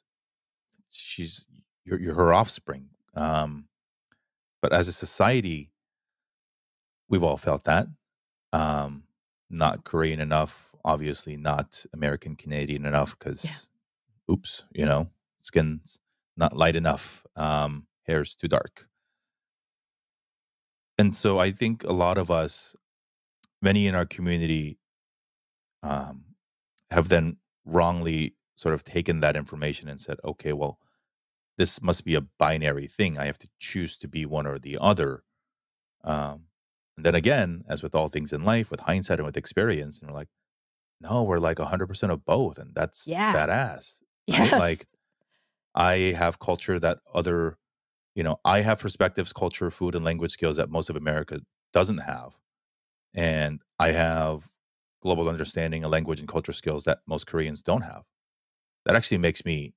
she's 0.91 1.45
you're, 1.85 1.99
you're 1.99 2.13
her 2.13 2.33
offspring. 2.33 2.89
Um, 3.15 3.65
but 4.61 4.71
as 4.73 4.87
a 4.87 4.93
society, 4.93 5.71
we've 7.13 7.21
all 7.23 7.37
felt 7.37 7.63
that. 7.65 7.85
Um, 8.53 9.03
not 9.47 9.83
Korean 9.83 10.19
enough, 10.19 10.71
obviously 10.83 11.37
not 11.37 11.85
American 11.93 12.35
Canadian 12.35 12.87
enough 12.87 13.17
because, 13.19 13.45
Yeah. 13.45 14.33
oops, 14.33 14.63
you 14.71 14.83
know, 14.83 15.11
skin's 15.43 15.99
not 16.35 16.57
light 16.57 16.75
enough, 16.75 17.23
um, 17.35 17.85
hair's 18.07 18.33
too 18.33 18.47
dark. 18.47 18.89
And 20.97 21.15
so 21.15 21.37
I 21.37 21.51
think 21.51 21.83
a 21.83 21.93
lot 21.93 22.17
of 22.17 22.31
us, 22.31 22.75
many 23.61 23.85
in 23.85 23.93
our 23.93 24.07
community, 24.07 24.79
um, 25.83 26.25
have 26.89 27.09
then 27.09 27.37
wrongly 27.63 28.35
sort 28.55 28.73
of 28.73 28.83
taken 28.83 29.19
that 29.19 29.35
information 29.35 29.87
and 29.87 30.01
said, 30.01 30.17
okay, 30.25 30.53
well, 30.53 30.79
this 31.59 31.79
must 31.79 32.05
be 32.05 32.15
a 32.15 32.21
binary 32.21 32.87
thing. 32.87 33.19
I 33.19 33.25
have 33.25 33.37
to 33.37 33.49
choose 33.59 33.97
to 33.97 34.07
be 34.07 34.25
one 34.25 34.47
or 34.47 34.57
the 34.57 34.79
other. 34.81 35.23
Um, 36.03 36.47
and 36.97 37.05
then 37.05 37.15
again, 37.15 37.63
as 37.67 37.83
with 37.83 37.95
all 37.95 38.09
things 38.09 38.33
in 38.33 38.43
life, 38.43 38.71
with 38.71 38.81
hindsight 38.81 39.19
and 39.19 39.25
with 39.25 39.37
experience, 39.37 39.99
and 39.99 40.09
we're 40.09 40.15
like, 40.17 40.29
no, 41.01 41.23
we're 41.23 41.39
like 41.39 41.59
100% 41.59 42.13
of 42.13 42.25
both. 42.25 42.57
And 42.57 42.75
that's 42.75 43.07
Yeah. 43.07 43.33
badass. 43.33 43.99
Right? 44.37 44.55
Like, 44.55 44.87
I 45.75 46.13
have 46.17 46.39
culture 46.39 46.79
that 46.79 46.99
other, 47.13 47.57
you 48.15 48.23
know, 48.23 48.39
I 48.45 48.61
have 48.61 48.79
perspectives, 48.79 49.33
culture, 49.33 49.71
food, 49.71 49.95
and 49.95 50.05
language 50.05 50.31
skills 50.31 50.57
that 50.57 50.69
most 50.69 50.89
of 50.89 50.95
America 50.97 51.41
doesn't 51.73 51.99
have. 51.99 52.37
And 53.13 53.61
I 53.79 53.91
have 53.91 54.49
global 55.01 55.29
understanding 55.29 55.83
and 55.83 55.91
language 55.91 56.19
and 56.19 56.29
culture 56.29 56.53
skills 56.53 56.85
that 56.85 57.01
most 57.07 57.27
Koreans 57.27 57.63
don't 57.63 57.81
have. 57.83 58.03
That 58.85 58.95
actually 58.95 59.19
makes 59.19 59.45
me 59.45 59.75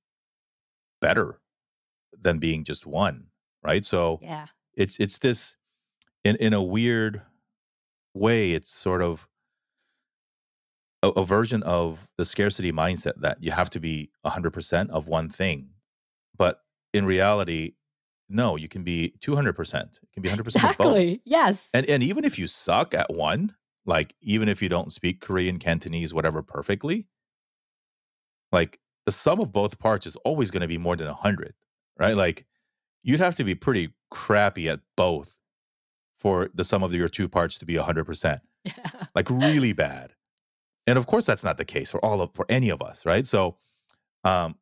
better 1.00 1.40
than 2.12 2.38
being 2.38 2.64
just 2.64 2.86
one, 2.86 3.28
right? 3.62 3.84
So 3.86 4.20
yeah. 4.20 4.48
it's 4.74 4.98
it's 4.98 5.18
this 5.18 5.56
in 6.27 6.37
in 6.37 6.53
a 6.53 6.62
weird 6.62 7.22
way 8.14 8.53
it's 8.53 8.70
sort 8.70 9.03
of 9.03 9.29
a, 11.03 11.09
a 11.11 11.24
version 11.24 11.62
of 11.62 12.09
the 12.18 12.24
scarcity 12.24 12.72
mindset 12.72 13.12
that 13.20 13.43
you 13.43 13.51
have 13.53 13.68
to 13.70 13.79
be 13.79 14.11
100% 14.24 14.91
of 14.91 15.07
one 15.07 15.29
thing 15.29 15.68
but 16.37 16.61
in 16.93 17.05
reality 17.05 17.74
no 18.29 18.57
you 18.57 18.68
can 18.68 18.83
be 18.83 19.14
200% 19.20 20.01
you 20.03 20.09
can 20.14 20.22
be 20.22 20.29
100% 20.29 20.39
of 20.39 20.45
both 20.45 20.55
Exactly. 20.55 21.20
Yes. 21.24 21.68
and 21.74 21.87
and 21.89 22.03
even 22.03 22.24
if 22.24 22.39
you 22.39 22.47
suck 22.47 22.95
at 22.95 23.12
one 23.14 23.55
like 23.85 24.14
even 24.20 24.49
if 24.49 24.61
you 24.62 24.68
don't 24.68 24.93
speak 24.93 25.20
korean 25.20 25.59
cantonese 25.59 26.12
whatever 26.12 26.43
perfectly 26.43 27.07
like 28.51 28.81
the 29.05 29.12
sum 29.12 29.39
of 29.41 29.53
both 29.53 29.79
parts 29.79 30.07
is 30.07 30.16
always 30.24 30.51
going 30.51 30.62
to 30.62 30.66
be 30.66 30.79
more 30.79 30.97
than 30.97 31.07
100 31.07 31.55
right 31.99 32.16
like 32.16 32.47
you'd 33.03 33.20
have 33.20 33.37
to 33.37 33.45
be 33.45 33.55
pretty 33.55 33.91
crappy 34.11 34.68
at 34.68 34.81
both 34.97 35.39
for 36.18 36.50
the 36.54 36.64
sum 36.64 36.82
of 36.82 36.92
your 36.94 37.08
two 37.08 37.28
parts 37.28 37.58
to 37.58 37.66
be 37.66 37.74
100% 37.76 38.40
Yeah. 38.64 38.72
like 39.14 39.28
really 39.30 39.72
bad 39.72 40.14
and 40.86 40.98
of 40.98 41.06
course 41.06 41.26
that's 41.26 41.44
not 41.44 41.56
the 41.58 41.64
case 41.64 41.90
for 41.90 42.04
all 42.04 42.20
of 42.20 42.30
for 42.34 42.46
any 42.48 42.68
of 42.70 42.82
us 42.82 43.06
right 43.06 43.26
so 43.26 43.58
um 44.24 44.56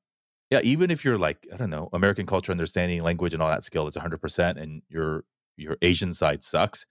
yeah 0.50 0.60
even 0.62 0.90
if 0.90 1.04
you're 1.04 1.18
like 1.18 1.46
i 1.52 1.56
don't 1.56 1.70
know 1.70 1.88
american 1.92 2.26
culture 2.26 2.52
understanding 2.52 3.00
language 3.00 3.34
and 3.34 3.42
all 3.42 3.48
that 3.50 3.64
skill 3.64 3.86
is 3.88 3.96
100% 3.96 4.60
and 4.60 4.82
your 4.88 5.24
your 5.56 5.76
asian 5.82 6.12
side 6.12 6.44
sucks 6.44 6.86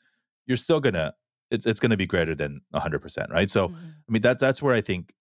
you're 0.48 0.58
still 0.58 0.80
gonna 0.80 1.14
it's 1.52 1.66
it's 1.66 1.80
gonna 1.80 1.98
be 1.98 2.06
greater 2.06 2.36
than 2.36 2.62
100% 2.74 3.32
right 3.32 3.52
so 3.52 3.70
Mhm. 3.70 3.76
I 4.08 4.12
mean, 4.12 4.22
that's 4.22 4.42
that's 4.42 4.62
where 4.62 4.76
I 4.76 4.82
think 4.82 5.14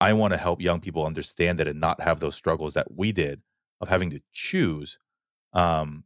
I 0.00 0.12
want 0.12 0.32
to 0.32 0.38
help 0.38 0.60
young 0.60 0.80
people 0.80 1.04
understand 1.04 1.58
that 1.58 1.68
and 1.68 1.80
not 1.80 2.00
have 2.00 2.20
those 2.20 2.34
struggles 2.34 2.74
that 2.74 2.94
we 2.96 3.12
did 3.12 3.42
of 3.80 3.88
having 3.88 4.10
to 4.10 4.20
choose. 4.32 4.98
Um, 5.52 6.04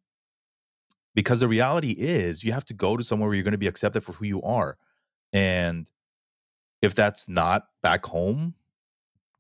because 1.15 1.41
the 1.41 1.49
reality 1.49 1.93
is, 1.93 2.45
you 2.45 2.53
have 2.53 2.65
to 2.67 2.75
go 2.75 2.97
to 2.97 3.05
somewhere 3.05 3.29
where 3.29 3.35
you're 3.35 3.45
going 3.45 3.53
to 3.53 3.59
be 3.59 3.67
accepted 3.69 4.03
for 4.03 4.13
who 4.13 4.27
you 4.27 4.43
are, 4.43 4.77
and 5.33 5.91
if 6.83 6.95
that's 6.95 7.29
not 7.29 7.69
back 7.83 8.07
home, 8.07 8.55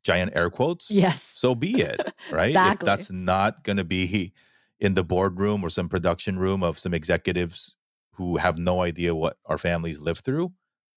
giant 0.03 0.33
air 0.35 0.51
quotes, 0.51 0.91
Yes. 0.91 1.22
so 1.22 1.55
be 1.55 1.81
it, 1.81 2.01
right? 2.33 2.49
Exactly. 2.51 2.87
If 2.91 2.97
that's 2.99 3.11
not 3.11 3.64
going 3.64 3.77
to 3.79 3.85
be 3.85 4.33
in 4.81 4.95
the 4.95 5.05
boardroom 5.05 5.64
or 5.64 5.70
some 5.70 5.89
production 5.89 6.39
room 6.39 6.62
of 6.62 6.79
some 6.79 6.95
executives 6.95 7.77
who 8.14 8.37
have 8.37 8.59
no 8.59 8.83
idea 8.83 9.14
what 9.14 9.39
our 9.47 9.59
families 9.59 10.01
live 10.01 10.18
through, 10.18 10.53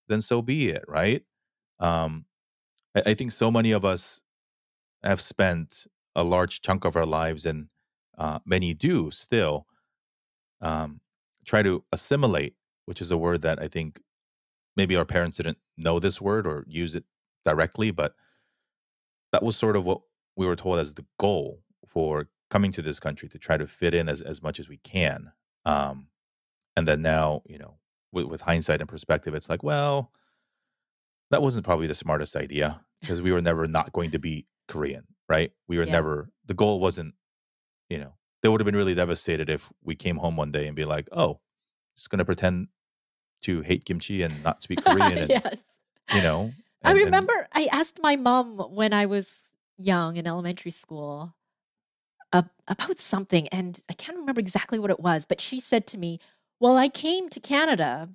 then 0.07 0.21
so 0.21 0.41
be 0.41 0.69
it, 0.69 0.83
right? 0.87 1.23
Um, 1.79 2.25
I, 2.95 3.03
I 3.07 3.13
think 3.13 3.31
so 3.31 3.51
many 3.51 3.71
of 3.71 3.85
us 3.85 4.21
have 5.03 5.21
spent 5.21 5.85
a 6.15 6.23
large 6.23 6.61
chunk 6.61 6.85
of 6.85 6.95
our 6.95 7.05
lives, 7.05 7.45
and 7.45 7.67
uh, 8.17 8.39
many 8.45 8.73
do 8.73 9.11
still, 9.11 9.67
um, 10.61 11.01
try 11.45 11.63
to 11.63 11.83
assimilate, 11.91 12.55
which 12.85 13.01
is 13.01 13.11
a 13.11 13.17
word 13.17 13.41
that 13.41 13.61
I 13.61 13.67
think 13.67 13.99
maybe 14.75 14.95
our 14.95 15.05
parents 15.05 15.37
didn't 15.37 15.57
know 15.77 15.99
this 15.99 16.21
word 16.21 16.45
or 16.47 16.63
use 16.67 16.95
it 16.95 17.03
directly, 17.45 17.91
but 17.91 18.13
that 19.31 19.43
was 19.43 19.55
sort 19.57 19.75
of 19.75 19.83
what 19.83 20.01
we 20.35 20.45
were 20.45 20.55
told 20.55 20.79
as 20.79 20.93
the 20.93 21.05
goal 21.19 21.61
for 21.87 22.27
coming 22.49 22.71
to 22.71 22.81
this 22.81 22.99
country 22.99 23.27
to 23.29 23.37
try 23.37 23.57
to 23.57 23.67
fit 23.67 23.93
in 23.93 24.07
as, 24.07 24.21
as 24.21 24.41
much 24.41 24.59
as 24.59 24.69
we 24.69 24.77
can. 24.77 25.31
Um, 25.65 26.07
and 26.75 26.87
then 26.87 27.01
now, 27.01 27.41
you 27.45 27.57
know, 27.57 27.77
with, 28.11 28.25
with 28.25 28.41
hindsight 28.41 28.79
and 28.79 28.89
perspective, 28.89 29.33
it's 29.33 29.49
like, 29.49 29.63
well, 29.63 30.11
that 31.31 31.41
wasn't 31.41 31.65
probably 31.65 31.87
the 31.87 31.95
smartest 31.95 32.35
idea 32.35 32.81
because 33.01 33.21
we 33.21 33.31
were 33.31 33.41
never 33.41 33.67
not 33.67 33.91
going 33.91 34.11
to 34.11 34.19
be 34.19 34.45
Korean, 34.67 35.05
right? 35.27 35.51
We 35.67 35.77
were 35.77 35.83
Yeah. 35.83 35.93
never, 35.93 36.29
the 36.45 36.53
goal 36.53 36.79
wasn't, 36.79 37.15
you 37.89 37.97
know, 37.97 38.13
they 38.47 38.49
would 38.49 38.61
have 38.61 38.65
been 38.65 38.77
really 38.77 38.95
devastated 38.95 39.49
if 39.49 39.69
we 39.83 39.93
came 39.93 40.15
home 40.15 40.37
one 40.37 40.53
day 40.53 40.67
and 40.67 40.75
be 40.75 40.85
like, 40.85 41.09
oh, 41.11 41.41
just 41.97 42.09
going 42.09 42.19
to 42.19 42.23
pretend 42.23 42.69
to 43.41 43.59
hate 43.59 43.83
kimchi 43.83 44.21
and 44.21 44.41
not 44.41 44.61
speak 44.61 44.81
Korean. 44.85 45.17
And, 45.17 45.29
yes. 45.29 45.57
you 46.15 46.21
know, 46.21 46.53
I 46.81 46.91
and- 46.91 46.97
and- 46.97 47.05
remember 47.07 47.47
I 47.53 47.67
asked 47.73 47.99
my 48.01 48.15
mom 48.15 48.57
when 48.57 48.93
I 48.93 49.05
was 49.05 49.51
young 49.77 50.15
in 50.15 50.25
elementary 50.25 50.71
school. 50.71 51.33
uh, 52.31 52.43
about 52.69 52.99
something, 52.99 53.49
and 53.49 53.81
I 53.89 53.93
can't 53.93 54.17
remember 54.17 54.39
exactly 54.39 54.79
what 54.79 54.91
it 54.91 54.99
was, 55.01 55.25
but 55.25 55.41
she 55.41 55.59
said 55.59 55.85
to 55.87 55.97
me, 55.97 56.19
Well, 56.61 56.77
I 56.77 56.87
came 56.87 57.27
to 57.29 57.41
Canada. 57.41 58.09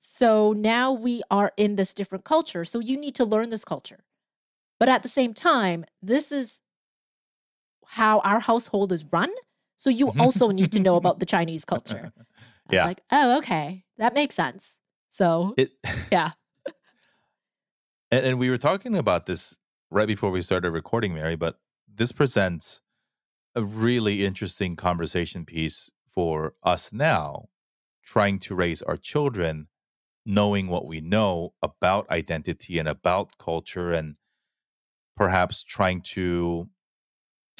So 0.00 0.52
now 0.52 0.92
we 0.92 1.22
are 1.30 1.52
in 1.56 1.76
this 1.76 1.94
different 1.94 2.24
culture. 2.24 2.64
So 2.64 2.80
you 2.80 2.96
need 2.96 3.14
to 3.14 3.24
learn 3.24 3.50
this 3.50 3.64
culture. 3.64 4.00
But 4.80 4.88
at 4.88 5.02
the 5.04 5.08
same 5.08 5.34
time, 5.34 5.84
this 6.02 6.32
is 6.32 6.58
how 7.90 8.20
our 8.20 8.38
household 8.38 8.92
is 8.92 9.04
run. 9.10 9.30
So 9.76 9.90
you 9.90 10.06
mm-hmm. 10.06 10.20
also 10.20 10.50
need 10.50 10.70
to 10.72 10.80
know 10.80 10.94
about 10.94 11.18
the 11.18 11.26
Chinese 11.34 11.64
culture. 11.64 12.12
yeah. 12.70 12.84
Like, 12.84 13.00
oh, 13.10 13.38
okay. 13.38 13.82
That 13.98 14.14
makes 14.14 14.36
sense. 14.36 14.78
So, 15.08 15.54
It 15.56 15.72
yeah. 16.12 16.30
and, 18.12 18.24
and 18.24 18.38
we 18.38 18.48
were 18.48 18.58
talking 18.58 18.96
about 18.96 19.26
this 19.26 19.56
right 19.90 20.06
before 20.06 20.30
we 20.30 20.40
started 20.40 20.70
recording, 20.70 21.14
Mary, 21.14 21.34
but 21.34 21.58
this 21.92 22.12
presents 22.12 22.80
a 23.56 23.64
really 23.64 24.24
interesting 24.24 24.76
conversation 24.76 25.44
piece 25.44 25.90
for 26.14 26.54
us 26.62 26.92
now, 26.92 27.48
trying 28.04 28.38
to 28.38 28.54
raise 28.54 28.82
our 28.82 28.96
children, 28.96 29.66
knowing 30.24 30.68
what 30.68 30.86
we 30.86 31.00
know 31.00 31.54
about 31.60 32.08
identity 32.08 32.78
and 32.78 32.86
about 32.86 33.36
culture, 33.36 33.90
and 33.90 34.14
perhaps 35.16 35.64
trying 35.64 36.02
to 36.02 36.68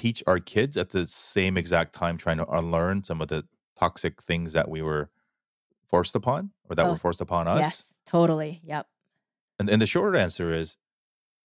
teach 0.01 0.23
our 0.27 0.39
kids 0.41 0.77
at 0.77 0.91
the 0.91 1.07
same 1.07 1.57
exact 1.59 1.95
time, 1.95 2.17
trying 2.17 2.39
to 2.39 2.47
unlearn 2.49 3.05
some 3.05 3.21
of 3.21 3.29
the 3.29 3.45
toxic 3.79 4.23
things 4.23 4.53
that 4.53 4.69
we 4.69 4.81
were 4.83 5.11
forced 5.91 6.15
upon 6.15 6.51
or 6.69 6.77
that 6.77 6.87
Oh, 6.87 6.93
were 6.93 6.97
forced 6.99 7.21
upon 7.21 7.47
us. 7.49 7.59
Yes, 7.59 7.95
totally. 8.07 8.61
Yep. 8.65 8.87
And, 9.59 9.69
and 9.69 9.81
the 9.83 9.87
short 9.87 10.17
answer 10.17 10.51
is 10.53 10.77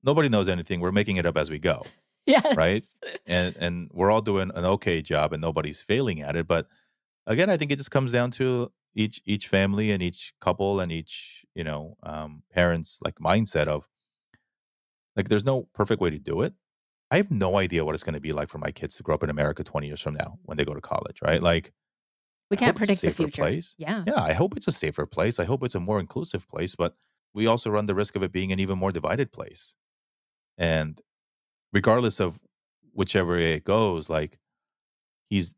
nobody 0.04 0.30
knows 0.30 0.48
anything. 0.48 0.80
We're 0.80 0.92
making 0.92 1.18
it 1.18 1.26
up 1.26 1.38
as 1.38 1.50
we 1.50 1.60
go. 1.60 1.84
Yes. 2.28 2.56
Right. 2.58 2.84
and 3.28 3.56
and 3.58 3.88
we're 3.94 4.10
all 4.10 4.22
doing 4.24 4.50
an 4.56 4.66
okay 4.66 5.00
job 5.04 5.32
and 5.32 5.40
nobody's 5.42 5.82
failing 5.84 6.24
at 6.24 6.36
it 6.36 6.48
but 6.48 6.66
again 7.28 7.52
i 7.52 7.56
think 7.58 7.70
it 7.72 7.78
just 7.78 7.92
comes 7.92 8.12
down 8.12 8.32
to 8.40 8.72
each 8.96 9.22
each 9.26 9.48
family 9.48 9.92
and 9.92 10.02
each 10.02 10.34
couple 10.42 10.80
and 10.80 10.92
each 10.92 11.46
you 11.54 11.64
know 11.64 11.98
um 12.02 12.42
parents 12.52 12.98
like 13.06 13.14
mindset 13.20 13.68
of 13.68 13.88
like 15.16 15.30
there's 15.30 15.46
no 15.46 15.68
perfect 15.76 16.02
way 16.02 16.10
to 16.10 16.18
do 16.18 16.42
it 16.42 16.56
i 17.12 17.18
have 17.18 17.32
no 17.32 17.58
idea 17.58 17.84
what 17.86 17.96
it's 17.96 18.04
going 18.04 18.14
to 18.14 18.20
be 18.20 18.32
like 18.34 18.50
for 18.50 18.58
my 18.58 18.72
kids 18.72 18.96
to 18.96 19.04
grow 19.04 19.16
up 19.16 19.24
in 19.24 19.30
america 19.30 19.64
20 19.64 19.88
years 19.88 20.02
from 20.02 20.14
now 20.16 20.38
when 20.44 20.58
they 20.58 20.66
go 20.66 20.74
to 20.74 20.82
college 20.82 21.20
right 21.22 21.42
like 21.42 21.72
We 22.50 22.58
can't 22.58 22.78
hope 22.78 22.90
it's 22.90 23.00
a 23.04 23.06
predict 23.06 23.18
the 23.18 23.24
future. 23.24 23.42
place. 23.42 23.76
Yeah. 23.78 24.04
yeah 24.08 24.22
i 24.22 24.34
hope 24.34 24.56
it's 24.58 24.68
a 24.68 24.72
safer 24.72 25.06
place 25.06 25.40
i 25.40 25.46
hope 25.46 25.64
it's 25.64 25.76
a 25.76 25.80
more 25.80 26.00
inclusive 26.00 26.48
place 26.48 26.76
but 26.76 26.96
we 27.34 27.48
also 27.48 27.70
run 27.70 27.86
the 27.86 27.96
risk 27.96 28.16
of 28.16 28.24
it 28.24 28.32
being 28.32 28.52
an 28.52 28.60
even 28.60 28.78
more 28.78 28.92
divided 28.92 29.32
place 29.32 29.76
and 30.58 31.02
regardless 31.74 32.20
of 32.20 32.40
whichever 32.94 33.34
way 33.36 33.54
it 33.54 33.66
goes 33.66 34.10
like 34.10 34.40
he's 35.30 35.54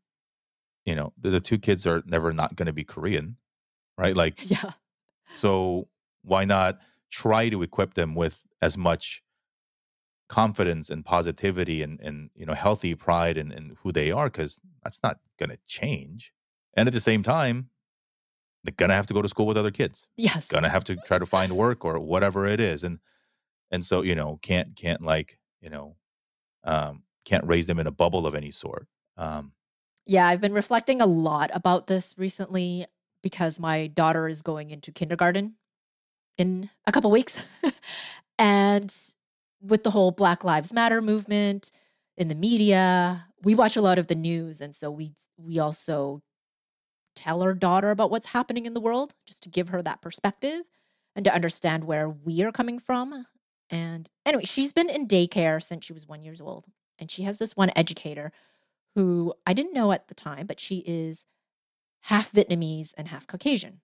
you 0.84 0.94
know 0.94 1.12
the, 1.20 1.30
the 1.30 1.40
two 1.40 1.58
kids 1.58 1.86
are 1.86 2.02
never 2.06 2.32
not 2.32 2.56
going 2.56 2.66
to 2.66 2.72
be 2.72 2.84
korean 2.84 3.36
right 3.96 4.16
like 4.16 4.34
Yeah. 4.50 4.72
so 5.36 5.88
why 6.22 6.44
not 6.44 6.78
try 7.10 7.48
to 7.48 7.62
equip 7.62 7.94
them 7.94 8.14
with 8.14 8.40
as 8.60 8.76
much 8.76 9.22
confidence 10.28 10.90
and 10.90 11.04
positivity 11.04 11.82
and 11.82 12.00
and 12.00 12.30
you 12.34 12.44
know 12.46 12.54
healthy 12.54 12.94
pride 12.94 13.36
in, 13.36 13.50
in 13.52 13.76
who 13.82 13.92
they 13.92 14.10
are 14.10 14.26
because 14.26 14.60
that's 14.84 15.00
not 15.02 15.18
going 15.38 15.50
to 15.50 15.58
change 15.66 16.32
and 16.74 16.86
at 16.86 16.92
the 16.92 17.00
same 17.00 17.22
time 17.22 17.70
they're 18.64 18.74
going 18.76 18.90
to 18.90 18.94
have 18.94 19.06
to 19.06 19.14
go 19.14 19.22
to 19.22 19.28
school 19.28 19.46
with 19.46 19.56
other 19.56 19.70
kids 19.70 20.06
Yes. 20.16 20.46
gonna 20.48 20.68
have 20.68 20.84
to 20.84 20.96
try 20.96 21.18
to 21.18 21.26
find 21.26 21.52
work 21.56 21.84
or 21.84 21.98
whatever 21.98 22.46
it 22.46 22.60
is 22.60 22.84
and 22.84 22.98
and 23.70 23.84
so 23.84 24.02
you 24.02 24.14
know 24.14 24.38
can't 24.42 24.76
can't 24.76 25.02
like 25.02 25.38
you 25.60 25.70
know 25.70 25.96
um 26.64 27.02
can't 27.24 27.46
raise 27.46 27.66
them 27.66 27.78
in 27.78 27.86
a 27.86 27.90
bubble 27.90 28.26
of 28.26 28.34
any 28.34 28.50
sort 28.50 28.86
um 29.16 29.52
Yeah, 30.06 30.26
I've 30.26 30.40
been 30.40 30.54
reflecting 30.54 31.00
a 31.00 31.06
lot 31.06 31.50
about 31.52 31.86
this 31.86 32.14
recently 32.18 32.86
because 33.22 33.60
my 33.60 33.88
daughter 33.88 34.28
is 34.28 34.42
going 34.42 34.70
into 34.70 34.92
kindergarten 34.92 35.56
in 36.38 36.70
a 36.86 36.92
couple 36.92 37.10
weeks. 37.10 37.42
and 38.38 38.94
with 39.60 39.82
the 39.82 39.90
whole 39.90 40.10
Black 40.10 40.44
Lives 40.44 40.72
Matter 40.72 41.00
movement 41.02 41.70
in 42.16 42.28
the 42.28 42.34
media, 42.34 43.26
we 43.42 43.54
watch 43.54 43.76
a 43.76 43.80
lot 43.80 43.98
of 43.98 44.06
the 44.08 44.14
news 44.14 44.60
and 44.60 44.74
so 44.74 44.90
we 44.90 45.12
we 45.36 45.58
also 45.58 46.22
tell 47.16 47.42
our 47.42 47.54
daughter 47.54 47.90
about 47.90 48.10
what's 48.10 48.28
happening 48.28 48.66
in 48.66 48.74
the 48.74 48.80
world 48.80 49.14
just 49.26 49.42
to 49.42 49.48
give 49.48 49.70
her 49.70 49.82
that 49.82 50.02
perspective 50.02 50.62
and 51.16 51.24
to 51.24 51.34
understand 51.34 51.84
where 51.84 52.08
we 52.08 52.42
are 52.42 52.52
coming 52.52 52.78
from. 52.78 53.26
And 53.70 54.08
anyway, 54.24 54.44
she's 54.44 54.72
been 54.72 54.88
in 54.88 55.08
daycare 55.08 55.62
since 55.62 55.84
she 55.84 55.92
was 55.92 56.06
1 56.06 56.22
years 56.22 56.40
old 56.40 56.66
and 56.98 57.10
she 57.10 57.24
has 57.24 57.38
this 57.38 57.56
one 57.56 57.70
educator 57.76 58.32
who 58.94 59.34
I 59.46 59.52
didn't 59.52 59.74
know 59.74 59.92
at 59.92 60.08
the 60.08 60.14
time, 60.14 60.46
but 60.46 60.60
she 60.60 60.78
is 60.86 61.24
half 62.02 62.32
Vietnamese 62.32 62.92
and 62.96 63.08
half 63.08 63.26
Caucasian. 63.26 63.80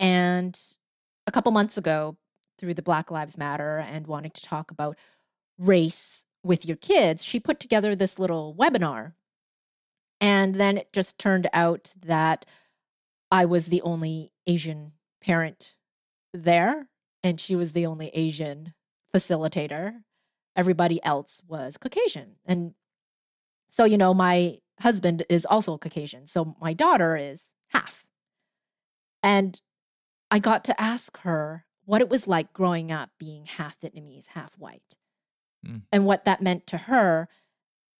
And 0.00 0.58
a 1.26 1.32
couple 1.32 1.52
months 1.52 1.76
ago, 1.76 2.16
through 2.58 2.74
the 2.74 2.82
Black 2.82 3.10
Lives 3.10 3.38
Matter 3.38 3.78
and 3.78 4.06
wanting 4.06 4.30
to 4.32 4.42
talk 4.42 4.70
about 4.70 4.96
race 5.58 6.24
with 6.42 6.66
your 6.66 6.76
kids, 6.76 7.24
she 7.24 7.40
put 7.40 7.58
together 7.58 7.94
this 7.94 8.18
little 8.18 8.54
webinar. 8.58 9.12
And 10.20 10.54
then 10.54 10.78
it 10.78 10.92
just 10.92 11.18
turned 11.18 11.48
out 11.52 11.92
that 12.04 12.46
I 13.30 13.44
was 13.44 13.66
the 13.66 13.82
only 13.82 14.32
Asian 14.46 14.92
parent 15.20 15.74
there, 16.32 16.88
and 17.22 17.40
she 17.40 17.56
was 17.56 17.72
the 17.72 17.86
only 17.86 18.08
Asian 18.08 18.74
facilitator. 19.14 20.02
Everybody 20.56 21.02
else 21.02 21.42
was 21.48 21.76
Caucasian. 21.76 22.36
And 22.44 22.74
so, 23.70 23.84
you 23.84 23.98
know, 23.98 24.14
my 24.14 24.58
husband 24.80 25.24
is 25.28 25.44
also 25.46 25.76
Caucasian. 25.78 26.26
So 26.26 26.56
my 26.60 26.74
daughter 26.74 27.16
is 27.16 27.50
half. 27.68 28.04
And 29.22 29.60
I 30.30 30.38
got 30.38 30.64
to 30.64 30.80
ask 30.80 31.18
her 31.18 31.64
what 31.84 32.00
it 32.00 32.08
was 32.08 32.26
like 32.26 32.52
growing 32.52 32.90
up 32.90 33.10
being 33.18 33.46
half 33.46 33.78
Vietnamese, 33.80 34.26
half 34.28 34.58
white, 34.58 34.96
Mm. 35.66 35.82
and 35.90 36.04
what 36.04 36.24
that 36.24 36.42
meant 36.42 36.66
to 36.68 36.76
her. 36.76 37.28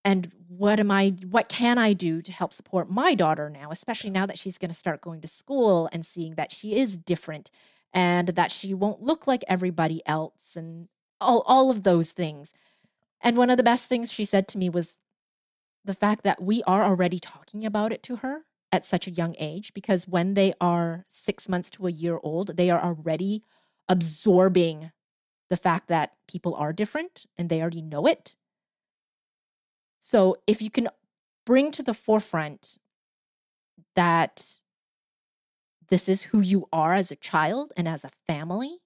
And 0.04 0.30
what 0.48 0.78
am 0.78 0.90
I, 0.90 1.14
what 1.30 1.48
can 1.48 1.78
I 1.78 1.94
do 1.94 2.20
to 2.20 2.30
help 2.30 2.52
support 2.52 2.90
my 2.90 3.14
daughter 3.14 3.48
now, 3.48 3.70
especially 3.70 4.10
now 4.10 4.26
that 4.26 4.38
she's 4.38 4.58
going 4.58 4.70
to 4.70 4.76
start 4.76 5.00
going 5.00 5.22
to 5.22 5.28
school 5.28 5.88
and 5.90 6.04
seeing 6.04 6.34
that 6.34 6.52
she 6.52 6.76
is 6.76 6.98
different 6.98 7.50
and 7.90 8.28
that 8.28 8.52
she 8.52 8.74
won't 8.74 9.02
look 9.02 9.26
like 9.26 9.44
everybody 9.48 10.02
else 10.04 10.56
and 10.56 10.88
all, 11.22 11.40
all 11.46 11.70
of 11.70 11.84
those 11.84 12.12
things. 12.12 12.52
And 13.22 13.38
one 13.38 13.48
of 13.48 13.56
the 13.56 13.62
best 13.62 13.88
things 13.88 14.12
she 14.12 14.26
said 14.26 14.46
to 14.48 14.58
me 14.58 14.68
was 14.68 14.92
the 15.86 15.94
fact 15.94 16.22
that 16.24 16.42
we 16.42 16.62
are 16.64 16.84
already 16.84 17.18
talking 17.18 17.64
about 17.64 17.90
it 17.92 18.02
to 18.02 18.16
her 18.16 18.42
at 18.70 18.84
such 18.84 19.06
a 19.06 19.10
young 19.10 19.34
age 19.38 19.72
because 19.72 20.06
when 20.06 20.34
they 20.34 20.52
are 20.60 21.06
six 21.08 21.48
months 21.48 21.70
to 21.70 21.86
a 21.86 21.90
year 21.90 22.18
old, 22.22 22.58
they 22.58 22.68
are 22.68 22.82
already 22.82 23.42
absorbing 23.88 24.92
the 25.50 25.56
fact 25.56 25.88
that 25.88 26.12
people 26.26 26.54
are 26.54 26.72
different 26.72 27.26
and 27.36 27.48
they 27.48 27.60
already 27.60 27.82
know 27.82 28.06
it. 28.06 28.36
So 30.00 30.36
if 30.46 30.60
you 30.60 30.70
can 30.70 30.88
bring 31.46 31.70
to 31.72 31.82
the 31.82 31.94
forefront 31.94 32.78
that 33.94 34.60
this 35.88 36.08
is 36.08 36.22
who 36.22 36.40
you 36.40 36.68
are 36.72 36.94
as 36.94 37.10
a 37.10 37.16
child 37.16 37.72
and 37.76 37.86
as 37.86 38.04
a 38.04 38.10
family, 38.26 38.78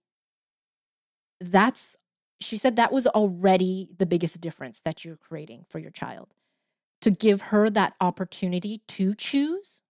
that's, 1.40 1.96
she 2.40 2.56
said 2.56 2.76
that 2.76 2.92
was 2.92 3.06
already 3.06 3.88
the 3.96 4.06
biggest 4.06 4.40
difference 4.40 4.80
that 4.84 5.04
you're 5.04 5.16
creating 5.16 5.64
for 5.68 5.78
your 5.78 5.90
child 5.90 6.34
to 7.00 7.10
give 7.10 7.42
her 7.42 7.70
that 7.70 7.94
opportunity 8.00 8.82
to 8.88 9.14
choose 9.14 9.82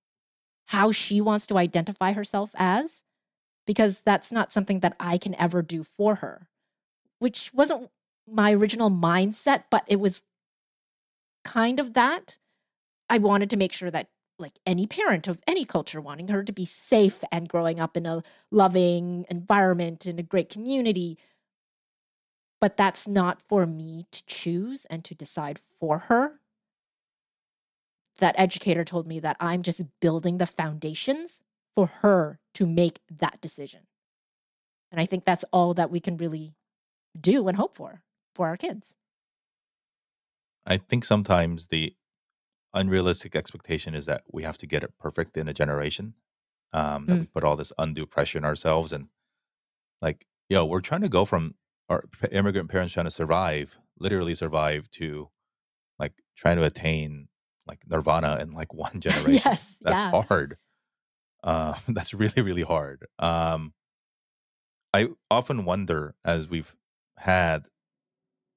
how 0.67 0.93
she 0.93 1.21
wants 1.21 1.47
to 1.47 1.57
identify 1.57 2.13
herself 2.13 2.51
as, 2.55 3.03
because 3.69 3.99
that's 3.99 4.33
not 4.33 4.51
something 4.51 4.81
that 4.81 4.97
I 4.99 5.19
can 5.19 5.35
ever 5.35 5.61
do 5.61 5.85
for 5.85 6.15
her, 6.17 6.49
which 7.19 7.53
wasn't 7.53 7.91
my 8.27 8.55
original 8.55 8.91
mindset, 8.91 9.65
but 9.71 9.85
it 9.87 10.01
was 10.01 10.23
kind 11.45 11.79
of 11.79 11.93
that. 11.93 12.39
I 13.11 13.19
wanted 13.19 13.51
to 13.51 13.59
make 13.59 13.75
sure 13.75 13.91
that, 13.91 14.09
like 14.39 14.59
any 14.65 14.87
parent 14.87 15.29
of 15.29 15.39
any 15.47 15.67
culture, 15.67 16.01
wanting 16.01 16.29
her 16.29 16.43
to 16.43 16.53
be 16.53 16.65
safe 16.65 17.23
and 17.31 17.47
growing 17.47 17.79
up 17.79 17.95
in 17.95 18.07
a 18.07 18.23
loving 18.51 19.27
environment 19.29 20.07
in 20.07 20.19
a 20.19 20.23
great 20.23 20.49
community. 20.49 21.19
But 22.63 22.79
that's 22.79 23.07
not 23.07 23.43
for 23.43 23.67
me 23.67 24.07
to 24.13 24.25
choose 24.25 24.87
and 24.87 25.05
to 25.05 25.15
decide 25.15 25.61
for 25.79 25.99
her 25.99 26.41
that 28.17 28.35
educator 28.39 28.85
told 28.85 29.07
me 29.07 29.21
that 29.21 29.37
I'm 29.41 29.63
just 29.63 29.83
building 30.01 30.39
the 30.39 30.47
foundations 30.47 31.43
for 31.75 31.87
her 31.87 32.41
to 32.55 32.67
make 32.67 33.01
that 33.11 33.41
decision. 33.41 33.81
And 34.91 35.01
I 35.01 35.07
think 35.07 35.25
that's 35.25 35.45
all 35.53 35.75
that 35.75 35.91
we 35.91 36.01
can 36.01 36.17
really 36.17 36.55
do 37.19 37.49
and 37.49 37.57
hope 37.57 37.75
for 37.75 38.03
for 38.35 38.47
our 38.47 38.57
kids. 38.57 38.95
i 40.67 40.77
think 40.77 41.05
sometimes 41.05 41.69
the 41.69 41.95
unrealistic 42.75 43.35
expectation 43.35 43.95
is 43.95 44.07
that 44.07 44.23
we 44.31 44.43
have 44.45 44.59
to 44.59 44.67
get 44.67 44.85
it 44.85 44.93
perfect 45.01 45.37
in 45.37 45.49
a 45.49 45.55
generation 45.55 46.15
um 46.73 47.07
that 47.07 47.19
we 47.19 47.27
put 47.27 47.43
all 47.43 47.57
this 47.57 47.73
undue 47.79 48.07
pressure 48.07 48.39
on 48.39 48.45
ourselves 48.45 48.93
and 48.93 49.09
like 50.03 50.27
yo 50.49 50.65
we're 50.65 50.81
trying 50.81 51.01
to 51.01 51.09
go 51.09 51.25
from 51.25 51.55
our 51.89 52.05
immigrant 52.31 52.71
parents 52.71 52.93
trying 52.93 53.07
to 53.07 53.11
survive 53.11 53.77
literally 53.99 54.35
survive 54.35 54.89
to 54.91 55.29
like 55.99 56.13
trying 56.37 56.57
to 56.57 56.63
attain 56.65 57.29
like 57.67 57.81
nirvana 57.89 58.39
in 58.41 58.53
like 58.53 58.73
one 58.87 59.01
generation. 59.01 59.43
yes. 59.45 59.77
That's 59.81 60.05
yeah. 60.05 60.23
hard. 60.23 60.57
Uh, 61.43 61.75
that's 61.89 62.15
really, 62.15 62.43
really 62.43 62.63
hard. 62.63 63.07
Um, 63.19 63.73
I 64.95 65.09
often 65.31 65.65
wonder 65.65 66.15
as 66.25 66.49
we've 66.49 66.75
had 67.19 67.69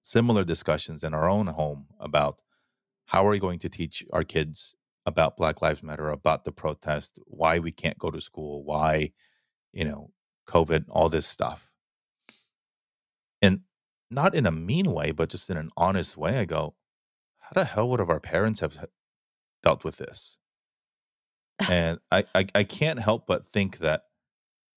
similar 0.01 0.43
discussions 0.43 1.03
in 1.03 1.13
our 1.13 1.29
own 1.29 1.47
home 1.47 1.87
about 1.99 2.39
how 3.07 3.25
are 3.25 3.31
we 3.31 3.39
going 3.39 3.59
to 3.59 3.69
teach 3.69 4.03
our 4.13 4.23
kids 4.23 4.75
about 5.05 5.37
Black 5.37 5.61
Lives 5.61 5.83
Matter, 5.83 6.09
about 6.09 6.45
the 6.45 6.51
protest, 6.51 7.13
why 7.25 7.59
we 7.59 7.71
can't 7.71 7.99
go 7.99 8.11
to 8.11 8.21
school, 8.21 8.63
why, 8.63 9.11
you 9.73 9.83
know, 9.83 10.11
COVID, 10.47 10.85
all 10.89 11.09
this 11.09 11.27
stuff. 11.27 11.69
And 13.41 13.61
not 14.09 14.35
in 14.35 14.45
a 14.45 14.51
mean 14.51 14.91
way, 14.91 15.11
but 15.11 15.29
just 15.29 15.49
in 15.49 15.57
an 15.57 15.71
honest 15.75 16.17
way, 16.17 16.39
I 16.39 16.45
go, 16.45 16.75
how 17.39 17.51
the 17.53 17.65
hell 17.65 17.89
would 17.89 17.99
have 17.99 18.09
our 18.09 18.19
parents 18.19 18.59
have 18.61 18.87
dealt 19.63 19.83
with 19.83 19.97
this? 19.97 20.37
And 21.69 21.99
I, 22.11 22.25
I, 22.33 22.45
I 22.55 22.63
can't 22.63 22.99
help 22.99 23.27
but 23.27 23.47
think 23.47 23.79
that, 23.79 24.03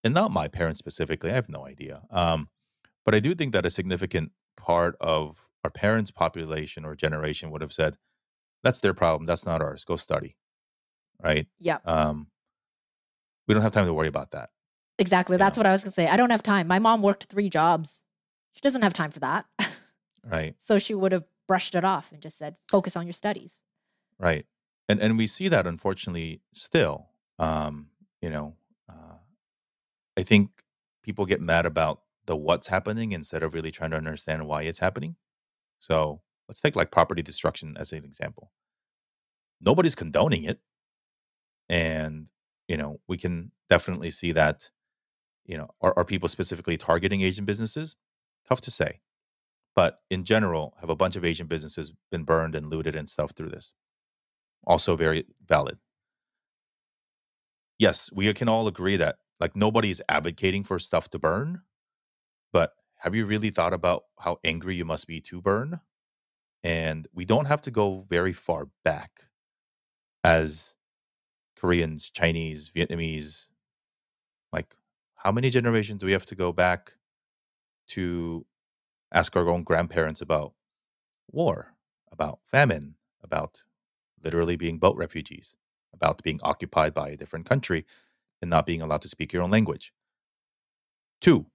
and 0.02 0.14
not 0.14 0.30
my 0.30 0.48
parents 0.48 0.78
specifically, 0.78 1.30
I 1.30 1.34
have 1.34 1.48
no 1.48 1.66
idea. 1.66 2.02
Um, 2.10 2.48
but 3.04 3.14
I 3.14 3.20
do 3.20 3.34
think 3.34 3.52
that 3.52 3.66
a 3.66 3.70
significant 3.70 4.32
part 4.56 4.96
of 5.00 5.46
our 5.62 5.70
parents' 5.70 6.10
population 6.10 6.84
or 6.84 6.94
generation 6.94 7.50
would 7.50 7.62
have 7.62 7.72
said, 7.72 7.96
"That's 8.62 8.80
their 8.80 8.94
problem. 8.94 9.26
That's 9.26 9.46
not 9.46 9.62
ours. 9.62 9.84
Go 9.84 9.96
study." 9.96 10.36
Right? 11.22 11.46
Yeah. 11.58 11.78
Um, 11.84 12.28
we 13.46 13.54
don't 13.54 13.62
have 13.62 13.72
time 13.72 13.86
to 13.86 13.94
worry 13.94 14.08
about 14.08 14.32
that. 14.32 14.50
Exactly. 14.98 15.34
You 15.34 15.38
That's 15.38 15.56
know. 15.56 15.60
what 15.60 15.66
I 15.66 15.72
was 15.72 15.82
going 15.82 15.90
to 15.92 15.94
say. 15.94 16.06
I 16.08 16.16
don't 16.16 16.30
have 16.30 16.42
time. 16.42 16.66
My 16.66 16.78
mom 16.78 17.02
worked 17.02 17.24
three 17.24 17.48
jobs. 17.48 18.02
She 18.52 18.60
doesn't 18.60 18.82
have 18.82 18.92
time 18.92 19.10
for 19.10 19.20
that. 19.20 19.46
Right. 20.24 20.54
so 20.64 20.78
she 20.78 20.94
would 20.94 21.12
have 21.12 21.24
brushed 21.48 21.74
it 21.74 21.84
off 21.84 22.12
and 22.12 22.22
just 22.22 22.38
said, 22.38 22.56
focus 22.68 22.96
on 22.96 23.06
your 23.06 23.12
studies. 23.12 23.58
Right. 24.18 24.46
And 24.88 25.00
and 25.00 25.16
we 25.16 25.26
see 25.26 25.48
that 25.48 25.66
unfortunately 25.66 26.40
still. 26.52 27.08
Um, 27.38 27.88
you 28.20 28.30
know, 28.30 28.56
uh, 28.88 29.16
I 30.16 30.22
think 30.22 30.50
people 31.02 31.26
get 31.26 31.40
mad 31.40 31.66
about 31.66 32.00
the 32.26 32.36
what's 32.36 32.68
happening 32.68 33.12
instead 33.12 33.42
of 33.42 33.54
really 33.54 33.70
trying 33.70 33.90
to 33.90 33.96
understand 33.96 34.46
why 34.46 34.62
it's 34.62 34.78
happening. 34.78 35.16
So 35.80 36.22
let's 36.48 36.60
take 36.60 36.76
like 36.76 36.90
property 36.90 37.22
destruction 37.22 37.76
as 37.78 37.92
an 37.92 38.04
example. 38.04 38.50
Nobody's 39.60 39.94
condoning 39.94 40.44
it. 40.44 40.60
And, 41.68 42.26
you 42.68 42.76
know, 42.76 43.00
we 43.08 43.16
can 43.16 43.52
definitely 43.70 44.10
see 44.10 44.32
that, 44.32 44.70
you 45.46 45.56
know, 45.56 45.70
are, 45.80 45.94
are 45.96 46.04
people 46.04 46.28
specifically 46.28 46.76
targeting 46.76 47.22
Asian 47.22 47.44
businesses? 47.44 47.96
Tough 48.48 48.60
to 48.62 48.70
say. 48.70 49.00
But 49.74 50.00
in 50.10 50.24
general, 50.24 50.74
have 50.80 50.90
a 50.90 50.96
bunch 50.96 51.16
of 51.16 51.24
Asian 51.24 51.46
businesses 51.46 51.92
been 52.10 52.24
burned 52.24 52.54
and 52.54 52.70
looted 52.70 52.94
and 52.94 53.08
stuff 53.08 53.32
through 53.32 53.50
this? 53.50 53.72
Also 54.66 54.96
very 54.96 55.26
valid. 55.46 55.78
Yes, 57.78 58.10
we 58.12 58.32
can 58.34 58.48
all 58.48 58.66
agree 58.68 58.96
that 58.96 59.16
like 59.40 59.56
nobody's 59.56 60.00
advocating 60.08 60.64
for 60.64 60.78
stuff 60.78 61.10
to 61.10 61.18
burn, 61.18 61.62
but 62.52 62.74
have 62.98 63.14
you 63.14 63.26
really 63.26 63.50
thought 63.50 63.74
about 63.74 64.04
how 64.20 64.38
angry 64.44 64.76
you 64.76 64.84
must 64.84 65.06
be 65.06 65.20
to 65.22 65.40
burn? 65.40 65.80
And 66.62 67.08
we 67.14 67.24
don't 67.24 67.46
have 67.46 67.62
to 67.62 67.70
go 67.70 68.06
very 68.08 68.32
far 68.32 68.68
back 68.84 69.24
as 70.22 70.74
Koreans, 71.56 72.10
Chinese, 72.10 72.72
Vietnamese. 72.74 73.46
Like, 74.52 74.76
how 75.16 75.32
many 75.32 75.50
generations 75.50 76.00
do 76.00 76.06
we 76.06 76.12
have 76.12 76.26
to 76.26 76.34
go 76.34 76.52
back 76.52 76.94
to 77.88 78.46
ask 79.12 79.36
our 79.36 79.48
own 79.48 79.62
grandparents 79.62 80.20
about 80.20 80.54
war, 81.30 81.74
about 82.12 82.40
famine, 82.50 82.96
about 83.22 83.62
literally 84.24 84.56
being 84.56 84.78
boat 84.78 84.96
refugees, 84.96 85.56
about 85.92 86.22
being 86.22 86.40
occupied 86.42 86.94
by 86.94 87.10
a 87.10 87.16
different 87.16 87.48
country 87.48 87.84
and 88.42 88.50
not 88.50 88.66
being 88.66 88.82
allowed 88.82 89.02
to 89.02 89.08
speak 89.08 89.32
your 89.32 89.42
own 89.42 89.50
language? 89.50 89.92
Two. 91.20 91.46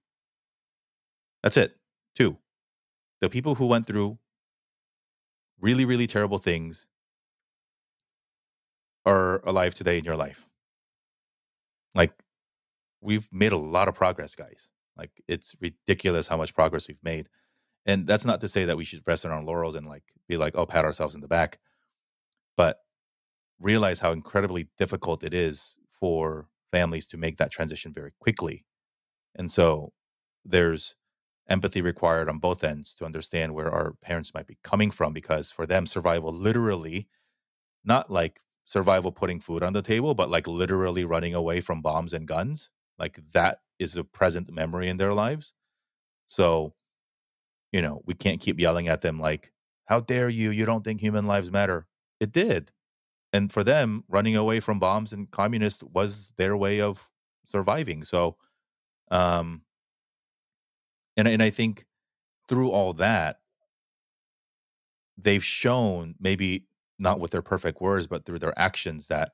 That's 1.42 1.56
it. 1.56 1.76
Two. 2.14 2.38
The 3.20 3.28
people 3.28 3.54
who 3.56 3.66
went 3.66 3.86
through 3.86 4.18
really, 5.60 5.84
really 5.84 6.06
terrible 6.06 6.38
things 6.38 6.86
are 9.04 9.40
alive 9.44 9.74
today 9.74 9.98
in 9.98 10.04
your 10.04 10.16
life. 10.16 10.46
Like, 11.94 12.12
we've 13.00 13.28
made 13.32 13.52
a 13.52 13.56
lot 13.56 13.88
of 13.88 13.94
progress, 13.94 14.34
guys. 14.34 14.68
Like, 14.96 15.10
it's 15.26 15.54
ridiculous 15.60 16.28
how 16.28 16.36
much 16.36 16.54
progress 16.54 16.88
we've 16.88 17.02
made. 17.02 17.28
And 17.86 18.06
that's 18.06 18.24
not 18.24 18.40
to 18.42 18.48
say 18.48 18.66
that 18.66 18.76
we 18.76 18.84
should 18.84 19.02
rest 19.06 19.24
on 19.24 19.32
our 19.32 19.42
laurels 19.42 19.74
and 19.74 19.86
like 19.86 20.02
be 20.28 20.36
like, 20.36 20.54
oh, 20.56 20.66
pat 20.66 20.84
ourselves 20.84 21.14
in 21.14 21.22
the 21.22 21.28
back, 21.28 21.58
but 22.60 22.80
realize 23.58 24.00
how 24.00 24.12
incredibly 24.12 24.68
difficult 24.76 25.24
it 25.24 25.32
is 25.32 25.76
for 25.88 26.46
families 26.70 27.06
to 27.06 27.16
make 27.16 27.38
that 27.38 27.50
transition 27.50 27.90
very 27.90 28.12
quickly. 28.20 28.66
And 29.34 29.50
so 29.50 29.94
there's 30.44 30.94
empathy 31.48 31.80
required 31.80 32.28
on 32.28 32.38
both 32.38 32.62
ends 32.62 32.94
to 32.96 33.06
understand 33.06 33.54
where 33.54 33.70
our 33.72 33.94
parents 34.02 34.34
might 34.34 34.46
be 34.46 34.58
coming 34.62 34.90
from 34.90 35.14
because 35.14 35.50
for 35.50 35.66
them 35.66 35.86
survival 35.86 36.32
literally 36.32 37.08
not 37.82 38.10
like 38.10 38.40
survival 38.66 39.10
putting 39.10 39.40
food 39.40 39.62
on 39.62 39.72
the 39.72 39.80
table 39.80 40.14
but 40.14 40.28
like 40.28 40.46
literally 40.46 41.06
running 41.06 41.34
away 41.34 41.62
from 41.62 41.80
bombs 41.80 42.12
and 42.12 42.28
guns 42.28 42.68
like 42.98 43.18
that 43.32 43.60
is 43.78 43.96
a 43.96 44.04
present 44.04 44.52
memory 44.52 44.90
in 44.90 44.98
their 44.98 45.14
lives. 45.14 45.54
So 46.28 46.74
you 47.72 47.82
know 47.82 48.02
we 48.04 48.14
can't 48.14 48.42
keep 48.42 48.60
yelling 48.60 48.88
at 48.88 49.00
them 49.00 49.18
like 49.18 49.52
how 49.86 50.00
dare 50.00 50.28
you? 50.28 50.50
You 50.50 50.66
don't 50.66 50.84
think 50.84 51.00
human 51.00 51.26
lives 51.26 51.50
matter 51.50 51.86
it 52.20 52.32
did 52.32 52.70
and 53.32 53.52
for 53.52 53.64
them 53.64 54.04
running 54.08 54.36
away 54.36 54.60
from 54.60 54.78
bombs 54.80 55.12
and 55.12 55.30
communists 55.30 55.82
was 55.84 56.30
their 56.38 56.56
way 56.56 56.80
of 56.80 57.08
surviving 57.48 58.04
so 58.04 58.36
um 59.10 59.62
and 61.16 61.28
and 61.28 61.42
I 61.42 61.50
think 61.50 61.86
through 62.48 62.70
all 62.70 62.94
that, 62.94 63.40
they've 65.16 65.44
shown 65.44 66.14
maybe 66.18 66.64
not 66.98 67.20
with 67.20 67.30
their 67.32 67.42
perfect 67.42 67.80
words, 67.80 68.06
but 68.06 68.24
through 68.24 68.38
their 68.38 68.58
actions 68.58 69.06
that 69.06 69.32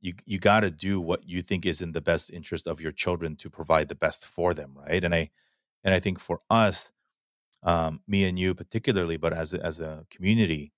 you 0.00 0.14
you 0.26 0.38
got 0.38 0.60
to 0.60 0.70
do 0.70 1.00
what 1.00 1.28
you 1.28 1.42
think 1.42 1.66
is 1.66 1.82
in 1.82 1.92
the 1.92 2.00
best 2.00 2.30
interest 2.30 2.66
of 2.68 2.80
your 2.80 2.92
children 2.92 3.36
to 3.36 3.50
provide 3.50 3.88
the 3.88 3.94
best 3.96 4.26
for 4.26 4.54
them, 4.54 4.74
right? 4.76 5.04
And 5.04 5.14
I 5.14 5.30
and 5.84 5.94
I 5.94 6.00
think 6.00 6.20
for 6.20 6.40
us, 6.50 6.92
um, 7.62 8.00
me 8.08 8.24
and 8.24 8.38
you 8.38 8.54
particularly, 8.54 9.16
but 9.18 9.32
as 9.32 9.54
a, 9.54 9.64
as 9.64 9.80
a 9.80 10.06
community, 10.10 10.72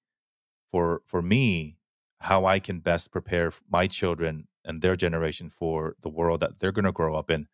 for 0.74 1.02
for 1.06 1.22
me, 1.22 1.76
how 2.18 2.46
I 2.46 2.58
can 2.58 2.80
best 2.80 3.12
prepare 3.12 3.52
my 3.70 3.86
children 3.86 4.48
and 4.64 4.82
their 4.82 4.96
generation 4.96 5.48
for 5.48 5.94
the 6.02 6.08
world 6.08 6.40
that 6.40 6.58
they're 6.58 6.72
going 6.72 6.84
to 6.84 6.90
grow 6.90 7.14
up 7.14 7.30
in 7.30 7.46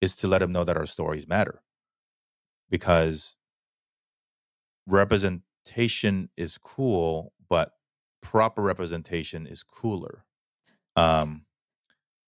is 0.00 0.14
to 0.14 0.28
let 0.28 0.38
them 0.38 0.52
know 0.52 0.62
that 0.62 0.76
our 0.76 0.86
stories 0.86 1.26
matter 1.26 1.60
because 2.70 3.36
representation 4.86 6.28
is 6.36 6.56
cool, 6.56 7.32
but 7.48 7.72
proper 8.22 8.62
representation 8.62 9.48
is 9.48 9.64
cooler. 9.64 10.24
Um, 10.94 11.46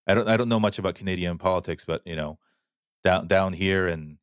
I 0.08 0.14
don't 0.14 0.28
I 0.28 0.36
don't 0.36 0.48
know 0.48 0.58
much 0.58 0.80
about 0.80 0.96
Canadian 0.96 1.38
politics, 1.38 1.84
but 1.86 2.02
you 2.04 2.16
know, 2.16 2.40
down 3.04 3.28
down 3.28 3.52
here 3.52 3.86
and 3.86 4.18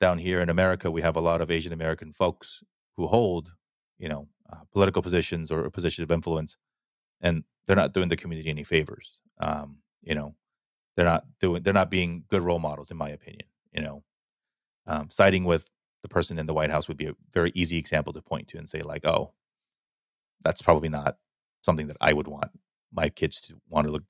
down 0.00 0.18
here 0.18 0.40
in 0.40 0.48
America, 0.48 0.90
we 0.90 1.02
have 1.02 1.14
a 1.14 1.20
lot 1.20 1.40
of 1.40 1.48
Asian 1.48 1.72
American 1.72 2.12
folks 2.12 2.64
who 2.96 3.06
hold 3.06 3.54
you 4.00 4.08
know 4.08 4.26
uh, 4.52 4.64
political 4.72 5.02
positions 5.02 5.50
or 5.50 5.64
a 5.64 5.70
position 5.70 6.04
of 6.04 6.10
influence, 6.10 6.56
and 7.20 7.44
they're 7.66 7.76
not 7.76 7.92
doing 7.94 8.08
the 8.08 8.16
community 8.16 8.50
any 8.50 8.64
favors. 8.64 9.18
Um, 9.40 9.78
you 10.02 10.14
know, 10.14 10.34
they're 10.96 11.06
not 11.06 11.24
doing 11.40 11.62
they're 11.62 11.74
not 11.74 11.90
being 11.90 12.24
good 12.28 12.42
role 12.42 12.58
models, 12.60 12.90
in 12.90 12.96
my 12.96 13.10
opinion. 13.10 13.48
You 13.72 13.82
know, 13.82 14.04
um, 14.86 15.10
siding 15.10 15.44
with 15.44 15.68
the 16.02 16.08
person 16.08 16.38
in 16.38 16.46
the 16.46 16.54
White 16.54 16.70
House 16.70 16.88
would 16.88 16.96
be 16.96 17.06
a 17.06 17.14
very 17.32 17.52
easy 17.54 17.78
example 17.78 18.12
to 18.14 18.22
point 18.22 18.48
to 18.48 18.58
and 18.58 18.68
say, 18.68 18.82
like, 18.82 19.04
oh, 19.06 19.34
that's 20.44 20.62
probably 20.62 20.88
not 20.88 21.16
something 21.62 21.88
that 21.88 21.96
I 22.00 22.12
would 22.12 22.28
want 22.28 22.50
my 22.92 23.08
kids 23.08 23.40
to 23.42 23.60
want 23.68 23.86
to 23.86 23.92
look 23.92 24.04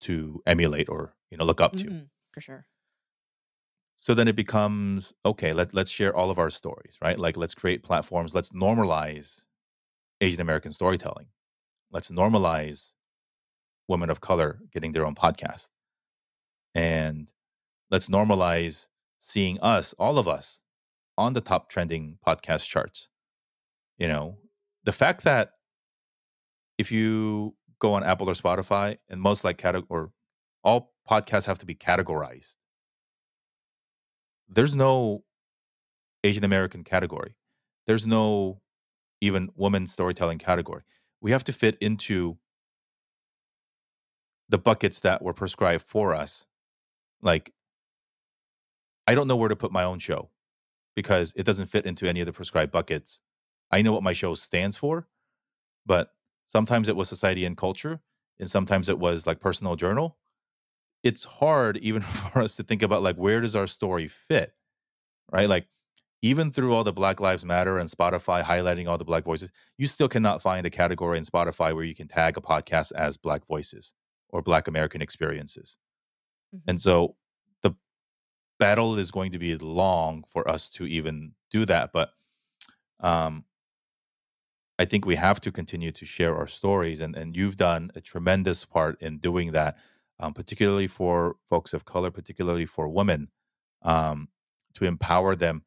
to 0.00 0.42
emulate 0.46 0.88
or 0.88 1.14
you 1.30 1.36
know 1.36 1.44
look 1.44 1.60
up 1.60 1.76
to. 1.76 1.84
Mhm, 1.86 2.08
for 2.32 2.40
sure. 2.40 2.66
So 3.96 4.14
then 4.14 4.26
it 4.28 4.36
becomes 4.36 5.12
okay. 5.24 5.52
Let 5.52 5.72
let's 5.74 5.90
share 5.90 6.14
all 6.14 6.30
of 6.30 6.38
our 6.38 6.50
stories, 6.50 6.96
right? 7.00 7.18
Like 7.18 7.36
let's 7.36 7.54
create 7.54 7.82
platforms. 7.82 8.34
Let's 8.34 8.50
normalize 8.50 9.44
Asian 10.22 10.40
American 10.40 10.72
storytelling. 10.72 11.26
Let's 11.90 12.10
normalize 12.10 12.92
women 13.88 14.08
of 14.08 14.22
color 14.22 14.60
getting 14.72 14.92
their 14.92 15.04
own 15.04 15.14
podcast, 15.14 15.68
and 16.74 17.28
let's 17.90 18.06
normalize 18.06 18.86
seeing 19.18 19.60
us, 19.60 19.92
all 19.98 20.18
of 20.18 20.26
us, 20.26 20.62
on 21.18 21.34
the 21.34 21.42
top 21.42 21.68
trending 21.68 22.16
podcast 22.26 22.66
charts. 22.66 23.08
You 23.98 24.08
know, 24.08 24.38
the 24.84 24.92
fact 24.92 25.24
that 25.24 25.52
if 26.78 26.90
you 26.90 27.54
go 27.82 27.94
on 27.94 28.04
Apple 28.04 28.30
or 28.30 28.34
Spotify, 28.34 28.96
and 29.10 29.20
most 29.20 29.42
like 29.42 29.58
category 29.58 29.86
or 29.90 30.12
all 30.62 30.92
podcasts 31.10 31.46
have 31.46 31.58
to 31.58 31.66
be 31.66 31.74
categorized. 31.74 32.54
There's 34.48 34.72
no 34.72 35.24
Asian 36.22 36.44
American 36.44 36.84
category. 36.84 37.34
There's 37.88 38.06
no 38.06 38.60
even 39.22 39.50
women's 39.56 39.92
storytelling 39.92 40.38
category. 40.38 40.82
We 41.22 41.30
have 41.30 41.44
to 41.44 41.52
fit 41.52 41.78
into 41.80 42.38
the 44.48 44.58
buckets 44.58 45.00
that 45.00 45.22
were 45.22 45.32
prescribed 45.32 45.84
for 45.84 46.12
us. 46.14 46.44
Like, 47.22 47.52
I 49.06 49.14
don't 49.14 49.28
know 49.28 49.36
where 49.36 49.48
to 49.48 49.56
put 49.56 49.72
my 49.72 49.84
own 49.84 50.00
show 50.00 50.30
because 50.96 51.32
it 51.36 51.44
doesn't 51.44 51.66
fit 51.66 51.86
into 51.86 52.08
any 52.08 52.20
of 52.20 52.26
the 52.26 52.32
prescribed 52.32 52.72
buckets. 52.72 53.20
I 53.70 53.82
know 53.82 53.92
what 53.92 54.02
my 54.02 54.12
show 54.12 54.34
stands 54.34 54.76
for, 54.76 55.08
but 55.86 56.12
sometimes 56.46 56.88
it 56.88 56.96
was 56.96 57.08
society 57.08 57.44
and 57.44 57.56
culture, 57.56 58.00
and 58.40 58.50
sometimes 58.50 58.88
it 58.88 58.98
was 58.98 59.26
like 59.26 59.40
personal 59.40 59.76
journal. 59.76 60.18
It's 61.02 61.24
hard 61.24 61.78
even 61.78 62.02
for 62.32 62.42
us 62.42 62.56
to 62.56 62.64
think 62.64 62.82
about 62.82 63.02
like 63.02 63.16
where 63.16 63.40
does 63.40 63.56
our 63.56 63.68
story 63.68 64.08
fit, 64.08 64.54
right? 65.32 65.48
Like 65.48 65.68
even 66.22 66.50
through 66.50 66.72
all 66.72 66.84
the 66.84 66.92
Black 66.92 67.20
Lives 67.20 67.44
Matter 67.44 67.78
and 67.78 67.90
Spotify 67.90 68.42
highlighting 68.42 68.88
all 68.88 68.96
the 68.96 69.04
Black 69.04 69.24
voices, 69.24 69.50
you 69.76 69.88
still 69.88 70.08
cannot 70.08 70.40
find 70.40 70.64
a 70.64 70.70
category 70.70 71.18
in 71.18 71.24
Spotify 71.24 71.74
where 71.74 71.84
you 71.84 71.96
can 71.96 72.06
tag 72.06 72.38
a 72.38 72.40
podcast 72.40 72.92
as 72.92 73.16
Black 73.16 73.44
voices 73.46 73.92
or 74.28 74.40
Black 74.40 74.68
American 74.68 75.02
experiences. 75.02 75.76
Mm-hmm. 76.54 76.70
And 76.70 76.80
so 76.80 77.16
the 77.62 77.72
battle 78.60 78.98
is 78.98 79.10
going 79.10 79.32
to 79.32 79.38
be 79.38 79.56
long 79.56 80.24
for 80.28 80.48
us 80.48 80.68
to 80.70 80.86
even 80.86 81.32
do 81.50 81.64
that. 81.66 81.92
But 81.92 82.12
um, 83.00 83.44
I 84.78 84.84
think 84.84 85.04
we 85.04 85.16
have 85.16 85.40
to 85.40 85.50
continue 85.50 85.90
to 85.90 86.04
share 86.04 86.36
our 86.36 86.46
stories. 86.46 87.00
And, 87.00 87.16
and 87.16 87.36
you've 87.36 87.56
done 87.56 87.90
a 87.96 88.00
tremendous 88.00 88.64
part 88.64 89.02
in 89.02 89.18
doing 89.18 89.52
that, 89.52 89.76
um, 90.20 90.34
particularly 90.34 90.86
for 90.86 91.34
folks 91.50 91.74
of 91.74 91.84
color, 91.84 92.12
particularly 92.12 92.66
for 92.66 92.88
women, 92.88 93.28
um, 93.82 94.28
to 94.74 94.84
empower 94.84 95.34
them, 95.34 95.64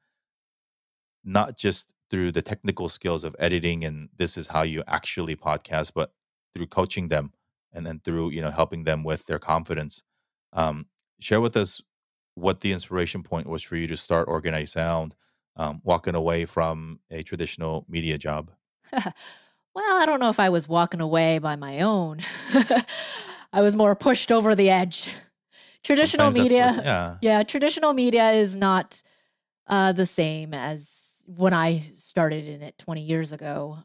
not 1.26 1.58
just 1.58 1.92
through 2.10 2.32
the 2.32 2.42
technical 2.42 2.88
skills 2.88 3.24
of 3.24 3.36
editing 3.40 3.84
and 3.84 4.10
this 4.18 4.38
is 4.38 4.48
how 4.48 4.62
you 4.62 4.84
actually 4.88 5.36
podcast, 5.36 5.92
but 5.94 6.14
through 6.54 6.68
coaching 6.68 7.10
them 7.10 7.34
and 7.74 7.86
then 7.86 8.00
through 8.04 8.30
you 8.30 8.42
know 8.42 8.52
helping 8.52 8.84
them 8.84 9.04
with 9.04 9.26
their 9.26 9.40
confidence. 9.40 10.02
Um, 10.54 10.86
share 11.20 11.42
with 11.42 11.58
us 11.58 11.82
what 12.36 12.62
the 12.62 12.72
inspiration 12.72 13.24
point 13.24 13.48
was 13.48 13.62
for 13.62 13.76
you 13.76 13.88
to 13.88 13.98
start 13.98 14.28
Organized 14.28 14.74
Sound, 14.74 15.16
um, 15.58 15.82
walking 15.84 16.16
away 16.16 16.46
from 16.46 17.00
a 17.12 17.24
traditional 17.24 17.86
media 17.90 18.18
job. 18.18 18.52
well, 18.94 20.02
I 20.02 20.06
don't 20.06 20.20
know 20.20 20.30
if 20.30 20.40
I 20.40 20.50
was 20.50 20.68
walking 20.68 21.02
away 21.02 21.40
by 21.40 21.56
my 21.56 21.82
own. 21.82 22.22
I 23.54 23.62
was 23.62 23.76
more 23.76 23.96
pushed 23.96 24.32
over 24.32 24.56
the 24.56 24.70
edge. 24.70 25.08
Traditional 25.84 26.26
Sometimes 26.26 26.44
media, 26.44 26.74
what, 26.76 26.86
yeah, 26.86 27.18
yeah, 27.22 27.44
traditional 27.44 27.94
media 27.94 28.32
is 28.32 28.56
not 28.56 29.04
uh, 29.68 29.92
the 29.92 30.06
same 30.06 30.54
as 30.54 31.05
when 31.26 31.54
I 31.54 31.80
started 31.80 32.48
in 32.48 32.62
it 32.62 32.78
20 32.78 33.02
years 33.02 33.32
ago. 33.32 33.80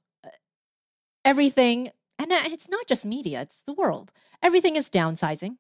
Everything 1.25 1.91
and 2.21 2.31
it's 2.53 2.69
not 2.69 2.87
just 2.87 3.07
media, 3.07 3.41
it's 3.41 3.63
the 3.63 3.73
world. 3.73 4.13
Everything 4.43 4.77
is 4.77 4.91
downsizing. 4.91 5.57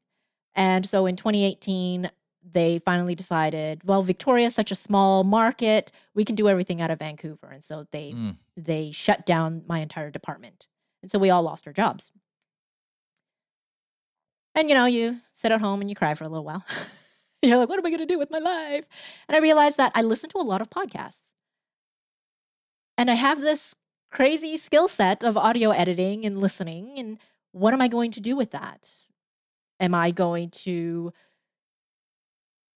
And 0.54 0.84
so 0.84 1.06
in 1.06 1.16
2018, 1.16 2.10
they 2.52 2.78
finally 2.80 3.14
decided, 3.14 3.82
well, 3.84 4.02
Victoria 4.02 4.46
is 4.46 4.54
such 4.54 4.70
a 4.70 4.74
small 4.74 5.24
market, 5.24 5.90
we 6.14 6.24
can 6.24 6.34
do 6.34 6.48
everything 6.48 6.80
out 6.80 6.90
of 6.90 6.98
Vancouver. 6.98 7.48
And 7.48 7.64
so 7.64 7.86
they 7.92 8.12
mm. 8.12 8.36
they 8.56 8.90
shut 8.90 9.24
down 9.24 9.62
my 9.66 9.78
entire 9.80 10.10
department. 10.10 10.66
And 11.02 11.10
so 11.10 11.18
we 11.18 11.30
all 11.30 11.42
lost 11.42 11.66
our 11.66 11.72
jobs. 11.72 12.12
And 14.54 14.68
you 14.68 14.74
know, 14.74 14.86
you 14.86 15.18
sit 15.32 15.52
at 15.52 15.60
home 15.60 15.80
and 15.80 15.88
you 15.88 15.96
cry 15.96 16.14
for 16.14 16.24
a 16.24 16.28
little 16.28 16.44
while. 16.44 16.64
You're 17.42 17.56
like, 17.56 17.70
what 17.70 17.78
am 17.78 17.86
I 17.86 17.90
going 17.90 18.00
to 18.00 18.06
do 18.06 18.18
with 18.18 18.30
my 18.30 18.38
life? 18.38 18.86
And 19.26 19.34
I 19.34 19.40
realized 19.40 19.78
that 19.78 19.92
I 19.94 20.02
listen 20.02 20.28
to 20.30 20.38
a 20.38 20.42
lot 20.42 20.60
of 20.60 20.68
podcasts. 20.68 21.29
And 23.00 23.10
I 23.10 23.14
have 23.14 23.40
this 23.40 23.74
crazy 24.10 24.58
skill 24.58 24.86
set 24.86 25.24
of 25.24 25.34
audio 25.34 25.70
editing 25.70 26.26
and 26.26 26.38
listening. 26.38 26.98
And 26.98 27.16
what 27.50 27.72
am 27.72 27.80
I 27.80 27.88
going 27.88 28.10
to 28.10 28.20
do 28.20 28.36
with 28.36 28.50
that? 28.50 28.90
Am 29.80 29.94
I 29.94 30.10
going 30.10 30.50
to, 30.50 31.10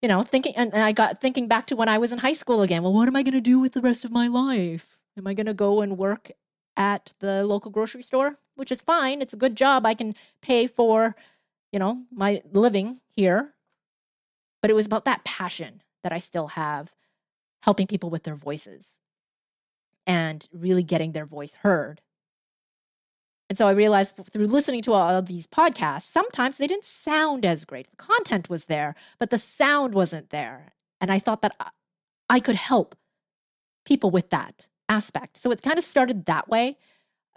you 0.00 0.08
know, 0.08 0.22
thinking, 0.22 0.56
and 0.56 0.74
I 0.74 0.92
got 0.92 1.20
thinking 1.20 1.46
back 1.46 1.66
to 1.66 1.76
when 1.76 1.90
I 1.90 1.98
was 1.98 2.10
in 2.10 2.20
high 2.20 2.32
school 2.32 2.62
again. 2.62 2.82
Well, 2.82 2.94
what 2.94 3.06
am 3.06 3.16
I 3.16 3.22
going 3.22 3.34
to 3.34 3.40
do 3.42 3.58
with 3.58 3.74
the 3.74 3.82
rest 3.82 4.02
of 4.02 4.12
my 4.12 4.26
life? 4.26 4.96
Am 5.18 5.26
I 5.26 5.34
going 5.34 5.44
to 5.44 5.52
go 5.52 5.82
and 5.82 5.98
work 5.98 6.30
at 6.74 7.12
the 7.18 7.44
local 7.44 7.70
grocery 7.70 8.02
store? 8.02 8.38
Which 8.54 8.72
is 8.72 8.80
fine. 8.80 9.20
It's 9.20 9.34
a 9.34 9.36
good 9.36 9.56
job. 9.56 9.84
I 9.84 9.92
can 9.92 10.14
pay 10.40 10.66
for, 10.66 11.16
you 11.70 11.78
know, 11.78 12.04
my 12.10 12.40
living 12.50 13.02
here. 13.10 13.52
But 14.62 14.70
it 14.70 14.74
was 14.74 14.86
about 14.86 15.04
that 15.04 15.24
passion 15.24 15.82
that 16.02 16.12
I 16.14 16.18
still 16.18 16.48
have 16.48 16.94
helping 17.60 17.86
people 17.86 18.08
with 18.08 18.22
their 18.22 18.36
voices 18.36 18.96
and 20.06 20.48
really 20.52 20.82
getting 20.82 21.12
their 21.12 21.26
voice 21.26 21.56
heard. 21.56 22.00
And 23.48 23.58
so 23.58 23.68
I 23.68 23.72
realized 23.72 24.14
through 24.32 24.46
listening 24.46 24.82
to 24.82 24.92
all 24.92 25.10
of 25.10 25.26
these 25.26 25.46
podcasts, 25.46 26.10
sometimes 26.10 26.56
they 26.56 26.66
didn't 26.66 26.84
sound 26.84 27.44
as 27.44 27.64
great. 27.64 27.90
The 27.90 27.96
content 27.96 28.48
was 28.48 28.64
there, 28.64 28.94
but 29.18 29.30
the 29.30 29.38
sound 29.38 29.94
wasn't 29.94 30.30
there. 30.30 30.72
And 31.00 31.12
I 31.12 31.18
thought 31.18 31.42
that 31.42 31.54
I 32.30 32.40
could 32.40 32.56
help 32.56 32.96
people 33.84 34.10
with 34.10 34.30
that 34.30 34.68
aspect. 34.88 35.36
So 35.36 35.50
it 35.50 35.62
kind 35.62 35.78
of 35.78 35.84
started 35.84 36.24
that 36.24 36.48
way. 36.48 36.78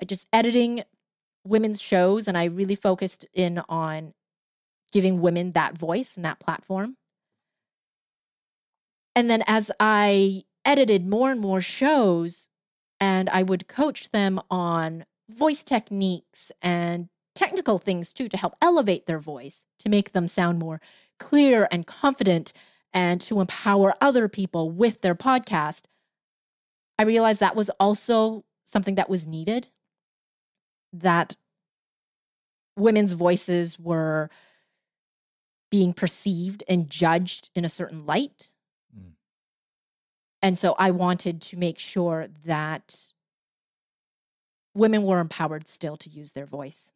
I 0.02 0.06
just 0.06 0.28
editing 0.32 0.84
women's 1.44 1.82
shows, 1.82 2.28
and 2.28 2.38
I 2.38 2.46
really 2.46 2.76
focused 2.76 3.26
in 3.34 3.62
on 3.68 4.14
giving 4.92 5.22
women 5.22 5.52
that 5.52 5.78
voice 5.78 6.16
and 6.16 6.24
that 6.24 6.40
platform. 6.40 6.96
And 9.16 9.30
then 9.30 9.44
as 9.48 9.72
I 9.80 10.44
edited 10.64 11.08
more 11.08 11.32
and 11.32 11.42
more 11.42 11.62
shows, 11.62 12.50
and 13.00 13.30
I 13.30 13.44
would 13.44 13.68
coach 13.68 14.12
them 14.12 14.40
on 14.50 15.06
voice 15.30 15.64
techniques 15.64 16.52
and 16.62 17.10
technical 17.36 17.78
things 17.78 18.14
too 18.14 18.28
to 18.30 18.38
help 18.38 18.56
elevate 18.62 19.06
their 19.06 19.20
voice, 19.20 19.66
to 19.80 19.90
make 19.90 20.14
them 20.14 20.28
sound 20.28 20.60
more 20.60 20.82
clear 21.20 21.68
and 21.72 21.86
confident, 21.86 22.54
and 22.94 23.22
to 23.22 23.42
empower 23.42 23.94
other 24.02 24.28
people 24.28 24.72
with 24.72 25.02
their 25.02 25.16
podcast. 25.16 25.84
I 26.98 27.04
realized 27.04 27.40
that 27.40 27.56
was 27.56 27.70
also 27.80 28.44
something 28.66 28.96
that 28.96 29.10
was 29.10 29.28
needed, 29.28 29.68
that 30.94 31.36
women's 32.76 33.14
voices 33.14 33.80
were 33.80 34.30
being 35.70 35.94
perceived 35.94 36.64
and 36.68 36.90
judged 36.90 37.50
in 37.54 37.66
a 37.66 37.70
certain 37.70 38.06
light 38.06 38.54
and 40.42 40.58
so 40.58 40.76
I 40.78 40.92
wanted 40.92 41.42
to 41.44 41.58
make 41.58 41.80
sure 41.80 42.28
that 42.46 42.96
women 44.76 45.04
were 45.04 45.20
empowered 45.20 45.68
still 45.68 45.98
to 45.98 46.10
use 46.10 46.34
their 46.34 46.46
voice 46.46 46.94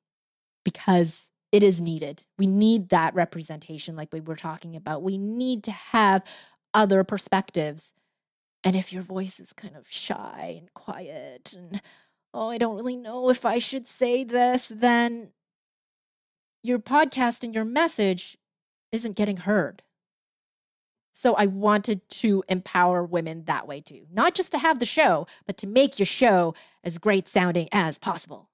because 0.63 1.29
it 1.51 1.63
is 1.63 1.81
needed. 1.81 2.23
We 2.37 2.47
need 2.47 2.89
that 2.89 3.15
representation, 3.15 3.95
like 3.95 4.13
we 4.13 4.21
were 4.21 4.35
talking 4.35 4.75
about. 4.75 5.03
We 5.03 5.17
need 5.17 5.63
to 5.65 5.71
have 5.71 6.23
other 6.73 7.03
perspectives. 7.03 7.93
And 8.63 8.75
if 8.75 8.93
your 8.93 9.01
voice 9.01 9.39
is 9.39 9.53
kind 9.53 9.75
of 9.75 9.89
shy 9.89 10.55
and 10.57 10.73
quiet 10.73 11.53
and, 11.57 11.81
oh, 12.33 12.49
I 12.49 12.57
don't 12.57 12.75
really 12.75 12.95
know 12.95 13.29
if 13.29 13.45
I 13.45 13.57
should 13.57 13.87
say 13.87 14.23
this, 14.23 14.71
then 14.73 15.31
your 16.63 16.79
podcast 16.79 17.43
and 17.43 17.55
your 17.55 17.65
message 17.65 18.37
isn't 18.91 19.15
getting 19.15 19.37
heard. 19.37 19.81
So 21.13 21.35
I 21.35 21.45
wanted 21.45 22.07
to 22.09 22.43
empower 22.47 23.03
women 23.03 23.43
that 23.45 23.67
way 23.67 23.81
too. 23.81 24.05
Not 24.11 24.33
just 24.33 24.51
to 24.53 24.57
have 24.57 24.79
the 24.79 24.85
show, 24.85 25.27
but 25.45 25.57
to 25.57 25.67
make 25.67 25.99
your 25.99 26.05
show 26.05 26.55
as 26.83 26.97
great 26.97 27.27
sounding 27.27 27.67
as 27.71 27.97
possible. 27.97 28.49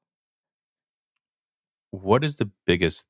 What 1.91 2.23
is 2.23 2.37
the 2.37 2.49
biggest 2.65 3.05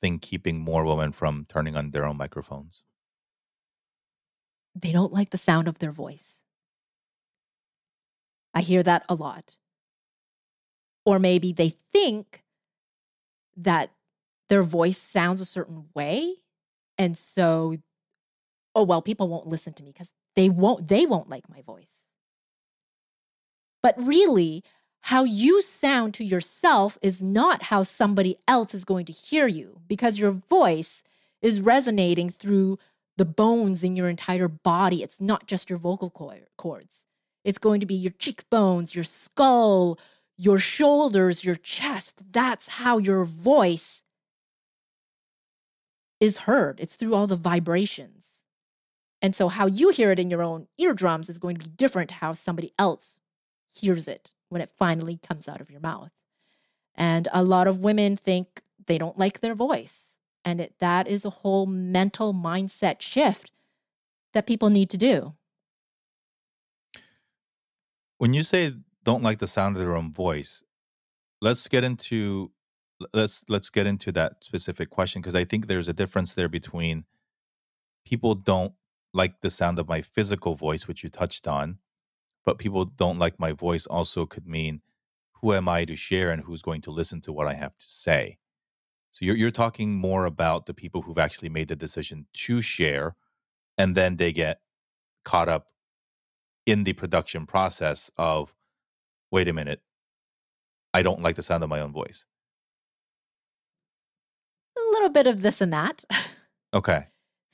thing 0.00 0.18
keeping 0.18 0.60
more 0.60 0.84
women 0.84 1.12
from 1.12 1.46
turning 1.48 1.76
on 1.76 1.90
their 1.90 2.04
own 2.04 2.16
microphones? 2.16 2.82
They 4.74 4.92
don't 4.92 5.12
like 5.12 5.30
the 5.30 5.38
sound 5.38 5.68
of 5.68 5.78
their 5.78 5.92
voice. 5.92 6.38
I 8.54 8.60
hear 8.60 8.82
that 8.82 9.04
a 9.08 9.14
lot. 9.14 9.56
Or 11.04 11.18
maybe 11.18 11.52
they 11.52 11.70
think 11.92 12.42
that 13.56 13.90
their 14.48 14.62
voice 14.62 14.98
sounds 14.98 15.40
a 15.40 15.46
certain 15.46 15.88
way. 15.94 16.36
And 16.98 17.16
so 17.16 17.76
oh 18.74 18.82
well 18.82 19.02
people 19.02 19.28
won't 19.28 19.46
listen 19.46 19.72
to 19.74 19.82
me 19.82 19.92
because 19.92 20.10
they 20.36 20.48
won't 20.48 20.88
they 20.88 21.06
won't 21.06 21.30
like 21.30 21.48
my 21.48 21.62
voice. 21.62 22.08
But 23.82 23.94
really 23.98 24.62
how 25.06 25.24
you 25.24 25.62
sound 25.62 26.14
to 26.14 26.24
yourself 26.24 26.96
is 27.02 27.20
not 27.20 27.64
how 27.64 27.82
somebody 27.82 28.36
else 28.46 28.72
is 28.72 28.84
going 28.84 29.04
to 29.06 29.12
hear 29.12 29.48
you 29.48 29.80
because 29.88 30.18
your 30.18 30.30
voice 30.30 31.02
is 31.40 31.60
resonating 31.60 32.30
through 32.30 32.78
the 33.16 33.24
bones 33.24 33.82
in 33.82 33.96
your 33.96 34.08
entire 34.08 34.46
body. 34.46 35.02
It's 35.02 35.20
not 35.20 35.48
just 35.48 35.68
your 35.68 35.78
vocal 35.78 36.08
cords. 36.56 37.04
It's 37.44 37.58
going 37.58 37.80
to 37.80 37.86
be 37.86 37.94
your 37.94 38.12
cheekbones 38.12 38.94
your 38.94 39.04
skull 39.04 39.98
your 40.38 40.58
shoulders 40.58 41.44
your 41.44 41.56
chest. 41.56 42.22
That's 42.32 42.68
how 42.68 42.98
your 42.98 43.24
voice 43.24 44.02
is 46.20 46.38
heard. 46.38 46.80
It's 46.80 46.96
through 46.96 47.14
all 47.14 47.26
the 47.26 47.36
vibrations 47.36 48.31
and 49.22 49.36
so, 49.36 49.48
how 49.48 49.66
you 49.66 49.90
hear 49.90 50.10
it 50.10 50.18
in 50.18 50.30
your 50.30 50.42
own 50.42 50.66
eardrums 50.76 51.30
is 51.30 51.38
going 51.38 51.56
to 51.56 51.68
be 51.68 51.74
different 51.76 52.08
to 52.08 52.16
how 52.16 52.32
somebody 52.32 52.74
else 52.76 53.20
hears 53.72 54.08
it 54.08 54.34
when 54.48 54.60
it 54.60 54.70
finally 54.76 55.18
comes 55.26 55.48
out 55.48 55.60
of 55.60 55.70
your 55.70 55.80
mouth. 55.80 56.10
And 56.96 57.28
a 57.32 57.44
lot 57.44 57.68
of 57.68 57.80
women 57.80 58.16
think 58.16 58.62
they 58.84 58.98
don't 58.98 59.16
like 59.16 59.40
their 59.40 59.54
voice. 59.54 60.18
And 60.44 60.60
it, 60.60 60.74
that 60.80 61.06
is 61.06 61.24
a 61.24 61.30
whole 61.30 61.66
mental 61.66 62.34
mindset 62.34 63.00
shift 63.00 63.52
that 64.34 64.46
people 64.46 64.70
need 64.70 64.90
to 64.90 64.98
do. 64.98 65.34
When 68.18 68.34
you 68.34 68.42
say 68.42 68.74
don't 69.04 69.22
like 69.22 69.38
the 69.38 69.46
sound 69.46 69.76
of 69.76 69.82
their 69.82 69.96
own 69.96 70.12
voice, 70.12 70.64
let's 71.40 71.68
get 71.68 71.84
into 71.84 72.50
let's 73.12 73.44
let's 73.48 73.70
get 73.70 73.86
into 73.86 74.10
that 74.12 74.44
specific 74.44 74.90
question 74.90 75.22
because 75.22 75.34
I 75.34 75.44
think 75.44 75.66
there's 75.66 75.88
a 75.88 75.92
difference 75.92 76.34
there 76.34 76.48
between 76.48 77.04
people 78.04 78.34
don't 78.34 78.74
like 79.12 79.40
the 79.40 79.50
sound 79.50 79.78
of 79.78 79.88
my 79.88 80.02
physical 80.02 80.54
voice, 80.54 80.88
which 80.88 81.02
you 81.02 81.08
touched 81.08 81.46
on, 81.46 81.78
but 82.44 82.58
people 82.58 82.84
don't 82.84 83.18
like 83.18 83.38
my 83.38 83.52
voice 83.52 83.86
also 83.86 84.26
could 84.26 84.46
mean 84.46 84.80
who 85.40 85.52
am 85.52 85.68
I 85.68 85.84
to 85.84 85.96
share 85.96 86.30
and 86.30 86.42
who's 86.42 86.62
going 86.62 86.80
to 86.82 86.90
listen 86.90 87.20
to 87.22 87.32
what 87.32 87.46
I 87.46 87.54
have 87.54 87.76
to 87.76 87.86
say. 87.86 88.38
So 89.12 89.24
you're 89.24 89.36
you're 89.36 89.50
talking 89.50 89.94
more 89.94 90.24
about 90.24 90.66
the 90.66 90.74
people 90.74 91.02
who've 91.02 91.18
actually 91.18 91.50
made 91.50 91.68
the 91.68 91.76
decision 91.76 92.26
to 92.32 92.62
share 92.62 93.14
and 93.76 93.94
then 93.94 94.16
they 94.16 94.32
get 94.32 94.60
caught 95.24 95.48
up 95.48 95.66
in 96.64 96.84
the 96.84 96.94
production 96.94 97.44
process 97.44 98.10
of 98.16 98.54
wait 99.30 99.48
a 99.48 99.52
minute 99.52 99.80
I 100.94 101.02
don't 101.02 101.22
like 101.22 101.36
the 101.36 101.42
sound 101.42 101.62
of 101.62 101.70
my 101.70 101.80
own 101.80 101.92
voice. 101.92 102.24
A 104.76 104.80
little 104.92 105.08
bit 105.08 105.26
of 105.26 105.42
this 105.42 105.60
and 105.60 105.72
that. 105.72 106.04
Okay. 106.74 107.04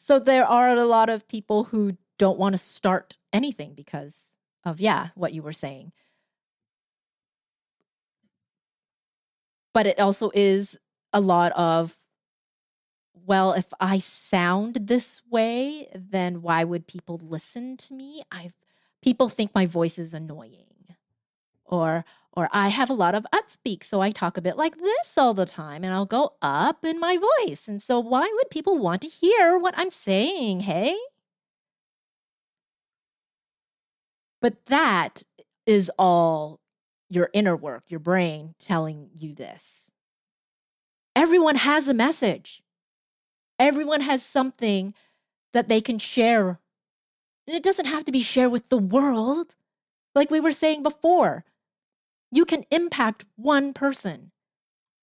So 0.08 0.18
there 0.18 0.46
are 0.46 0.70
a 0.70 0.86
lot 0.86 1.10
of 1.10 1.28
people 1.28 1.64
who 1.64 1.98
don't 2.18 2.38
want 2.38 2.54
to 2.54 2.58
start 2.58 3.18
anything 3.30 3.74
because 3.74 4.32
of, 4.64 4.80
yeah, 4.80 5.08
what 5.14 5.34
you 5.34 5.42
were 5.42 5.52
saying. 5.52 5.92
But 9.74 9.86
it 9.86 10.00
also 10.00 10.30
is 10.32 10.78
a 11.12 11.20
lot 11.20 11.52
of, 11.52 11.98
well, 13.12 13.52
if 13.52 13.66
I 13.80 13.98
sound 13.98 14.76
this 14.86 15.20
way, 15.30 15.90
then 15.94 16.40
why 16.40 16.64
would 16.64 16.86
people 16.86 17.20
listen 17.22 17.76
to 17.76 17.92
me? 17.92 18.22
I've 18.32 18.54
people 19.02 19.28
think 19.28 19.54
my 19.54 19.66
voice 19.66 19.98
is 19.98 20.14
annoying. 20.14 20.67
Or 21.68 22.04
or 22.38 22.48
I 22.52 22.68
have 22.68 22.88
a 22.88 22.94
lot 22.94 23.16
of 23.16 23.26
upspeak, 23.34 23.82
so 23.82 24.00
I 24.00 24.12
talk 24.12 24.36
a 24.36 24.40
bit 24.40 24.56
like 24.56 24.78
this 24.78 25.18
all 25.18 25.34
the 25.34 25.44
time 25.44 25.82
and 25.82 25.92
I'll 25.92 26.06
go 26.06 26.34
up 26.40 26.84
in 26.84 27.00
my 27.00 27.18
voice. 27.18 27.66
And 27.66 27.82
so, 27.82 27.98
why 27.98 28.32
would 28.36 28.48
people 28.48 28.78
want 28.78 29.02
to 29.02 29.08
hear 29.08 29.58
what 29.58 29.74
I'm 29.76 29.90
saying? 29.90 30.60
Hey? 30.60 30.96
But 34.40 34.66
that 34.66 35.24
is 35.66 35.90
all 35.98 36.60
your 37.08 37.28
inner 37.32 37.56
work, 37.56 37.84
your 37.88 37.98
brain 37.98 38.54
telling 38.60 39.10
you 39.16 39.34
this. 39.34 39.90
Everyone 41.16 41.56
has 41.56 41.88
a 41.88 41.94
message, 41.94 42.62
everyone 43.58 44.02
has 44.02 44.22
something 44.22 44.94
that 45.52 45.68
they 45.68 45.80
can 45.80 45.98
share. 45.98 46.60
And 47.48 47.56
it 47.56 47.64
doesn't 47.64 47.86
have 47.86 48.04
to 48.04 48.12
be 48.12 48.22
shared 48.22 48.52
with 48.52 48.68
the 48.68 48.78
world. 48.78 49.56
Like 50.14 50.30
we 50.30 50.38
were 50.38 50.52
saying 50.52 50.84
before, 50.84 51.44
you 52.30 52.44
can 52.44 52.64
impact 52.70 53.24
one 53.36 53.72
person, 53.72 54.32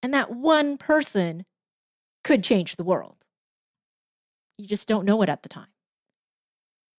and 0.02 0.14
that 0.14 0.32
one 0.32 0.78
person 0.78 1.46
could 2.24 2.44
change 2.44 2.76
the 2.76 2.84
world. 2.84 3.18
You 4.58 4.68
just 4.68 4.88
don't 4.88 5.06
know 5.06 5.22
it 5.22 5.30
at 5.30 5.44
the 5.44 5.50
time. 5.50 5.68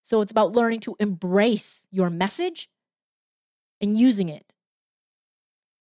So 0.03 0.20
it's 0.20 0.31
about 0.31 0.53
learning 0.53 0.81
to 0.81 0.97
embrace 1.01 1.87
your 1.91 2.11
message 2.11 2.68
and 3.81 3.97
using 3.97 4.29
it 4.29 4.55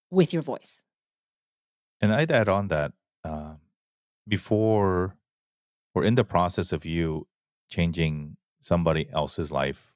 with 0.10 0.34
your 0.34 0.42
voice. 0.42 0.84
And 2.02 2.14
I'd 2.14 2.32
add 2.32 2.50
on 2.50 2.68
that 2.70 2.94
uh, 3.24 3.56
before 4.28 5.16
or 5.94 6.04
in 6.04 6.16
the 6.16 6.24
process 6.24 6.72
of 6.72 6.86
you 6.86 7.28
changing 7.70 8.38
somebody 8.60 9.08
else's 9.12 9.52
life, 9.52 9.94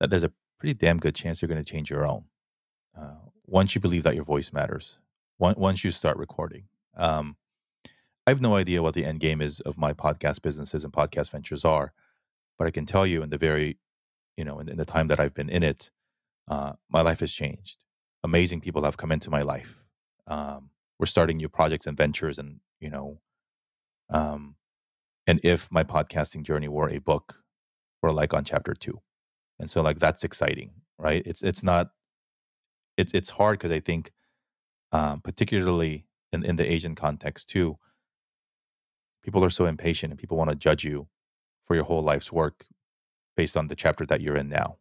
that 0.00 0.10
there's 0.10 0.24
a 0.24 0.32
pretty 0.58 0.74
damn 0.74 0.98
good 0.98 1.14
chance 1.14 1.40
you're 1.40 1.48
going 1.48 1.62
to 1.62 1.70
change 1.70 1.90
your 1.90 2.06
own. 2.06 2.24
Uh, 2.98 3.27
once 3.48 3.74
you 3.74 3.80
believe 3.80 4.02
that 4.02 4.14
your 4.14 4.24
voice 4.24 4.52
matters, 4.52 4.98
once 5.38 5.82
you 5.82 5.90
start 5.90 6.18
recording. 6.18 6.64
Um, 6.96 7.36
I 8.26 8.30
have 8.30 8.42
no 8.42 8.56
idea 8.56 8.82
what 8.82 8.92
the 8.92 9.06
end 9.06 9.20
game 9.20 9.40
is 9.40 9.60
of 9.60 9.78
my 9.78 9.94
podcast 9.94 10.42
businesses 10.42 10.84
and 10.84 10.92
podcast 10.92 11.30
ventures 11.30 11.64
are, 11.64 11.94
but 12.58 12.66
I 12.66 12.70
can 12.70 12.84
tell 12.84 13.06
you 13.06 13.22
in 13.22 13.30
the 13.30 13.38
very, 13.38 13.78
you 14.36 14.44
know, 14.44 14.58
in, 14.58 14.68
in 14.68 14.76
the 14.76 14.84
time 14.84 15.08
that 15.08 15.18
I've 15.18 15.32
been 15.32 15.48
in 15.48 15.62
it, 15.62 15.90
uh, 16.48 16.74
my 16.90 17.00
life 17.00 17.20
has 17.20 17.32
changed. 17.32 17.84
Amazing 18.22 18.60
people 18.60 18.84
have 18.84 18.98
come 18.98 19.12
into 19.12 19.30
my 19.30 19.42
life. 19.42 19.82
Um, 20.26 20.70
we're 20.98 21.06
starting 21.06 21.38
new 21.38 21.48
projects 21.48 21.86
and 21.86 21.96
ventures, 21.96 22.38
and 22.38 22.60
you 22.80 22.90
know, 22.90 23.20
um, 24.10 24.56
and 25.26 25.40
if 25.42 25.70
my 25.70 25.84
podcasting 25.84 26.42
journey 26.42 26.68
were 26.68 26.90
a 26.90 26.98
book, 26.98 27.42
we're 28.02 28.10
like 28.10 28.34
on 28.34 28.44
chapter 28.44 28.74
two, 28.74 29.00
and 29.58 29.70
so 29.70 29.80
like 29.80 30.00
that's 30.00 30.24
exciting, 30.24 30.72
right? 30.98 31.22
It's 31.24 31.42
it's 31.42 31.62
not 31.62 31.90
it's 32.98 33.12
it's 33.14 33.30
hard 33.30 33.58
because 33.58 33.72
I 33.72 33.80
think, 33.80 34.12
um, 34.92 35.20
particularly 35.20 36.06
in 36.32 36.44
in 36.44 36.56
the 36.56 36.70
Asian 36.70 36.94
context 36.94 37.48
too, 37.48 37.78
people 39.22 39.44
are 39.44 39.50
so 39.50 39.64
impatient 39.66 40.12
and 40.12 40.20
people 40.20 40.36
want 40.36 40.50
to 40.50 40.56
judge 40.56 40.84
you 40.84 41.08
for 41.66 41.74
your 41.74 41.84
whole 41.84 42.02
life's 42.02 42.32
work 42.32 42.66
based 43.36 43.56
on 43.56 43.68
the 43.68 43.76
chapter 43.76 44.04
that 44.06 44.20
you're 44.20 44.36
in 44.36 44.48
now, 44.48 44.76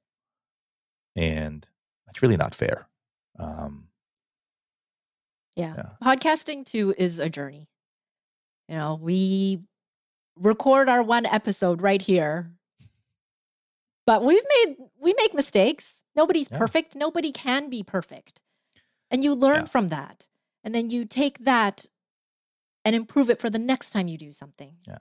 and 1.16 1.68
that's 2.06 2.22
really 2.22 2.38
not 2.38 2.56
fair. 2.56 2.88
Um, 3.40 3.86
yeah. 5.56 5.76
yeah, 5.78 5.90
podcasting 6.04 6.66
too 6.66 6.94
is 6.98 7.20
a 7.20 7.30
journey. 7.30 7.70
You 8.68 8.76
know, 8.76 9.00
we 9.02 9.62
record 10.36 10.90
our 10.90 11.02
one 11.02 11.26
episode 11.26 11.82
right 11.82 12.02
here 12.02 12.52
but 14.08 14.24
we've 14.24 14.44
made 14.56 14.78
we 15.00 15.14
make 15.20 15.36
mistakes 15.36 16.04
Nobody's 16.18 16.50
yeah. 16.52 16.58
perfect. 16.58 16.96
Nobody 16.96 17.32
can 17.32 17.70
be 17.70 17.84
perfect. 17.84 18.42
And 19.12 19.24
you 19.24 19.34
learn 19.34 19.62
yeah. 19.62 19.66
from 19.66 19.90
that. 19.90 20.28
And 20.64 20.74
then 20.76 20.90
you 20.90 21.06
take 21.06 21.46
that 21.46 21.86
and 22.84 22.96
improve 22.96 23.30
it 23.30 23.40
for 23.40 23.50
the 23.50 23.60
next 23.60 23.92
time 23.92 24.08
you 24.08 24.18
do 24.18 24.34
something. 24.34 24.74
Yeah. 24.86 24.98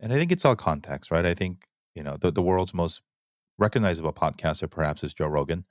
And 0.00 0.12
I 0.12 0.16
think 0.16 0.30
it's 0.30 0.44
all 0.44 0.54
context, 0.56 1.10
right? 1.10 1.26
I 1.26 1.34
think, 1.34 1.66
you 1.94 2.02
know, 2.02 2.16
the, 2.16 2.30
the 2.30 2.40
world's 2.40 2.72
most 2.72 3.02
recognizable 3.58 4.12
podcaster 4.12 4.70
perhaps 4.70 5.02
is 5.02 5.12
Joe 5.12 5.26
Rogan, 5.26 5.64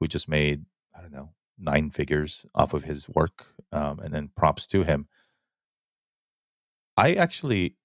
who 0.00 0.08
just 0.08 0.28
made, 0.28 0.64
I 0.96 1.00
don't 1.00 1.12
know, 1.12 1.30
nine 1.56 1.90
figures 1.90 2.44
off 2.54 2.74
of 2.74 2.82
his 2.82 3.08
work. 3.08 3.46
Um, 3.70 4.00
and 4.00 4.12
then 4.12 4.30
props 4.36 4.66
to 4.68 4.82
him. 4.82 5.06
I 6.96 7.14
actually 7.14 7.76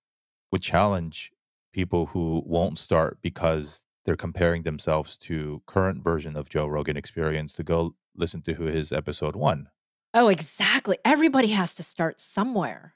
would 0.52 0.64
challenge 0.64 1.32
people 1.72 2.08
who 2.08 2.42
won't 2.46 2.80
start 2.80 3.20
because 3.22 3.83
they're 4.06 4.16
comparing 4.16 4.64
themselves 4.64 5.18
to 5.18 5.62
current 5.66 6.04
version 6.04 6.36
of 6.36 6.50
Joe 6.50 6.68
Rogan 6.68 6.98
Experience 6.98 7.54
to 7.54 7.64
go 7.64 7.96
listen 8.16 8.42
to 8.44 8.54
who 8.54 8.66
his 8.66 8.92
episode 8.92 9.36
one. 9.36 9.70
Oh, 10.14 10.28
exactly. 10.28 10.98
Everybody 11.04 11.50
has 11.50 11.74
to 11.76 11.84
start 11.84 12.22
somewhere. 12.22 12.96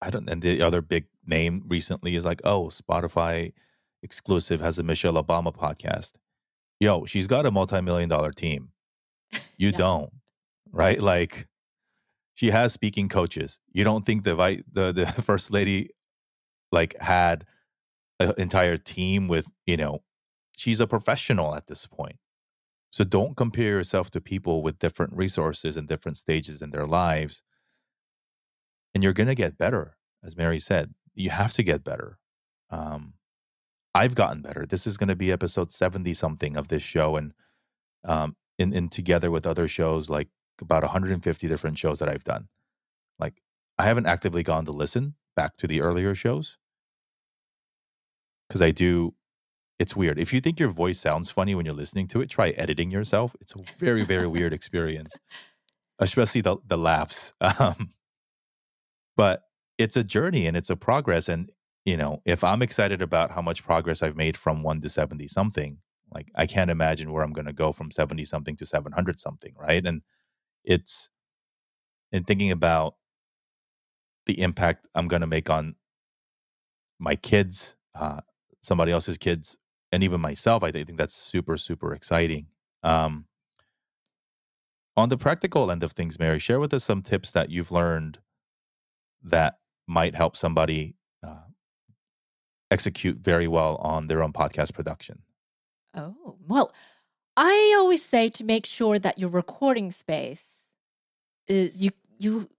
I 0.00 0.10
don't. 0.10 0.28
And 0.28 0.40
the 0.40 0.62
other 0.62 0.80
big 0.80 1.06
name 1.26 1.64
recently 1.66 2.16
is 2.16 2.24
like, 2.24 2.40
oh, 2.44 2.66
Spotify 2.66 3.52
exclusive 4.02 4.60
has 4.60 4.78
a 4.78 4.82
Michelle 4.82 5.22
Obama 5.22 5.54
podcast. 5.54 6.12
Yo, 6.80 7.04
she's 7.04 7.26
got 7.26 7.46
a 7.46 7.50
multi-million 7.50 8.08
dollar 8.08 8.32
team. 8.32 8.70
You 9.58 9.72
don't, 9.72 10.10
right? 10.70 11.02
Like, 11.02 11.48
she 12.34 12.52
has 12.52 12.72
speaking 12.72 13.08
coaches. 13.08 13.58
You 13.72 13.82
don't 13.82 14.06
think 14.06 14.22
the 14.22 14.36
the 14.72 14.92
the 14.92 15.06
first 15.22 15.50
lady 15.50 15.90
like 16.70 16.96
had 17.00 17.44
an 18.20 18.34
entire 18.38 18.76
team 18.76 19.28
with, 19.28 19.48
you 19.66 19.76
know, 19.76 20.02
she's 20.56 20.80
a 20.80 20.86
professional 20.86 21.54
at 21.54 21.66
this 21.66 21.86
point. 21.86 22.16
So 22.90 23.04
don't 23.04 23.36
compare 23.36 23.66
yourself 23.66 24.10
to 24.12 24.20
people 24.20 24.62
with 24.62 24.78
different 24.78 25.12
resources 25.12 25.76
and 25.76 25.86
different 25.86 26.16
stages 26.16 26.62
in 26.62 26.70
their 26.70 26.86
lives. 26.86 27.42
And 28.94 29.04
you're 29.04 29.12
going 29.12 29.28
to 29.28 29.34
get 29.34 29.58
better. 29.58 29.96
As 30.24 30.36
Mary 30.36 30.58
said, 30.58 30.94
you 31.14 31.30
have 31.30 31.52
to 31.54 31.62
get 31.62 31.84
better. 31.84 32.18
Um, 32.70 33.14
I've 33.94 34.14
gotten 34.14 34.42
better. 34.42 34.66
This 34.66 34.86
is 34.86 34.96
going 34.96 35.08
to 35.08 35.16
be 35.16 35.30
episode 35.30 35.70
70 35.70 36.14
something 36.14 36.56
of 36.56 36.68
this 36.68 36.82
show. 36.82 37.16
And 37.16 37.32
um, 38.04 38.36
in, 38.58 38.72
in 38.72 38.88
together 38.88 39.30
with 39.30 39.46
other 39.46 39.68
shows, 39.68 40.08
like 40.08 40.28
about 40.60 40.82
150 40.82 41.48
different 41.48 41.78
shows 41.78 41.98
that 41.98 42.08
I've 42.08 42.24
done. 42.24 42.48
Like 43.18 43.42
I 43.78 43.84
haven't 43.84 44.06
actively 44.06 44.42
gone 44.42 44.64
to 44.64 44.72
listen 44.72 45.14
back 45.36 45.56
to 45.58 45.66
the 45.66 45.80
earlier 45.80 46.14
shows, 46.14 46.58
because 48.48 48.62
I 48.62 48.70
do. 48.70 49.14
It's 49.78 49.96
weird. 49.96 50.18
If 50.18 50.32
you 50.32 50.40
think 50.40 50.60
your 50.60 50.70
voice 50.70 51.00
sounds 51.00 51.30
funny 51.30 51.54
when 51.54 51.66
you're 51.66 51.74
listening 51.74 52.08
to 52.08 52.20
it, 52.20 52.30
try 52.30 52.50
editing 52.50 52.90
yourself. 52.90 53.36
It's 53.40 53.54
a 53.54 53.60
very, 53.78 54.04
very 54.04 54.26
weird 54.26 54.52
experience, 54.52 55.18
especially 56.00 56.42
the 56.42 56.58
the 56.66 56.78
laughs. 56.78 57.34
Um, 57.60 57.90
but 59.16 59.42
it's 59.78 59.96
a 59.96 60.04
journey 60.04 60.46
and 60.46 60.56
it's 60.56 60.70
a 60.70 60.76
progress. 60.76 61.28
And 61.28 61.50
you 61.84 61.96
know, 61.96 62.22
if 62.24 62.44
I'm 62.44 62.62
excited 62.62 63.02
about 63.02 63.30
how 63.32 63.42
much 63.42 63.64
progress 63.64 64.02
I've 64.02 64.16
made 64.16 64.36
from 64.36 64.62
one 64.62 64.80
to 64.82 64.88
seventy 64.88 65.28
something, 65.28 65.78
Like 66.12 66.28
I 66.34 66.46
can't 66.46 66.70
imagine 66.70 67.12
where 67.12 67.22
I'm 67.22 67.32
going 67.32 67.46
to 67.46 67.52
go 67.52 67.72
from 67.72 67.90
70 67.90 68.24
something 68.24 68.56
to 68.56 68.66
700 68.66 69.20
something, 69.20 69.54
right? 69.58 69.84
And 69.84 70.02
it's 70.64 71.10
in 72.12 72.24
thinking 72.24 72.50
about 72.50 72.94
the 74.26 74.40
impact 74.40 74.86
I'm 74.94 75.08
going 75.08 75.20
to 75.22 75.26
make 75.26 75.50
on 75.50 75.74
my 76.98 77.16
kids, 77.16 77.76
uh, 77.94 78.20
somebody 78.60 78.92
else's 78.92 79.18
kids, 79.18 79.56
and 79.92 80.02
even 80.02 80.20
myself. 80.20 80.62
I 80.62 80.70
think 80.70 80.96
that's 80.96 81.14
super, 81.14 81.56
super 81.56 81.94
exciting. 81.94 82.46
Um, 82.82 83.26
on 84.96 85.08
the 85.08 85.16
practical 85.16 85.70
end 85.70 85.82
of 85.82 85.92
things, 85.92 86.18
Mary, 86.18 86.38
share 86.38 86.60
with 86.60 86.74
us 86.74 86.84
some 86.84 87.02
tips 87.02 87.30
that 87.30 87.50
you've 87.50 87.70
learned 87.70 88.18
that 89.22 89.58
might 89.86 90.14
help 90.14 90.36
somebody 90.36 90.96
uh, 91.26 91.46
execute 92.70 93.18
very 93.18 93.48
well 93.48 93.76
on 93.76 94.08
their 94.08 94.22
own 94.22 94.32
podcast 94.32 94.72
production. 94.74 95.22
Oh, 95.94 96.36
well, 96.46 96.72
I 97.36 97.76
always 97.78 98.04
say 98.04 98.28
to 98.30 98.44
make 98.44 98.66
sure 98.66 98.98
that 98.98 99.18
your 99.18 99.30
recording 99.30 99.90
space 99.90 100.66
is 101.46 101.82
you 101.82 101.90
you 102.18 102.50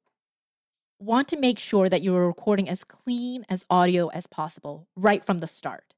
want 0.99 1.27
to 1.29 1.37
make 1.37 1.59
sure 1.59 1.89
that 1.89 2.01
you're 2.01 2.27
recording 2.27 2.69
as 2.69 2.83
clean 2.83 3.45
as 3.49 3.65
audio 3.69 4.07
as 4.09 4.27
possible 4.27 4.87
right 4.95 5.23
from 5.23 5.39
the 5.39 5.47
start. 5.47 5.95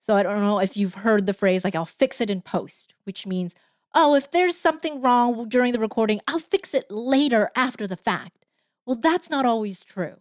So 0.00 0.14
I 0.14 0.22
don't 0.22 0.40
know 0.40 0.60
if 0.60 0.76
you've 0.76 0.94
heard 0.94 1.26
the 1.26 1.34
phrase 1.34 1.64
like 1.64 1.74
I'll 1.74 1.84
fix 1.84 2.20
it 2.20 2.30
in 2.30 2.40
post, 2.40 2.94
which 3.04 3.26
means 3.26 3.54
oh, 3.94 4.14
if 4.14 4.30
there's 4.30 4.56
something 4.56 5.00
wrong 5.00 5.48
during 5.48 5.72
the 5.72 5.78
recording, 5.78 6.20
I'll 6.28 6.38
fix 6.38 6.74
it 6.74 6.90
later 6.90 7.50
after 7.56 7.86
the 7.86 7.96
fact. 7.96 8.44
Well, 8.84 8.96
that's 8.96 9.30
not 9.30 9.46
always 9.46 9.82
true. 9.82 10.16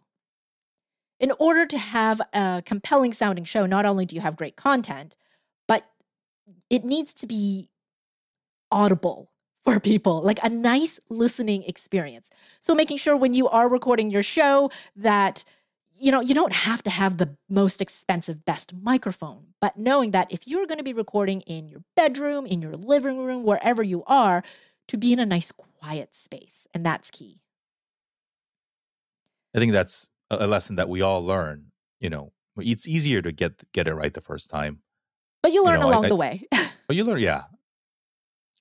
In 1.20 1.32
order 1.40 1.66
to 1.66 1.78
have 1.78 2.22
a 2.34 2.64
compelling 2.66 3.12
sounding 3.14 3.44
show, 3.44 3.66
not 3.66 3.86
only 3.86 4.06
do 4.06 4.16
you 4.16 4.22
have 4.22 4.38
great 4.38 4.56
content, 4.56 5.18
but 5.68 5.86
it 6.70 6.86
needs 6.86 7.14
to 7.16 7.28
be 7.28 7.70
audible 8.72 9.30
for 9.66 9.80
people, 9.80 10.22
like 10.22 10.40
a 10.44 10.50
nice 10.50 11.00
listening 11.10 11.64
experience. 11.64 12.30
So 12.60 12.76
making 12.76 12.98
sure 12.98 13.18
when 13.18 13.34
you 13.34 13.50
are 13.50 13.68
recording 13.68 14.12
your 14.12 14.24
show 14.24 14.70
that 14.96 15.44
you 15.98 16.12
know, 16.12 16.20
you 16.20 16.36
don't 16.36 16.52
have 16.52 16.84
to 16.84 16.90
have 16.90 17.18
the 17.18 17.38
most 17.50 17.82
expensive, 17.82 18.44
best 18.44 18.74
microphone, 18.74 19.54
but 19.62 19.78
knowing 19.78 20.12
that 20.12 20.30
if 20.30 20.46
you're 20.46 20.66
going 20.66 20.78
to 20.78 20.84
be 20.84 20.92
recording 20.92 21.40
in 21.42 21.70
your 21.70 21.84
bedroom, 21.96 22.46
in 22.46 22.62
your 22.62 22.74
living 22.74 23.18
room, 23.18 23.44
wherever 23.44 23.82
you 23.82 24.04
are, 24.06 24.44
to 24.90 24.98
be 24.98 25.14
in 25.14 25.20
a 25.20 25.26
nice, 25.26 25.54
quiet 25.54 26.14
space. 26.14 26.68
And 26.74 26.86
that's 26.86 27.10
key. 27.10 27.40
I 29.56 29.60
think 29.60 29.72
that's 29.72 30.10
a 30.30 30.46
lesson 30.46 30.76
that 30.76 30.90
we 30.90 31.02
all 31.02 31.24
learn. 31.24 31.68
You 32.02 32.10
know, 32.10 32.34
it's 32.58 32.88
easier 32.88 33.22
to 33.22 33.32
get 33.32 33.72
get 33.72 33.88
it 33.88 33.94
right 33.94 34.14
the 34.14 34.22
first 34.22 34.50
time, 34.50 34.80
but 35.42 35.54
you 35.54 35.64
learn 35.64 35.76
you 35.76 35.82
know, 35.82 35.90
along 35.92 36.06
I, 36.06 36.10
the 36.10 36.16
way. 36.18 36.44
but 36.88 36.96
you 36.96 37.06
learn, 37.06 37.22
yeah. 37.22 37.44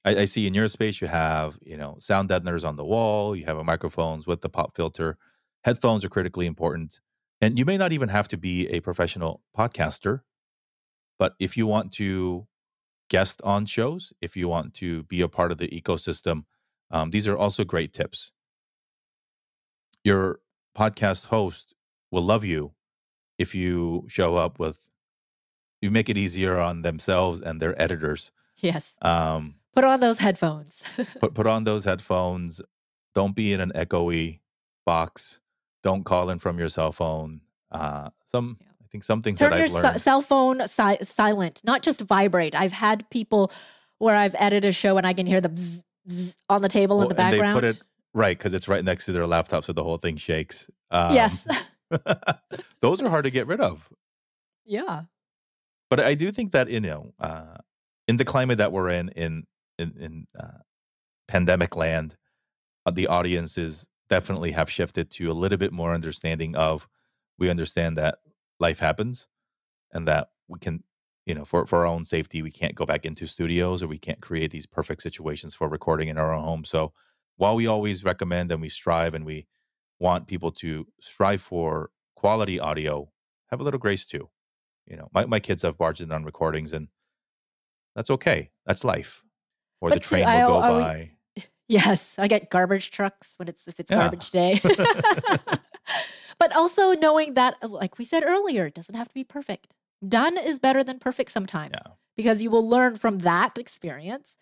I, 0.05 0.17
I 0.17 0.25
see 0.25 0.47
in 0.47 0.55
your 0.55 0.69
space 0.69 1.01
you 1.01 1.09
have 1.09 1.59
you 1.63 1.77
know 1.77 1.97
sound 2.01 2.29
deadeners 2.29 2.65
on 2.65 2.77
the 2.77 2.85
wall. 2.85 3.35
You 3.37 3.45
have 3.47 3.59
a 3.59 3.65
microphones 3.65 4.27
with 4.27 4.41
the 4.41 4.49
pop 4.49 4.75
filter. 4.77 5.19
Headphones 5.65 6.05
are 6.05 6.11
critically 6.11 6.47
important 6.47 7.01
and 7.45 7.59
you 7.59 7.67
may 7.67 7.77
not 7.77 7.93
even 7.93 8.09
have 8.09 8.27
to 8.29 8.39
be 8.39 8.69
a 8.69 8.81
professional 8.81 9.43
podcaster, 9.57 10.21
but 11.19 11.35
if 11.39 11.59
you 11.59 11.67
want 11.67 11.93
to 11.93 12.47
guest 13.11 13.43
on 13.45 13.67
shows, 13.67 14.15
if 14.23 14.35
you 14.35 14.49
want 14.49 14.73
to 14.75 15.03
be 15.05 15.21
a 15.21 15.29
part 15.29 15.53
of 15.53 15.59
the 15.59 15.69
ecosystem, 15.69 16.45
um, 16.91 17.11
these 17.11 17.29
are 17.29 17.37
also 17.37 17.63
great 17.63 17.93
tips. 17.93 18.33
Your 20.05 20.41
podcast 20.75 21.27
host 21.27 21.75
will 22.11 22.23
love 22.23 22.45
you 22.45 22.73
if 23.39 23.55
you 23.55 24.07
show 24.09 24.37
up 24.37 24.59
with, 24.59 24.89
you 25.83 25.91
make 25.91 26.09
it 26.09 26.17
easier 26.17 26.59
on 26.59 26.81
themselves 26.81 27.43
and 27.43 27.61
their 27.61 27.81
editors. 27.81 28.33
Yes. 28.57 28.95
Um, 29.03 29.57
put 29.75 29.85
on 29.85 30.01
those 30.01 30.19
headphones. 30.19 30.83
put 31.21 31.35
put 31.35 31.47
on 31.47 31.65
those 31.65 31.85
headphones. 31.85 32.61
Don't 33.15 33.35
be 33.35 33.53
in 33.53 33.61
an 33.61 33.73
echoey 33.75 34.41
box 34.85 35.41
don't 35.85 36.03
call 36.03 36.31
in 36.31 36.41
from 36.41 36.59
your 36.59 36.69
cell 36.69 36.91
phone. 36.91 37.43
Uh, 37.71 38.09
some 38.27 38.57
yeah. 38.61 38.67
I 38.83 38.87
think 38.89 39.05
some 39.05 39.23
things 39.23 39.39
Turn 39.39 39.51
that 39.51 39.61
I've 39.61 39.69
your 39.71 39.83
learned. 39.83 40.01
cell 40.01 40.23
phone 40.23 40.67
si- 40.67 41.05
silent, 41.05 41.61
not 41.63 41.83
just 41.83 42.01
vibrate. 42.01 42.55
I've 42.57 42.73
had 42.73 43.09
people 43.11 43.53
where 43.99 44.17
I've 44.17 44.35
edited 44.37 44.71
a 44.71 44.73
show 44.73 44.97
and 44.97 45.07
I 45.07 45.13
can 45.13 45.27
hear 45.27 45.41
the 45.41 45.51
bzz, 45.51 45.83
bzz 46.09 46.37
on 46.49 46.63
the 46.63 46.69
table 46.69 46.97
well, 46.97 47.05
in 47.05 47.09
the 47.11 47.15
background. 47.15 47.57
they 47.57 47.61
put 47.61 47.77
it 47.77 47.83
right 48.15 48.37
because 48.37 48.55
it's 48.55 48.67
right 48.67 48.85
next 48.85 49.05
to 49.05 49.13
their 49.13 49.27
laptop, 49.27 49.65
so 49.65 49.73
the 49.73 49.85
whole 49.85 49.99
thing 49.99 50.17
shakes. 50.17 50.69
Um, 50.91 51.15
yes, 51.15 51.47
those 52.81 53.03
are 53.03 53.09
hard 53.09 53.25
to 53.25 53.31
get 53.31 53.47
rid 53.47 53.61
of. 53.61 53.89
Yeah, 54.65 55.03
but 55.91 56.01
I 56.01 56.15
do 56.15 56.33
think 56.33 56.53
that 56.53 56.71
you 56.71 56.81
know, 56.81 57.13
uh, 57.21 57.59
in 58.09 58.17
the 58.17 58.25
climate 58.25 58.59
that 58.59 58.73
we're 58.73 58.89
in, 58.89 59.11
in 59.11 59.47
in, 59.79 59.95
in 59.99 60.27
uh, 60.39 60.59
pandemic 61.29 61.77
land, 61.77 62.17
uh, 62.87 62.91
the 62.91 63.07
audiences 63.07 63.87
definitely 64.09 64.53
have 64.53 64.71
shifted 64.71 65.11
to 65.11 65.31
a 65.31 65.33
little 65.33 65.59
bit 65.59 65.73
more 65.73 65.93
understanding 65.93 66.55
of 66.55 66.87
we 67.39 67.51
understand 67.51 67.97
that 67.97 68.19
life 68.61 68.79
happens 68.79 69.27
and 69.93 70.07
that 70.07 70.29
we 70.49 70.59
can 70.59 70.85
you 71.27 71.35
know 71.35 71.45
for, 71.45 71.67
for 71.67 71.81
our 71.81 71.87
own 71.87 72.05
safety 72.05 72.43
we 72.43 72.51
can't 72.51 72.75
go 72.75 72.85
back 72.85 73.07
into 73.07 73.27
studios 73.27 73.83
or 73.83 73.89
we 73.89 73.99
can't 73.99 74.21
create 74.21 74.51
these 74.51 74.67
perfect 74.67 75.03
situations 75.03 75.55
for 75.55 75.69
recording 75.69 76.09
in 76.09 76.19
our 76.19 76.33
own 76.33 76.45
home. 76.45 76.65
So 76.65 76.93
while 77.37 77.57
we 77.57 77.67
always 77.67 78.05
recommend 78.05 78.53
and 78.53 78.61
we 78.61 78.69
strive 78.69 79.15
and 79.15 79.25
we 79.25 79.47
want 79.99 80.27
people 80.27 80.53
to 80.53 80.87
strive 81.01 81.41
for 81.41 81.91
quality 82.15 82.61
audio 82.61 83.11
have 83.49 83.61
a 83.61 83.65
little 83.65 83.81
grace 83.81 84.07
too. 84.07 84.29
You 84.87 84.97
know 84.99 85.09
my, 85.15 85.25
my 85.25 85.41
kids 85.41 85.63
have 85.63 85.79
barged 85.79 86.03
in 86.03 86.13
on 86.13 86.25
recordings 86.25 86.73
and 86.75 86.89
that's 87.97 88.11
okay. 88.11 88.51
That's 88.67 88.85
life 88.85 89.24
or 89.85 89.91
but 89.91 89.97
the 89.97 90.01
train 90.01 90.25
will 90.25 90.49
go 90.49 90.59
I, 90.61 90.71
by 90.71 91.11
Yes, 91.69 92.15
I 92.19 92.27
get 92.27 92.49
garbage 92.49 92.91
trucks 92.91 93.35
when 93.37 93.49
it's 93.49 93.69
if 93.69 93.79
it's 93.79 93.91
yeah. 93.91 93.99
garbage 93.99 94.31
day. 94.31 94.61
but 96.39 96.57
also 96.57 96.93
knowing 96.93 97.35
that 97.35 97.57
like 97.63 97.99
we 97.99 98.05
said 98.07 98.25
earlier, 98.25 98.67
it 98.67 98.75
doesn't 98.75 98.95
have 98.95 99.09
to 99.09 99.15
be 99.15 99.25
perfect. 99.25 99.75
Done 100.07 100.39
is 100.39 100.59
better 100.59 100.83
than 100.83 100.99
perfect 100.99 101.31
sometimes 101.31 101.73
yeah. 101.75 101.93
because 102.17 102.43
you 102.43 102.51
will 102.51 102.67
learn 102.67 102.97
from 102.97 103.19
that 103.19 103.59
experience. 103.59 104.39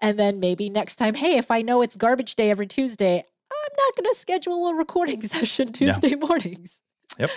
And 0.00 0.18
then 0.18 0.40
maybe 0.40 0.70
next 0.70 0.96
time, 0.96 1.14
hey, 1.14 1.36
if 1.36 1.50
I 1.50 1.60
know 1.60 1.82
it's 1.82 1.96
garbage 1.96 2.34
day 2.34 2.50
every 2.50 2.66
Tuesday, 2.66 3.16
I'm 3.16 3.76
not 3.76 3.96
going 3.96 4.14
to 4.14 4.18
schedule 4.18 4.68
a 4.68 4.74
recording 4.74 5.20
session 5.26 5.72
Tuesday 5.72 6.10
yeah. 6.10 6.16
mornings. 6.16 6.80
Yep. 7.18 7.30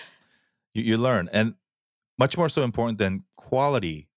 You, 0.74 0.84
you 0.84 0.97
learn. 0.97 1.30
And 1.34 1.56
much 2.18 2.38
more 2.38 2.49
so 2.49 2.64
important 2.64 2.97
than 2.97 3.24
quality 3.36 4.08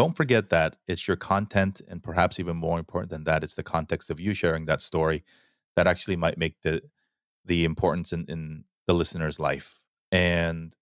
don't 0.00 0.16
forget 0.16 0.48
that 0.48 0.76
it's 0.88 1.06
your 1.06 1.18
content 1.18 1.82
and 1.86 2.02
perhaps 2.02 2.40
even 2.40 2.56
more 2.56 2.78
important 2.78 3.10
than 3.10 3.24
that 3.24 3.44
it's 3.44 3.58
the 3.60 3.62
context 3.62 4.08
of 4.08 4.18
you 4.18 4.32
sharing 4.32 4.64
that 4.64 4.80
story 4.80 5.22
that 5.76 5.86
actually 5.86 6.16
might 6.16 6.38
make 6.38 6.56
the 6.62 6.80
the 7.44 7.66
importance 7.66 8.10
in, 8.10 8.24
in 8.26 8.64
the 8.86 8.94
listener's 8.94 9.38
life. 9.38 9.80
And 10.10 10.74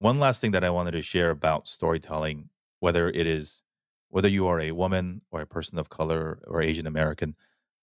one 0.00 0.18
last 0.18 0.40
thing 0.40 0.52
that 0.52 0.64
i 0.64 0.70
wanted 0.70 0.90
to 0.92 1.02
share 1.02 1.30
about 1.30 1.66
storytelling 1.66 2.50
whether 2.84 3.08
it 3.08 3.26
is 3.26 3.62
whether 4.10 4.28
you 4.28 4.46
are 4.46 4.60
a 4.60 4.72
woman 4.72 5.22
or 5.30 5.40
a 5.40 5.52
person 5.56 5.78
of 5.78 5.88
color 5.88 6.38
or 6.46 6.62
asian 6.62 6.86
american 6.86 7.34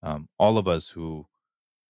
um, 0.04 0.30
all 0.38 0.58
of 0.58 0.68
us 0.68 0.90
who 0.90 1.26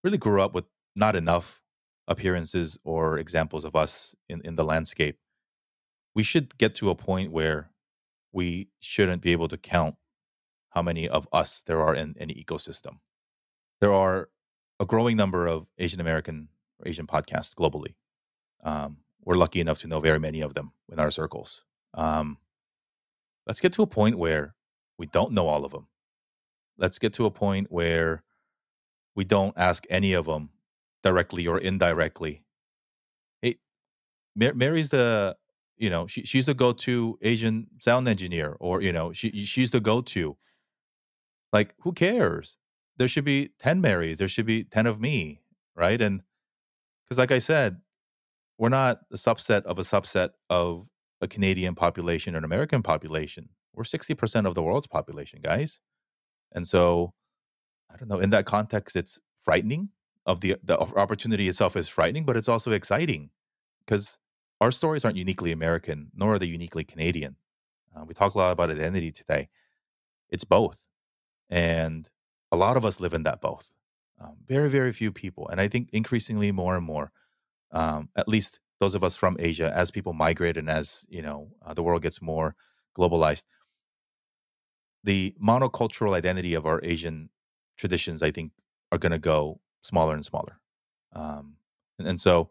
really 0.05 0.17
grew 0.17 0.41
up 0.41 0.53
with 0.55 0.65
not 0.95 1.15
enough 1.15 1.61
appearances 2.07 2.77
or 2.83 3.19
examples 3.19 3.65
of 3.65 3.75
us 3.75 4.15
in, 4.29 4.41
in 4.47 4.55
the 4.55 4.63
landscape 4.63 5.17
we 6.15 6.23
should 6.23 6.57
get 6.57 6.73
to 6.73 6.89
a 6.89 6.95
point 6.95 7.31
where 7.31 7.69
we 8.35 8.67
shouldn't 8.81 9.21
be 9.21 9.31
able 9.31 9.47
to 9.47 9.57
count 9.57 9.95
how 10.71 10.81
many 10.81 11.07
of 11.07 11.25
us 11.31 11.63
there 11.65 11.81
are 11.81 11.95
in 11.95 12.13
any 12.19 12.33
ecosystem. 12.33 12.97
There 13.79 13.93
are 13.93 14.29
a 14.77 14.85
growing 14.85 15.15
number 15.15 15.47
of 15.47 15.67
Asian 15.77 16.01
American 16.01 16.49
or 16.77 16.89
Asian 16.89 17.07
podcasts 17.07 17.55
globally. 17.55 17.95
Um, 18.61 18.97
we're 19.23 19.37
lucky 19.37 19.61
enough 19.61 19.79
to 19.79 19.87
know 19.87 20.01
very 20.01 20.19
many 20.19 20.41
of 20.41 20.53
them 20.53 20.73
in 20.91 20.99
our 20.99 21.11
circles. 21.11 21.63
Um, 21.93 22.37
let's 23.47 23.61
get 23.61 23.71
to 23.73 23.83
a 23.83 23.87
point 23.87 24.17
where 24.17 24.53
we 24.97 25.05
don't 25.05 25.31
know 25.31 25.47
all 25.47 25.63
of 25.63 25.71
them. 25.71 25.87
Let's 26.77 26.99
get 26.99 27.13
to 27.13 27.25
a 27.25 27.31
point 27.31 27.71
where 27.71 28.23
we 29.15 29.23
don't 29.23 29.57
ask 29.57 29.85
any 29.89 30.11
of 30.11 30.25
them 30.25 30.49
directly 31.03 31.47
or 31.47 31.57
indirectly. 31.57 32.43
Hey, 33.41 33.59
Mary's 34.35 34.89
the 34.89 35.37
you 35.77 35.89
know 35.89 36.07
she, 36.07 36.23
she's 36.23 36.45
the 36.45 36.53
go-to 36.53 37.17
asian 37.21 37.67
sound 37.79 38.07
engineer 38.07 38.55
or 38.59 38.81
you 38.81 38.91
know 38.91 39.11
she 39.13 39.31
she's 39.45 39.71
the 39.71 39.79
go-to. 39.79 40.37
Like 41.53 41.73
who 41.81 41.93
cares? 41.93 42.57
There 42.97 43.07
should 43.07 43.25
be 43.25 43.49
10 43.59 43.81
marys 43.81 44.17
there 44.19 44.27
should 44.27 44.45
be 44.45 44.63
10 44.63 44.85
of 44.87 44.99
me 44.99 45.41
right? 45.75 46.01
And 46.01 46.21
because 47.03 47.17
like 47.17 47.31
i 47.31 47.39
said 47.39 47.77
we're 48.57 48.69
not 48.69 48.99
a 49.11 49.17
subset 49.17 49.63
of 49.63 49.77
a 49.79 49.81
subset 49.83 50.29
of 50.49 50.87
a 51.21 51.27
canadian 51.27 51.75
population 51.75 52.35
or 52.35 52.39
an 52.39 52.43
american 52.43 52.81
population. 52.83 53.49
We're 53.73 53.83
60% 53.83 54.47
of 54.47 54.55
the 54.55 54.63
world's 54.63 54.87
population 54.87 55.41
guys. 55.43 55.79
And 56.53 56.67
so 56.67 57.13
i 57.91 57.97
don't 57.97 58.09
know 58.09 58.19
in 58.19 58.31
that 58.31 58.45
context 58.45 58.95
it's 58.95 59.19
frightening 59.43 59.89
of 60.25 60.41
the 60.41 60.55
the 60.63 60.77
opportunity 60.79 61.47
itself 61.47 61.75
is 61.75 61.87
frightening 61.87 62.25
but 62.25 62.37
it's 62.37 62.49
also 62.49 62.71
exciting 62.71 63.29
because 63.85 64.17
our 64.61 64.71
stories 64.71 65.05
aren't 65.05 65.17
uniquely 65.17 65.51
American, 65.51 66.11
nor 66.15 66.33
are 66.33 66.39
they 66.39 66.45
uniquely 66.45 66.83
Canadian. 66.83 67.35
Uh, 67.95 68.05
we 68.05 68.13
talk 68.13 68.33
a 68.33 68.37
lot 68.37 68.51
about 68.51 68.69
identity 68.69 69.11
today. 69.11 69.49
It's 70.29 70.43
both. 70.43 70.77
And 71.49 72.09
a 72.51 72.57
lot 72.57 72.77
of 72.77 72.85
us 72.85 72.99
live 72.99 73.13
in 73.13 73.23
that 73.23 73.41
both. 73.41 73.71
Um, 74.19 74.37
very, 74.47 74.69
very 74.69 74.91
few 74.91 75.11
people. 75.11 75.47
And 75.49 75.59
I 75.59 75.67
think 75.67 75.89
increasingly 75.91 76.51
more 76.51 76.75
and 76.75 76.85
more, 76.85 77.11
um, 77.71 78.09
at 78.15 78.27
least 78.27 78.59
those 78.79 78.95
of 78.95 79.03
us 79.03 79.15
from 79.15 79.35
Asia, 79.39 79.71
as 79.75 79.91
people 79.91 80.13
migrate 80.13 80.57
and 80.57 80.69
as, 80.69 81.05
you 81.09 81.21
know, 81.21 81.49
uh, 81.65 81.73
the 81.73 81.83
world 81.83 82.01
gets 82.01 82.21
more 82.21 82.55
globalized, 82.97 83.43
the 85.03 85.35
monocultural 85.41 86.15
identity 86.15 86.53
of 86.53 86.65
our 86.65 86.79
Asian 86.83 87.29
traditions, 87.77 88.23
I 88.23 88.31
think, 88.31 88.51
are 88.91 88.97
going 88.97 89.11
to 89.11 89.19
go 89.19 89.59
smaller 89.83 90.13
and 90.13 90.25
smaller. 90.25 90.59
Um, 91.13 91.57
and, 91.99 92.07
and 92.07 92.21
so 92.21 92.49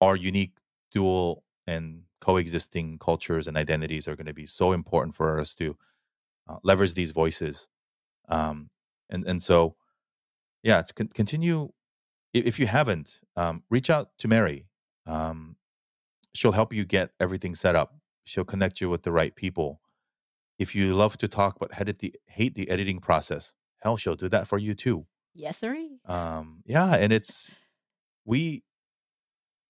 our 0.00 0.16
unique 0.16 0.52
dual 0.92 1.44
and 1.66 2.02
coexisting 2.20 2.98
cultures 2.98 3.48
and 3.48 3.56
identities 3.56 4.06
are 4.06 4.16
going 4.16 4.26
to 4.26 4.34
be 4.34 4.46
so 4.46 4.72
important 4.72 5.14
for 5.16 5.40
us 5.40 5.54
to 5.56 5.76
uh, 6.48 6.56
leverage 6.62 6.94
these 6.94 7.10
voices. 7.10 7.68
Um, 8.28 8.70
and 9.10 9.26
and 9.26 9.42
so, 9.42 9.76
yeah, 10.62 10.78
it's 10.80 10.92
con- 10.92 11.08
continue. 11.08 11.72
If, 12.32 12.46
if 12.46 12.60
you 12.60 12.66
haven't, 12.66 13.20
um, 13.36 13.62
reach 13.70 13.90
out 13.90 14.10
to 14.18 14.28
Mary. 14.28 14.66
Um, 15.06 15.56
she'll 16.34 16.52
help 16.52 16.72
you 16.72 16.84
get 16.84 17.10
everything 17.20 17.54
set 17.54 17.74
up. 17.74 17.94
She'll 18.24 18.44
connect 18.44 18.80
you 18.80 18.88
with 18.88 19.02
the 19.02 19.12
right 19.12 19.34
people. 19.34 19.80
If 20.58 20.74
you 20.74 20.94
love 20.94 21.18
to 21.18 21.28
talk 21.28 21.58
but 21.58 21.74
hate 21.74 21.98
the 21.98 22.14
hate 22.26 22.54
the 22.54 22.70
editing 22.70 23.00
process, 23.00 23.52
hell, 23.80 23.96
she'll 23.96 24.14
do 24.14 24.28
that 24.28 24.46
for 24.46 24.58
you 24.58 24.74
too. 24.74 25.06
Yes, 25.34 25.58
sir. 25.58 25.76
Um, 26.06 26.62
yeah, 26.66 26.94
and 26.94 27.12
it's 27.12 27.50
we, 28.24 28.62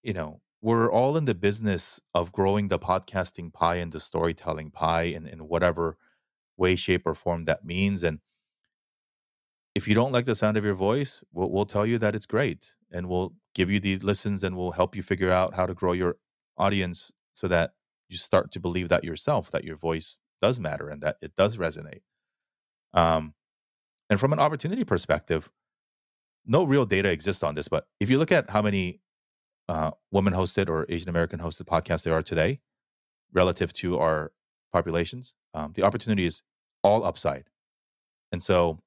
you 0.03 0.13
know, 0.13 0.41
we're 0.63 0.89
all 0.89 1.17
in 1.17 1.25
the 1.25 1.35
business 1.35 1.99
of 2.13 2.31
growing 2.31 2.69
the 2.69 2.79
podcasting 2.79 3.51
pie 3.51 3.75
and 3.75 3.91
the 3.91 3.99
storytelling 3.99 4.71
pie 4.71 5.03
and 5.03 5.27
in 5.27 5.39
whatever 5.49 5.97
way, 6.55 6.77
shape, 6.77 7.05
or 7.05 7.13
form 7.13 7.43
that 7.43 7.65
means. 7.65 8.01
And 8.01 8.19
if 9.75 9.89
you 9.89 9.93
don't 9.93 10.13
like 10.13 10.23
the 10.23 10.35
sound 10.35 10.55
of 10.55 10.63
your 10.63 10.73
voice, 10.73 11.21
we'll, 11.33 11.49
we'll 11.49 11.65
tell 11.65 11.85
you 11.85 11.97
that 11.97 12.15
it's 12.15 12.25
great 12.25 12.75
and 12.93 13.09
we'll 13.09 13.33
give 13.53 13.69
you 13.69 13.81
the 13.81 13.97
listens 13.97 14.41
and 14.41 14.55
we'll 14.55 14.71
help 14.71 14.95
you 14.95 15.03
figure 15.03 15.29
out 15.29 15.53
how 15.53 15.65
to 15.65 15.73
grow 15.73 15.91
your 15.91 16.15
audience 16.57 17.11
so 17.33 17.49
that 17.49 17.73
you 18.07 18.15
start 18.15 18.49
to 18.53 18.61
believe 18.61 18.87
that 18.87 19.03
yourself, 19.03 19.51
that 19.51 19.65
your 19.65 19.75
voice 19.75 20.17
does 20.41 20.61
matter 20.61 20.87
and 20.87 21.03
that 21.03 21.17
it 21.21 21.35
does 21.35 21.57
resonate. 21.57 22.03
Um, 22.93 23.33
and 24.09 24.17
from 24.17 24.31
an 24.31 24.39
opportunity 24.39 24.85
perspective, 24.85 25.51
no 26.45 26.63
real 26.63 26.85
data 26.85 27.09
exists 27.09 27.43
on 27.43 27.53
this, 27.53 27.67
but 27.67 27.85
if 27.99 28.09
you 28.09 28.17
look 28.17 28.31
at 28.31 28.49
how 28.49 28.61
many 28.61 29.01
uh, 29.69 29.91
women 30.11 30.33
hosted 30.33 30.69
or 30.69 30.85
Asian 30.89 31.09
American 31.09 31.39
hosted 31.39 31.63
podcasts 31.65 32.03
there 32.03 32.13
are 32.13 32.21
today 32.21 32.59
relative 33.33 33.73
to 33.73 33.99
our 33.99 34.31
populations, 34.71 35.33
um, 35.53 35.73
the 35.75 35.83
opportunity 35.83 36.25
is 36.25 36.41
all 36.83 37.03
upside. 37.03 37.45
And 38.31 38.41
so 38.41 38.79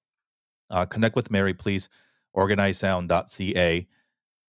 uh, 0.70 0.86
connect 0.86 1.16
with 1.16 1.30
Mary, 1.30 1.54
please. 1.54 1.88
OrganizedSound.ca. 2.36 3.86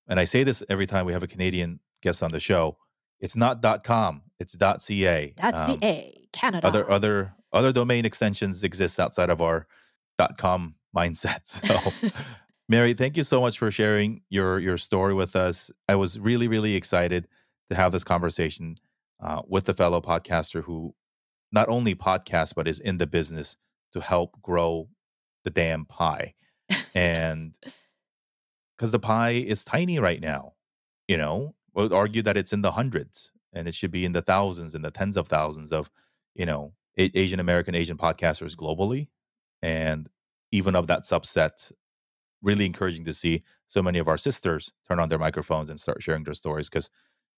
And 0.09 0.19
I 0.19 0.25
say 0.25 0.43
this 0.43 0.63
every 0.69 0.85
time 0.85 1.05
we 1.05 1.13
have 1.13 1.23
a 1.23 1.27
Canadian 1.27 1.79
guest 2.01 2.21
on 2.21 2.31
the 2.31 2.39
show. 2.39 2.77
It's 3.19 3.35
not 3.35 3.63
.com. 3.83 4.23
It's 4.39 4.55
.ca. 4.55 5.33
Um, 5.41 5.79
.ca. 5.79 6.27
Canada. 6.33 6.67
Other 6.67 6.89
other 6.89 7.33
other 7.53 7.71
domain 7.71 8.05
extensions 8.05 8.63
exist 8.63 8.99
outside 8.99 9.29
of 9.29 9.41
our 9.41 9.67
.com 10.37 10.75
mindset. 10.95 11.41
So, 11.67 12.09
Mary, 12.69 12.93
thank 12.93 13.15
you 13.15 13.23
so 13.23 13.39
much 13.39 13.57
for 13.57 13.71
sharing 13.71 14.21
your 14.29 14.59
your 14.59 14.77
story 14.77 15.13
with 15.13 15.35
us. 15.35 15.71
I 15.87 15.95
was 15.95 16.19
really 16.19 16.47
really 16.47 16.75
excited 16.75 17.27
to 17.69 17.75
have 17.75 17.91
this 17.91 18.03
conversation 18.03 18.77
uh, 19.23 19.41
with 19.47 19.69
a 19.69 19.73
fellow 19.73 20.01
podcaster 20.01 20.63
who 20.63 20.93
not 21.51 21.69
only 21.69 21.95
podcasts 21.95 22.53
but 22.53 22.67
is 22.67 22.79
in 22.79 22.97
the 22.97 23.07
business 23.07 23.55
to 23.93 24.01
help 24.01 24.41
grow 24.41 24.89
the 25.43 25.49
damn 25.49 25.85
pie. 25.85 26.33
And 26.93 27.55
because 28.75 28.91
the 28.91 28.99
pie 28.99 29.31
is 29.31 29.63
tiny 29.63 29.99
right 29.99 30.19
now, 30.19 30.53
you 31.07 31.15
know, 31.15 31.53
would 31.75 31.93
argue 31.93 32.23
that 32.23 32.37
it's 32.37 32.53
in 32.53 32.61
the 32.63 32.71
hundreds 32.71 33.31
and 33.53 33.67
it 33.67 33.75
should 33.75 33.91
be 33.91 34.03
in 34.03 34.11
the 34.11 34.21
thousands 34.21 34.73
and 34.75 34.83
the 34.83 34.91
tens 34.91 35.15
of 35.15 35.27
thousands 35.27 35.71
of, 35.71 35.91
you 36.35 36.45
know, 36.45 36.73
Asian 36.97 37.39
American, 37.39 37.75
Asian 37.75 37.97
podcasters 37.97 38.55
globally. 38.55 39.09
And 39.61 40.09
even 40.51 40.75
of 40.75 40.87
that 40.87 41.03
subset, 41.03 41.71
really 42.41 42.65
encouraging 42.65 43.05
to 43.05 43.13
see 43.13 43.43
so 43.67 43.81
many 43.81 43.99
of 43.99 44.07
our 44.07 44.17
sisters 44.17 44.71
turn 44.87 44.99
on 44.99 45.09
their 45.09 45.19
microphones 45.19 45.69
and 45.69 45.79
start 45.79 46.01
sharing 46.01 46.23
their 46.23 46.33
stories. 46.33 46.69
Because 46.69 46.89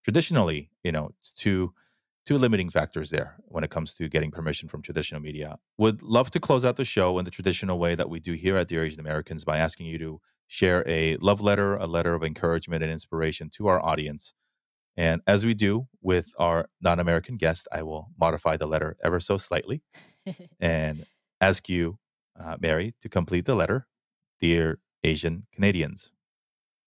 traditionally, 0.04 0.70
you 0.84 0.92
know, 0.92 1.12
it's 1.20 1.32
too 1.32 1.74
two 2.26 2.38
limiting 2.38 2.70
factors 2.70 3.10
there 3.10 3.38
when 3.46 3.64
it 3.64 3.72
comes 3.72 3.96
to 3.96 4.08
getting 4.08 4.30
permission 4.30 4.70
from 4.70 4.82
traditional 4.82 5.22
media. 5.22 5.58
Would 5.78 6.04
love 6.04 6.30
to 6.32 6.40
close 6.40 6.64
out 6.64 6.76
the 6.76 6.86
show 6.86 7.18
in 7.18 7.26
the 7.26 7.32
traditional 7.32 7.80
way 7.80 7.96
that 7.96 8.10
we 8.10 8.20
do 8.20 8.34
here 8.34 8.56
at 8.56 8.68
Dear 8.68 8.84
Asian 8.84 9.00
Americans 9.00 9.44
by 9.44 9.58
asking 9.58 9.88
you 9.88 9.98
to 9.98 10.22
share 10.48 10.84
a 10.88 11.16
love 11.18 11.42
letter, 11.42 11.76
a 11.76 11.88
letter 11.88 12.14
of 12.14 12.24
encouragement 12.24 12.84
and 12.84 12.92
inspiration 12.92 13.50
to 13.56 13.68
our 13.68 13.84
audience. 13.84 14.34
And 14.96 15.22
as 15.26 15.46
we 15.46 15.54
do 15.54 15.88
with 16.02 16.28
our 16.38 16.70
non 16.82 17.00
American 17.00 17.38
guest, 17.38 17.68
I 17.72 17.84
will 17.84 18.10
modify 18.20 18.58
the 18.58 18.68
letter 18.68 18.98
ever 19.04 19.20
so 19.20 19.38
slightly 19.38 19.82
and 20.60 21.06
ask 21.40 21.70
you, 21.70 21.98
uh, 22.40 22.58
Mary, 22.60 22.96
to 23.02 23.10
complete 23.10 23.46
the 23.46 23.56
letter. 23.56 23.88
Dear 24.42 24.80
Asian 25.04 25.48
Canadians. 25.54 26.12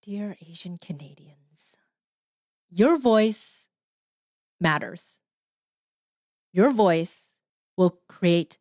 Dear 0.03 0.37
Asian 0.47 0.77
Canadians, 0.79 1.77
your 2.71 2.99
voice 2.99 3.69
matters. 4.61 5.19
Your 6.53 6.71
voice 6.71 7.35
will 7.77 8.01
create 8.09 8.59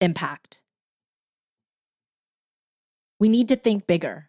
impact. 0.00 0.60
We 3.18 3.28
need 3.28 3.48
to 3.48 3.56
think 3.56 3.86
bigger, 3.86 4.28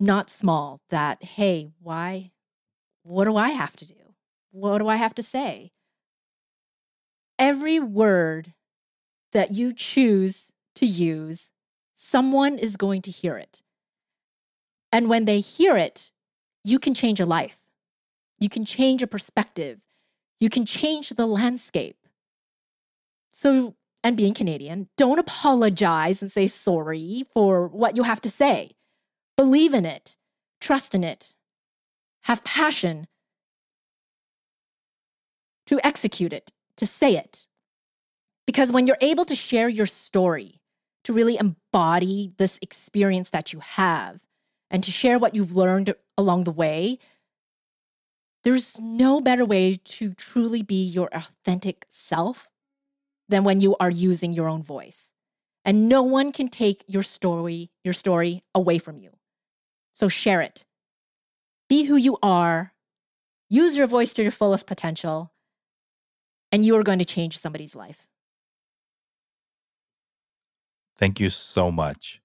not 0.00 0.30
small. 0.30 0.80
That, 0.90 1.22
hey, 1.22 1.70
why? 1.80 2.32
What 3.02 3.26
do 3.26 3.36
I 3.36 3.50
have 3.50 3.76
to 3.76 3.86
do? 3.86 3.94
What 4.50 4.78
do 4.78 4.88
I 4.88 4.96
have 4.96 5.14
to 5.16 5.22
say? 5.22 5.72
Every 7.38 7.78
word 7.78 8.54
that 9.32 9.52
you 9.52 9.72
choose 9.72 10.52
to 10.76 10.86
use, 10.86 11.50
someone 12.04 12.58
is 12.58 12.76
going 12.76 13.02
to 13.02 13.10
hear 13.10 13.36
it. 13.36 13.62
And 14.92 15.08
when 15.08 15.24
they 15.24 15.40
hear 15.40 15.76
it, 15.76 16.10
you 16.62 16.78
can 16.78 16.94
change 16.94 17.20
a 17.20 17.26
life. 17.26 17.58
You 18.38 18.48
can 18.48 18.64
change 18.64 19.02
a 19.02 19.06
perspective 19.06 19.80
you 20.40 20.50
can 20.50 20.66
change 20.66 21.08
the 21.08 21.26
landscape. 21.26 21.96
So, 23.32 23.76
and 24.02 24.16
being 24.16 24.34
Canadian, 24.34 24.88
don't 24.96 25.18
apologize 25.18 26.20
and 26.20 26.30
say 26.30 26.46
sorry 26.46 27.24
for 27.32 27.66
what 27.68 27.96
you 27.96 28.02
have 28.02 28.20
to 28.20 28.30
say. 28.30 28.72
Believe 29.36 29.72
in 29.72 29.86
it, 29.86 30.16
trust 30.60 30.94
in 30.94 31.02
it, 31.02 31.34
have 32.24 32.44
passion 32.44 33.06
to 35.66 35.80
execute 35.82 36.32
it, 36.32 36.52
to 36.76 36.84
say 36.84 37.16
it. 37.16 37.46
Because 38.46 38.70
when 38.70 38.86
you're 38.86 38.98
able 39.00 39.24
to 39.24 39.34
share 39.34 39.70
your 39.70 39.86
story, 39.86 40.60
to 41.04 41.12
really 41.14 41.38
embody 41.74 42.32
this 42.36 42.58
experience 42.62 43.30
that 43.30 43.52
you 43.52 43.58
have, 43.58 44.20
and 44.70 44.84
to 44.84 44.92
share 44.92 45.18
what 45.18 45.34
you've 45.34 45.56
learned 45.56 45.94
along 46.16 46.44
the 46.44 46.52
way, 46.52 46.98
there's 48.44 48.78
no 48.78 49.20
better 49.20 49.44
way 49.44 49.74
to 49.74 50.14
truly 50.14 50.62
be 50.62 50.84
your 50.84 51.08
authentic 51.12 51.84
self 51.88 52.48
than 53.28 53.42
when 53.42 53.58
you 53.60 53.74
are 53.80 53.90
using 53.90 54.32
your 54.32 54.48
own 54.48 54.62
voice. 54.62 55.10
And 55.64 55.88
no 55.88 56.02
one 56.02 56.30
can 56.30 56.48
take 56.48 56.84
your 56.86 57.02
story, 57.02 57.70
your 57.82 57.94
story 57.94 58.42
away 58.54 58.78
from 58.78 58.98
you. 58.98 59.10
So 59.94 60.08
share 60.08 60.42
it. 60.42 60.64
Be 61.68 61.84
who 61.84 61.96
you 61.96 62.18
are. 62.22 62.72
Use 63.48 63.76
your 63.76 63.86
voice 63.86 64.12
to 64.12 64.22
your 64.22 64.30
fullest 64.30 64.66
potential. 64.66 65.32
And 66.52 66.64
you 66.64 66.76
are 66.76 66.82
going 66.84 66.98
to 67.00 67.04
change 67.04 67.38
somebody's 67.38 67.74
life. 67.74 68.06
Thank 70.98 71.20
you 71.20 71.30
so 71.30 71.70
much. 71.70 72.20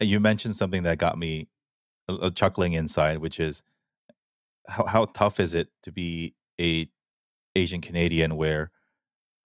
You 0.00 0.20
mentioned 0.20 0.56
something 0.56 0.82
that 0.84 0.98
got 0.98 1.18
me 1.18 1.48
a 2.08 2.30
chuckling 2.30 2.72
inside, 2.72 3.18
which 3.18 3.40
is 3.40 3.62
how 4.68 4.84
how 4.86 5.04
tough 5.06 5.40
is 5.40 5.54
it 5.54 5.68
to 5.82 5.92
be 5.92 6.34
a 6.60 6.88
Asian 7.56 7.80
Canadian 7.80 8.36
where 8.36 8.70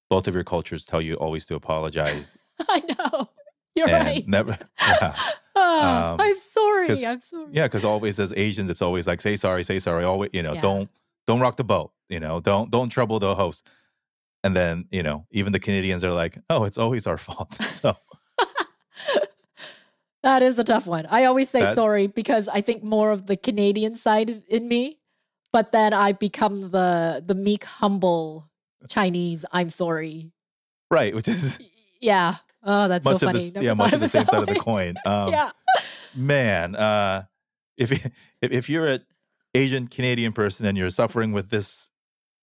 both 0.10 0.28
of 0.28 0.36
your 0.36 0.44
cultures 0.44 0.86
tell 0.86 1.02
you 1.02 1.16
always 1.16 1.46
to 1.48 1.56
apologize? 1.56 2.38
I 2.70 2.84
know. 2.98 3.30
You're 3.76 3.88
right. 3.88 4.28
Never. 4.28 4.58
Yeah. 4.80 5.16
Oh, 5.56 6.14
um, 6.14 6.20
I'm 6.20 6.40
sorry. 6.40 7.06
I'm 7.06 7.22
sorry. 7.22 7.50
Yeah, 7.52 7.68
because 7.68 7.86
always 7.86 8.20
as 8.20 8.34
Asians, 8.36 8.72
it's 8.72 8.82
always 8.82 9.06
like 9.06 9.22
say 9.22 9.36
sorry, 9.36 9.64
say 9.64 9.78
sorry. 9.78 10.04
Always, 10.04 10.32
you 10.34 10.42
know, 10.42 10.54
yeah. 10.54 10.62
don't 10.62 10.90
don't 11.28 11.42
rock 11.42 11.58
the 11.58 11.64
boat. 11.64 11.92
You 12.10 12.20
know, 12.20 12.40
don't 12.40 12.72
don't 12.72 12.90
trouble 12.90 13.20
the 13.20 13.36
host. 13.36 13.68
And 14.44 14.56
then 14.56 14.86
you 14.92 15.04
know, 15.04 15.26
even 15.32 15.54
the 15.54 15.60
Canadians 15.60 16.04
are 16.04 16.12
like, 16.12 16.38
oh, 16.50 16.66
it's 16.66 16.78
always 16.78 17.08
our 17.08 17.18
fault. 17.18 17.58
So. 17.70 17.98
that 20.24 20.42
is 20.42 20.58
a 20.58 20.64
tough 20.64 20.86
one. 20.86 21.06
I 21.08 21.26
always 21.26 21.50
say 21.50 21.62
That's, 21.62 21.76
sorry 21.76 22.08
because 22.08 22.48
I 22.48 22.62
think 22.62 22.84
more 22.84 23.12
of 23.12 23.28
the 23.28 23.36
Canadian 23.36 23.98
side 23.98 24.44
in 24.48 24.68
me 24.68 25.00
but 25.54 25.72
then 25.72 25.94
I 25.94 26.12
become 26.12 26.72
the 26.72 27.24
the 27.26 27.36
meek, 27.36 27.64
humble 27.64 28.50
Chinese, 28.90 29.46
I'm 29.52 29.70
sorry. 29.70 30.34
Right, 30.92 31.16
which 31.16 31.30
is 31.30 31.62
yeah. 32.02 32.38
Oh, 32.64 32.88
that's 32.88 33.06
much 33.06 33.20
so 33.20 33.28
of 33.28 33.34
funny. 33.34 33.50
the 33.50 33.64
yeah, 33.64 33.74
much 33.74 33.94
of 33.94 34.00
the 34.00 34.10
same 34.10 34.26
side 34.26 34.42
of 34.42 34.48
the 34.48 34.60
coin. 34.60 34.96
Um, 35.06 35.30
yeah. 35.32 35.52
man, 36.16 36.76
uh, 36.76 37.26
if 37.78 37.92
if 37.92 38.12
if 38.42 38.70
you're 38.70 38.88
an 38.88 39.06
Asian 39.54 39.88
Canadian 39.88 40.34
person 40.34 40.66
and 40.66 40.78
you're 40.78 40.90
suffering 40.90 41.32
with 41.32 41.50
this 41.50 41.90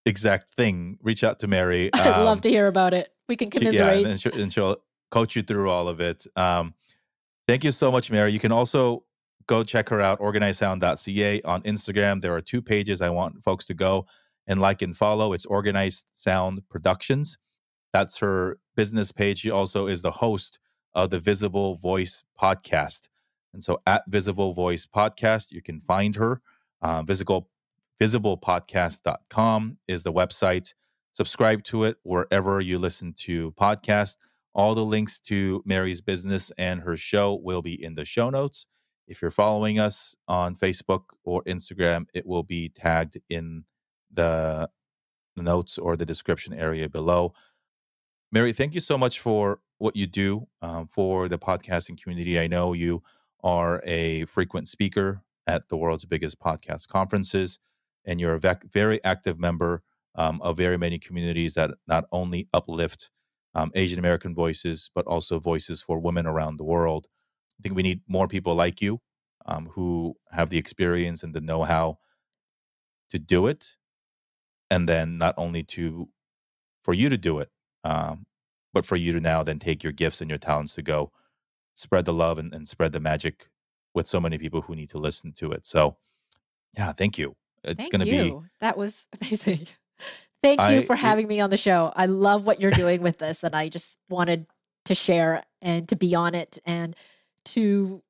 exact 0.06 0.54
thing, 0.56 0.98
reach 1.02 1.22
out 1.24 1.38
to 1.40 1.46
Mary. 1.46 1.90
I'd 1.94 2.06
Um, 2.18 2.24
love 2.24 2.40
to 2.42 2.48
hear 2.48 2.66
about 2.66 2.94
it. 2.94 3.12
We 3.28 3.36
can 3.36 3.50
she- 3.50 3.58
yeah, 3.58 3.70
commiserate. 3.70 4.06
and, 4.06 4.20
she'll, 4.20 4.34
and 4.40 4.52
she'll 4.52 4.76
coach 5.10 5.36
you 5.36 5.42
through 5.42 5.70
all 5.70 5.88
of 5.88 6.00
it. 6.00 6.26
Um, 6.36 6.74
thank 7.46 7.64
you 7.64 7.72
so 7.72 7.90
much, 7.92 8.10
Mary. 8.10 8.32
You 8.32 8.40
can 8.40 8.52
also 8.52 9.04
go 9.46 9.62
check 9.64 9.88
her 9.88 10.00
out, 10.00 10.20
organizedsound.ca 10.20 11.42
on 11.42 11.62
Instagram. 11.62 12.20
There 12.20 12.34
are 12.34 12.40
two 12.40 12.62
pages 12.62 13.00
I 13.00 13.10
want 13.10 13.42
folks 13.42 13.66
to 13.66 13.74
go 13.74 14.06
and 14.46 14.60
like 14.60 14.82
and 14.82 14.96
follow. 14.96 15.32
It's 15.32 15.46
Organized 15.46 16.06
Sound 16.12 16.62
Productions. 16.68 17.38
That's 17.92 18.18
her 18.18 18.58
business 18.76 19.10
page. 19.12 19.40
She 19.40 19.50
also 19.50 19.86
is 19.86 20.02
the 20.02 20.10
host 20.12 20.58
of 20.94 21.10
the 21.10 21.18
Visible 21.20 21.74
Voice 21.76 22.22
podcast. 22.40 23.08
And 23.52 23.62
so 23.64 23.80
at 23.86 24.04
Visible 24.06 24.52
Voice 24.54 24.86
Podcast, 24.86 25.50
you 25.50 25.60
can 25.62 25.80
find 25.80 26.14
her. 26.16 26.40
Uh, 26.82 27.02
visible, 27.02 27.49
visiblepodcast.com 28.00 29.78
is 29.86 30.02
the 30.02 30.12
website. 30.12 30.74
Subscribe 31.12 31.64
to 31.64 31.84
it 31.84 31.96
wherever 32.02 32.60
you 32.60 32.78
listen 32.78 33.12
to 33.18 33.52
podcasts. 33.52 34.16
All 34.54 34.74
the 34.74 34.84
links 34.84 35.20
to 35.20 35.62
Mary's 35.64 36.00
business 36.00 36.50
and 36.58 36.80
her 36.80 36.96
show 36.96 37.34
will 37.34 37.62
be 37.62 37.82
in 37.82 37.94
the 37.94 38.04
show 38.04 38.30
notes. 38.30 38.66
If 39.06 39.20
you're 39.20 39.30
following 39.30 39.78
us 39.78 40.14
on 40.28 40.54
Facebook 40.56 41.02
or 41.24 41.42
Instagram, 41.44 42.06
it 42.14 42.26
will 42.26 42.42
be 42.42 42.68
tagged 42.68 43.18
in 43.28 43.64
the, 44.12 44.68
notes 45.36 45.78
or 45.78 45.96
the 45.96 46.04
description 46.04 46.52
area 46.52 46.88
below. 46.88 47.32
Mary, 48.30 48.52
thank 48.52 48.74
you 48.74 48.80
so 48.80 48.98
much 48.98 49.20
for 49.20 49.60
what 49.78 49.96
you 49.96 50.06
do 50.06 50.46
um, 50.60 50.86
for 50.86 51.28
the 51.28 51.38
podcasting 51.38 52.00
community. 52.00 52.38
I 52.38 52.46
know 52.46 52.74
you 52.74 53.02
are 53.42 53.80
a 53.84 54.26
frequent 54.26 54.68
speaker 54.68 55.22
at 55.46 55.68
the 55.68 55.76
world's 55.78 56.04
biggest 56.04 56.38
podcast 56.38 56.88
conferences, 56.88 57.58
and 58.04 58.20
you're 58.20 58.34
a 58.34 58.58
very 58.72 59.02
active 59.04 59.38
member 59.38 59.82
um, 60.14 60.40
of 60.42 60.56
very 60.56 60.76
many 60.76 60.98
communities 60.98 61.54
that 61.54 61.70
not 61.86 62.04
only 62.12 62.48
uplift 62.52 63.10
um, 63.54 63.70
Asian 63.74 63.98
American 63.98 64.34
voices, 64.34 64.90
but 64.94 65.06
also 65.06 65.38
voices 65.38 65.82
for 65.82 65.98
women 65.98 66.26
around 66.26 66.56
the 66.56 66.64
world. 66.64 67.08
I 67.58 67.62
think 67.62 67.74
we 67.74 67.82
need 67.82 68.00
more 68.08 68.28
people 68.28 68.54
like 68.54 68.80
you 68.80 69.00
um, 69.46 69.66
who 69.72 70.16
have 70.30 70.50
the 70.50 70.58
experience 70.58 71.22
and 71.22 71.34
the 71.34 71.40
know 71.40 71.64
how 71.64 71.98
to 73.10 73.18
do 73.18 73.46
it. 73.46 73.76
And 74.70 74.88
then 74.88 75.18
not 75.18 75.34
only 75.36 75.64
to 75.64 76.08
for 76.82 76.94
you 76.94 77.08
to 77.08 77.18
do 77.18 77.38
it, 77.40 77.50
um, 77.84 78.26
but 78.72 78.86
for 78.86 78.96
you 78.96 79.12
to 79.12 79.20
now 79.20 79.42
then 79.42 79.58
take 79.58 79.82
your 79.82 79.92
gifts 79.92 80.20
and 80.20 80.30
your 80.30 80.38
talents 80.38 80.74
to 80.74 80.82
go 80.82 81.12
spread 81.74 82.04
the 82.04 82.12
love 82.12 82.38
and, 82.38 82.54
and 82.54 82.68
spread 82.68 82.92
the 82.92 83.00
magic 83.00 83.48
with 83.94 84.06
so 84.06 84.20
many 84.20 84.38
people 84.38 84.62
who 84.62 84.76
need 84.76 84.90
to 84.90 84.98
listen 84.98 85.32
to 85.32 85.50
it. 85.52 85.66
So, 85.66 85.96
yeah, 86.76 86.92
thank 86.92 87.18
you. 87.18 87.36
It's 87.64 87.88
going 87.88 88.00
to 88.00 88.06
be 88.06 88.16
you. 88.16 88.44
That 88.60 88.76
was 88.76 89.06
amazing. 89.20 89.66
Thank 90.42 90.60
you 90.60 90.66
I- 90.80 90.84
for 90.84 90.94
it- 90.94 91.00
having 91.00 91.28
me 91.28 91.40
on 91.40 91.50
the 91.50 91.56
show. 91.56 91.92
I 91.94 92.06
love 92.06 92.44
what 92.46 92.60
you're 92.60 92.70
doing 92.70 93.02
with 93.02 93.18
this, 93.18 93.42
and 93.44 93.54
I 93.54 93.68
just 93.68 93.98
wanted 94.08 94.46
to 94.86 94.94
share 94.94 95.44
and 95.60 95.88
to 95.88 95.96
be 95.96 96.14
on 96.14 96.34
it 96.34 96.58
and 96.64 96.96
to 97.46 98.02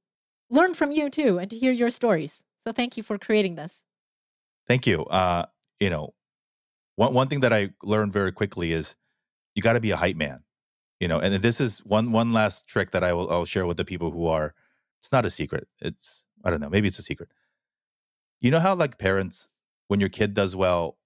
learn 0.50 0.74
from 0.74 0.92
you 0.92 1.10
too 1.10 1.38
and 1.38 1.50
to 1.50 1.56
hear 1.56 1.72
your 1.72 1.90
stories. 1.90 2.44
So 2.66 2.72
thank 2.72 2.96
you 2.96 3.02
for 3.02 3.18
creating 3.18 3.56
this. 3.56 3.82
Thank 4.68 4.86
you. 4.86 5.04
Uh, 5.04 5.46
you 5.80 5.90
know, 5.90 6.14
one 6.96 7.12
one 7.14 7.28
thing 7.28 7.40
that 7.40 7.52
I 7.52 7.70
learned 7.82 8.12
very 8.12 8.30
quickly 8.30 8.72
is 8.72 8.94
you 9.54 9.62
got 9.62 9.72
to 9.72 9.80
be 9.80 9.90
a 9.90 9.96
hype 9.96 10.16
man. 10.16 10.44
You 11.00 11.08
know, 11.08 11.18
and 11.18 11.34
this 11.42 11.60
is 11.60 11.80
one 11.84 12.12
one 12.12 12.30
last 12.30 12.66
trick 12.68 12.92
that 12.92 13.02
I 13.02 13.12
will 13.12 13.30
I'll 13.30 13.44
share 13.46 13.66
with 13.66 13.78
the 13.78 13.84
people 13.84 14.10
who 14.10 14.26
are. 14.28 14.54
It's 15.00 15.10
not 15.10 15.24
a 15.24 15.30
secret. 15.30 15.66
It's 15.80 16.26
I 16.44 16.50
don't 16.50 16.60
know. 16.60 16.68
Maybe 16.68 16.86
it's 16.88 16.98
a 16.98 17.02
secret. 17.02 17.30
You 18.40 18.50
know 18.50 18.60
how 18.60 18.74
like 18.74 18.98
parents, 18.98 19.48
when 19.88 20.00
your 20.00 20.08
kid 20.08 20.34
does 20.34 20.56
well, 20.56 20.96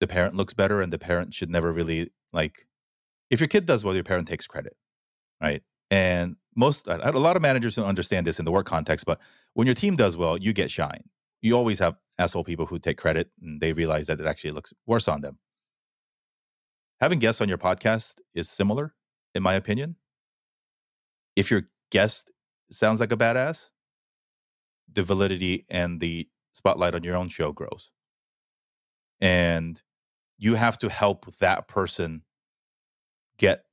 the 0.00 0.06
parent 0.06 0.34
looks 0.36 0.54
better, 0.54 0.80
and 0.80 0.92
the 0.92 0.98
parent 0.98 1.34
should 1.34 1.50
never 1.50 1.72
really 1.72 2.10
like. 2.32 2.66
If 3.30 3.40
your 3.40 3.48
kid 3.48 3.66
does 3.66 3.84
well, 3.84 3.94
your 3.94 4.04
parent 4.04 4.28
takes 4.28 4.46
credit, 4.46 4.76
right? 5.40 5.62
And 5.90 6.36
most 6.56 6.86
a 6.86 7.12
lot 7.12 7.36
of 7.36 7.42
managers 7.42 7.74
don't 7.74 7.86
understand 7.86 8.26
this 8.26 8.38
in 8.38 8.44
the 8.44 8.52
work 8.52 8.66
context, 8.66 9.06
but 9.06 9.18
when 9.54 9.66
your 9.66 9.74
team 9.74 9.96
does 9.96 10.16
well, 10.16 10.36
you 10.36 10.52
get 10.52 10.70
shine 10.70 11.04
you 11.40 11.54
always 11.54 11.78
have 11.78 11.96
asshole 12.18 12.44
people 12.44 12.66
who 12.66 12.78
take 12.78 12.98
credit 12.98 13.30
and 13.40 13.60
they 13.60 13.72
realize 13.72 14.06
that 14.06 14.20
it 14.20 14.26
actually 14.26 14.50
looks 14.50 14.72
worse 14.86 15.08
on 15.08 15.20
them. 15.20 15.38
Having 17.00 17.20
guests 17.20 17.40
on 17.40 17.48
your 17.48 17.58
podcast 17.58 18.14
is 18.34 18.50
similar, 18.50 18.94
in 19.34 19.42
my 19.42 19.54
opinion. 19.54 19.96
If 21.36 21.50
your 21.50 21.68
guest 21.90 22.30
sounds 22.72 22.98
like 22.98 23.12
a 23.12 23.16
badass, 23.16 23.68
the 24.92 25.04
validity 25.04 25.64
and 25.68 26.00
the 26.00 26.28
spotlight 26.52 26.94
on 26.94 27.04
your 27.04 27.16
own 27.16 27.28
show 27.28 27.52
grows. 27.52 27.90
And 29.20 29.80
you 30.38 30.54
have 30.54 30.78
to 30.78 30.88
help 30.88 31.26
that 31.36 31.68
person 31.68 32.22
get 33.38 33.64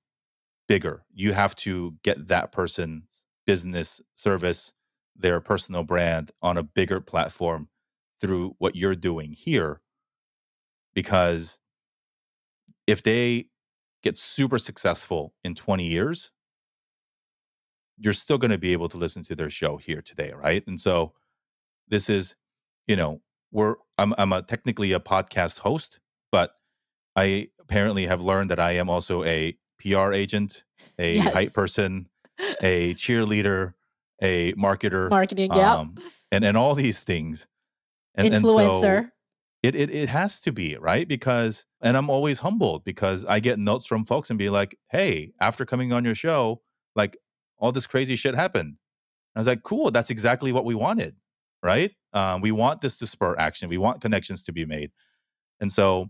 bigger. 0.68 1.06
You 1.14 1.34
have 1.34 1.56
to 1.57 1.95
get 2.03 2.27
that 2.27 2.52
person's 2.52 3.23
business, 3.45 4.02
service, 4.15 4.73
their 5.15 5.39
personal 5.39 5.84
brand 5.84 6.31
on 6.41 6.57
a 6.57 6.64
bigger 6.64 6.99
platform 6.99 7.69
through 8.19 8.56
what 8.57 8.76
you're 8.76 8.95
doing 8.95 9.31
here. 9.34 9.81
Because 10.93 11.60
if 12.88 13.03
they 13.03 13.47
get 14.03 14.18
super 14.18 14.57
successful 14.57 15.34
in 15.43 15.56
20 15.56 15.85
years, 15.85 16.31
you're 17.97 18.14
still 18.14 18.38
going 18.38 18.52
to 18.52 18.57
be 18.57 18.73
able 18.73 18.89
to 18.89 18.97
listen 18.97 19.23
to 19.23 19.35
their 19.35 19.49
show 19.49 19.77
here 19.77 20.02
today, 20.02 20.34
right? 20.35 20.64
And 20.68 20.80
so 20.80 21.14
this 21.88 22.10
is, 22.10 22.35
you 22.88 22.95
know, 22.95 23.22
we're 23.52 23.76
I'm 23.98 24.14
I'm 24.18 24.34
a 24.34 24.41
technically 24.41 24.91
a 24.91 24.99
podcast 24.99 25.60
host, 25.60 25.99
but 26.32 26.52
I 27.16 27.49
apparently 27.60 28.07
have 28.07 28.22
learned 28.22 28.49
that 28.52 28.60
I 28.60 28.72
am 28.74 28.90
also 28.90 29.24
a 29.24 29.57
PR 29.80 30.14
agent, 30.14 30.64
a 30.99 31.16
Yes. 31.16 31.34
hype 31.34 31.53
person, 31.53 32.10
a 32.62 32.94
cheerleader, 32.95 33.74
a 34.22 34.53
marketer, 34.53 35.10
Marketing, 35.10 35.52
yeah. 35.53 35.76
um, 35.76 35.95
and 36.32 36.44
and 36.44 36.57
all 36.57 36.76
these 36.76 37.02
things. 37.03 37.48
And, 38.16 38.34
and 38.34 38.45
so 38.45 38.57
Influencer. 38.57 39.12
it, 39.64 39.76
it 39.76 39.90
it 39.90 40.10
has 40.10 40.40
to 40.41 40.52
be 40.52 40.76
right 40.78 41.07
because, 41.07 41.66
and 41.82 41.98
I'm 41.98 42.10
always 42.10 42.40
humbled 42.40 42.84
because 42.86 43.26
I 43.26 43.40
get 43.40 43.60
notes 43.60 43.88
from 43.88 44.03
folks 44.06 44.30
and 44.30 44.40
be 44.40 44.49
like, 44.49 44.78
"Hey, 44.90 45.32
after 45.41 45.66
coming 45.66 45.91
on 45.94 46.06
your 46.06 46.16
show, 46.16 46.62
like 46.95 47.18
all 47.57 47.72
this 47.72 47.88
crazy 47.88 48.16
shit 48.16 48.36
happened." 48.36 48.76
I 49.36 49.40
was 49.40 49.48
like, 49.48 49.64
"Cool, 49.64 49.91
that's 49.91 50.10
exactly 50.10 50.52
what 50.53 50.64
we 50.66 50.76
wanted, 50.76 51.16
right? 51.62 51.91
Um, 52.16 52.42
we 52.42 52.52
want 52.52 52.82
this 52.82 52.98
to 52.98 53.08
spur 53.08 53.36
action. 53.38 53.70
We 53.70 53.78
want 53.78 54.02
connections 54.02 54.44
to 54.44 54.52
be 54.52 54.66
made." 54.66 54.92
And 55.60 55.72
so, 55.72 56.10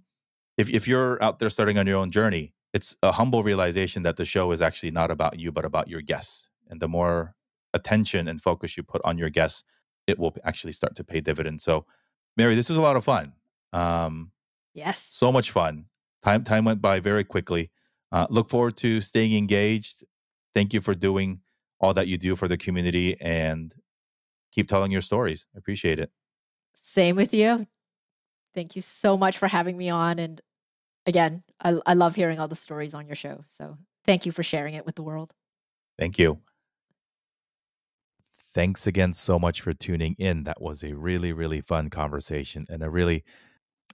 if 0.58 0.70
if 0.70 0.88
you're 0.88 1.22
out 1.24 1.40
there 1.40 1.50
starting 1.50 1.78
on 1.78 1.88
your 1.88 1.98
own 1.98 2.12
journey, 2.12 2.54
it's 2.74 2.96
a 3.02 3.12
humble 3.14 3.44
realization 3.44 4.04
that 4.04 4.18
the 4.18 4.26
show 4.26 4.52
is 4.52 4.62
actually 4.62 4.92
not 4.92 5.12
about 5.12 5.40
you, 5.40 5.52
but 5.52 5.66
about 5.66 5.88
your 5.88 6.02
guests. 6.02 6.50
And 6.70 6.80
the 6.82 6.88
more 6.88 7.36
attention 7.74 8.28
and 8.28 8.42
focus 8.42 8.78
you 8.78 8.84
put 8.84 9.02
on 9.04 9.18
your 9.18 9.30
guests, 9.30 9.64
it 10.08 10.20
will 10.20 10.36
actually 10.44 10.74
start 10.74 10.96
to 10.96 11.04
pay 11.04 11.22
dividends. 11.22 11.64
So, 11.64 11.86
Mary, 12.38 12.56
this 12.56 12.70
was 12.70 12.78
a 12.78 12.82
lot 12.82 12.96
of 12.96 13.04
fun. 13.04 13.34
Um, 13.74 14.32
yes. 14.74 15.08
so 15.10 15.32
much 15.32 15.52
fun. 15.52 15.86
Time 16.24 16.44
time 16.44 16.66
went 16.66 16.82
by 16.82 17.00
very 17.00 17.24
quickly. 17.24 17.72
Uh, 18.12 18.28
look 18.30 18.50
forward 18.50 18.78
to 18.78 19.02
staying 19.02 19.36
engaged. 19.36 20.04
Thank 20.54 20.74
you 20.74 20.82
for 20.82 20.96
doing 20.96 21.42
all 21.80 21.94
that 21.94 22.08
you 22.08 22.18
do 22.18 22.36
for 22.36 22.48
the 22.48 22.58
community 22.58 23.20
and 23.20 23.74
keep 24.56 24.70
telling 24.70 24.92
your 24.92 25.02
stories. 25.02 25.46
I 25.54 25.60
appreciate 25.60 26.00
it. 26.00 26.10
Same 26.82 27.18
with 27.18 27.34
you. 27.34 27.68
Thank 28.56 28.76
you 28.76 28.82
so 28.82 29.18
much 29.18 29.38
for 29.38 29.48
having 29.48 29.78
me 29.78 29.90
on. 29.90 30.18
And 30.18 30.42
again, 31.06 31.44
I, 31.62 31.78
I 31.86 31.94
love 31.94 32.16
hearing 32.16 32.40
all 32.40 32.48
the 32.48 32.56
stories 32.56 32.94
on 32.94 33.06
your 33.06 33.16
show. 33.16 33.44
So 33.50 33.78
thank 34.06 34.26
you 34.26 34.32
for 34.32 34.44
sharing 34.44 34.76
it 34.76 34.86
with 34.86 34.96
the 34.96 35.04
world. 35.04 35.34
Thank 36.00 36.18
you. 36.18 36.40
Thanks 38.54 38.88
again 38.88 39.14
so 39.14 39.38
much 39.38 39.60
for 39.60 39.74
tuning 39.74 40.16
in. 40.18 40.46
That 40.46 40.62
was 40.62 40.84
a 40.84 40.94
really, 40.94 41.34
really 41.34 41.60
fun 41.60 41.90
conversation 41.90 42.66
and 42.70 42.82
a 42.82 42.90
really 42.90 43.26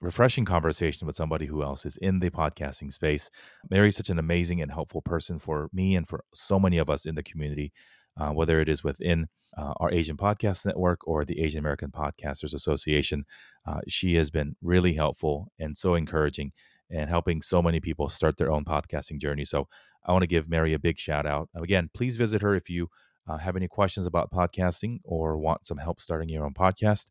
refreshing 0.00 0.44
conversation 0.44 1.06
with 1.06 1.16
somebody 1.16 1.46
who 1.46 1.64
else 1.64 1.84
is 1.84 1.96
in 1.96 2.20
the 2.20 2.30
podcasting 2.30 2.92
space. 2.92 3.28
Mary's 3.70 3.96
such 3.96 4.10
an 4.10 4.20
amazing 4.20 4.62
and 4.62 4.70
helpful 4.70 5.02
person 5.02 5.40
for 5.40 5.68
me 5.72 5.96
and 5.96 6.08
for 6.08 6.22
so 6.32 6.60
many 6.60 6.78
of 6.78 6.88
us 6.88 7.06
in 7.06 7.16
the 7.16 7.22
community, 7.24 7.72
uh, 8.20 8.30
whether 8.30 8.60
it 8.60 8.68
is 8.68 8.84
within 8.84 9.26
uh, 9.56 9.74
our 9.78 9.92
Asian 9.92 10.16
Podcast 10.16 10.64
Network 10.66 11.06
or 11.06 11.24
the 11.24 11.40
Asian 11.40 11.58
American 11.58 11.90
Podcasters 11.90 12.54
Association. 12.54 13.24
Uh, 13.66 13.80
she 13.88 14.14
has 14.16 14.30
been 14.30 14.56
really 14.62 14.94
helpful 14.94 15.48
and 15.58 15.76
so 15.76 15.94
encouraging 15.94 16.52
and 16.90 17.08
helping 17.08 17.42
so 17.42 17.62
many 17.62 17.80
people 17.80 18.08
start 18.08 18.36
their 18.36 18.50
own 18.50 18.64
podcasting 18.64 19.20
journey. 19.20 19.44
So 19.44 19.68
I 20.04 20.12
want 20.12 20.22
to 20.22 20.28
give 20.28 20.48
Mary 20.48 20.74
a 20.74 20.78
big 20.78 20.98
shout 20.98 21.26
out. 21.26 21.48
Again, 21.54 21.90
please 21.94 22.16
visit 22.16 22.42
her 22.42 22.54
if 22.54 22.68
you 22.68 22.88
uh, 23.28 23.38
have 23.38 23.56
any 23.56 23.68
questions 23.68 24.06
about 24.06 24.32
podcasting 24.32 24.98
or 25.04 25.38
want 25.38 25.66
some 25.66 25.78
help 25.78 26.00
starting 26.00 26.28
your 26.28 26.44
own 26.44 26.54
podcast. 26.54 27.06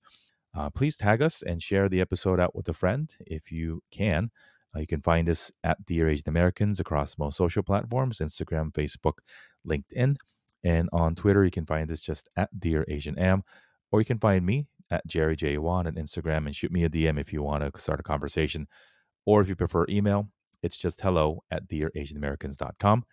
Uh, 0.55 0.69
please 0.69 0.97
tag 0.97 1.21
us 1.21 1.41
and 1.41 1.61
share 1.61 1.87
the 1.87 2.01
episode 2.01 2.39
out 2.39 2.55
with 2.55 2.67
a 2.67 2.73
friend 2.73 3.11
if 3.21 3.51
you 3.51 3.81
can. 3.91 4.29
Uh, 4.75 4.79
you 4.79 4.87
can 4.87 5.01
find 5.01 5.29
us 5.29 5.51
at 5.63 5.83
Dear 5.85 6.09
Asian 6.09 6.29
Americans 6.29 6.79
across 6.79 7.17
most 7.17 7.37
social 7.37 7.63
platforms 7.63 8.19
Instagram, 8.19 8.71
Facebook, 8.73 9.19
LinkedIn. 9.67 10.17
And 10.63 10.89
on 10.93 11.15
Twitter, 11.15 11.43
you 11.43 11.51
can 11.51 11.65
find 11.65 11.91
us 11.91 12.01
just 12.01 12.29
at 12.37 12.59
Dear 12.59 12.85
Asian 12.87 13.17
Am, 13.17 13.43
or 13.91 13.99
you 13.99 14.05
can 14.05 14.19
find 14.19 14.45
me 14.45 14.67
at 14.91 15.05
Jerry 15.07 15.35
J. 15.35 15.57
Won 15.57 15.87
on 15.87 15.95
Instagram 15.95 16.45
and 16.45 16.55
shoot 16.55 16.71
me 16.71 16.83
a 16.83 16.89
DM 16.89 17.19
if 17.19 17.33
you 17.33 17.41
want 17.41 17.63
to 17.63 17.81
start 17.81 17.99
a 17.99 18.03
conversation. 18.03 18.67
Or 19.25 19.41
if 19.41 19.49
you 19.49 19.55
prefer 19.55 19.85
email, 19.89 20.27
it's 20.61 20.77
just 20.77 21.01
hello 21.01 21.43
at 21.51 21.67
dearasianamericans.com. 21.67 23.05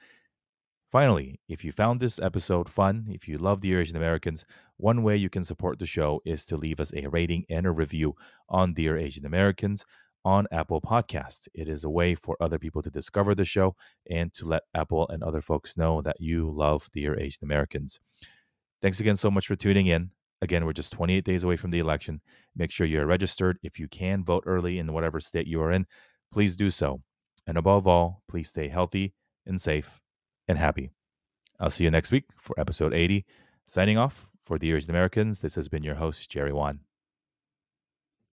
Finally, 0.91 1.39
if 1.49 1.65
you 1.65 1.73
found 1.73 2.01
this 2.01 2.19
episode 2.19 2.69
fun, 2.69 3.07
if 3.11 3.29
you 3.29 3.37
love 3.37 3.61
Dear 3.61 3.81
Asian 3.81 3.97
Americans, 3.97 4.45
one 4.79 5.03
way 5.03 5.17
you 5.17 5.29
can 5.29 5.45
support 5.45 5.79
the 5.79 5.87
show 5.87 6.21
is 6.25 6.45
to 6.47 6.57
leave 6.57 6.81
us 6.81 6.93
a 6.95 7.07
rating 7.09 7.45
and 7.51 7.67
a 7.67 7.71
review 7.71 8.15
on 8.49 8.73
Dear 8.73 8.97
Asian 8.97 9.27
Americans 9.27 9.85
on 10.29 10.47
Apple 10.53 10.79
Podcasts. 10.79 11.49
It 11.55 11.71
is 11.71 11.85
a 11.85 11.89
way 11.89 12.15
for 12.15 12.37
other 12.39 12.59
people 12.59 12.83
to 12.83 12.91
discover 12.91 13.35
the 13.35 13.47
show 13.47 13.75
and 14.11 14.33
to 14.35 14.45
let 14.45 14.65
Apple 14.75 15.09
and 15.09 15.23
other 15.23 15.41
folks 15.41 15.79
know 15.79 16.03
that 16.03 16.21
you 16.21 16.51
love 16.51 16.87
Dear 16.93 17.19
Asian 17.19 17.45
Americans. 17.45 17.99
Thanks 18.83 19.01
again 19.01 19.17
so 19.17 19.31
much 19.31 19.47
for 19.47 19.57
tuning 19.57 19.87
in. 19.87 20.11
Again, 20.43 20.67
we're 20.67 20.75
just 20.75 20.93
28 20.93 21.25
days 21.25 21.45
away 21.45 21.57
from 21.57 21.71
the 21.71 21.79
election. 21.79 22.21
Make 22.55 22.71
sure 22.71 22.87
you're 22.87 23.07
registered. 23.07 23.59
If 23.63 23.79
you 23.79 23.89
can 23.89 24.23
vote 24.23 24.45
early 24.45 24.79
in 24.79 24.93
whatever 24.93 25.19
state 25.19 25.47
you 25.47 25.63
are 25.63 25.73
in, 25.73 25.87
please 26.31 26.57
do 26.57 26.69
so. 26.69 27.01
And 27.47 27.57
above 27.57 27.87
all, 27.87 28.23
please 28.29 28.51
stay 28.51 28.69
healthy 28.69 29.15
and 29.47 29.59
safe 29.59 29.99
and 30.47 30.59
happy. 30.59 30.91
I'll 31.59 31.71
see 31.71 31.85
you 31.85 31.91
next 31.91 32.13
week 32.13 32.25
for 32.37 32.55
episode 32.61 32.93
80. 32.93 33.25
Signing 33.67 33.97
off 33.97 34.29
for 34.45 34.59
the 34.59 34.75
Asian 34.75 34.91
Americans, 34.91 35.41
this 35.41 35.55
has 35.55 35.71
been 35.71 35.83
your 35.83 35.95
host, 35.95 36.31
Jerry 36.31 36.53
Won. 36.53 36.81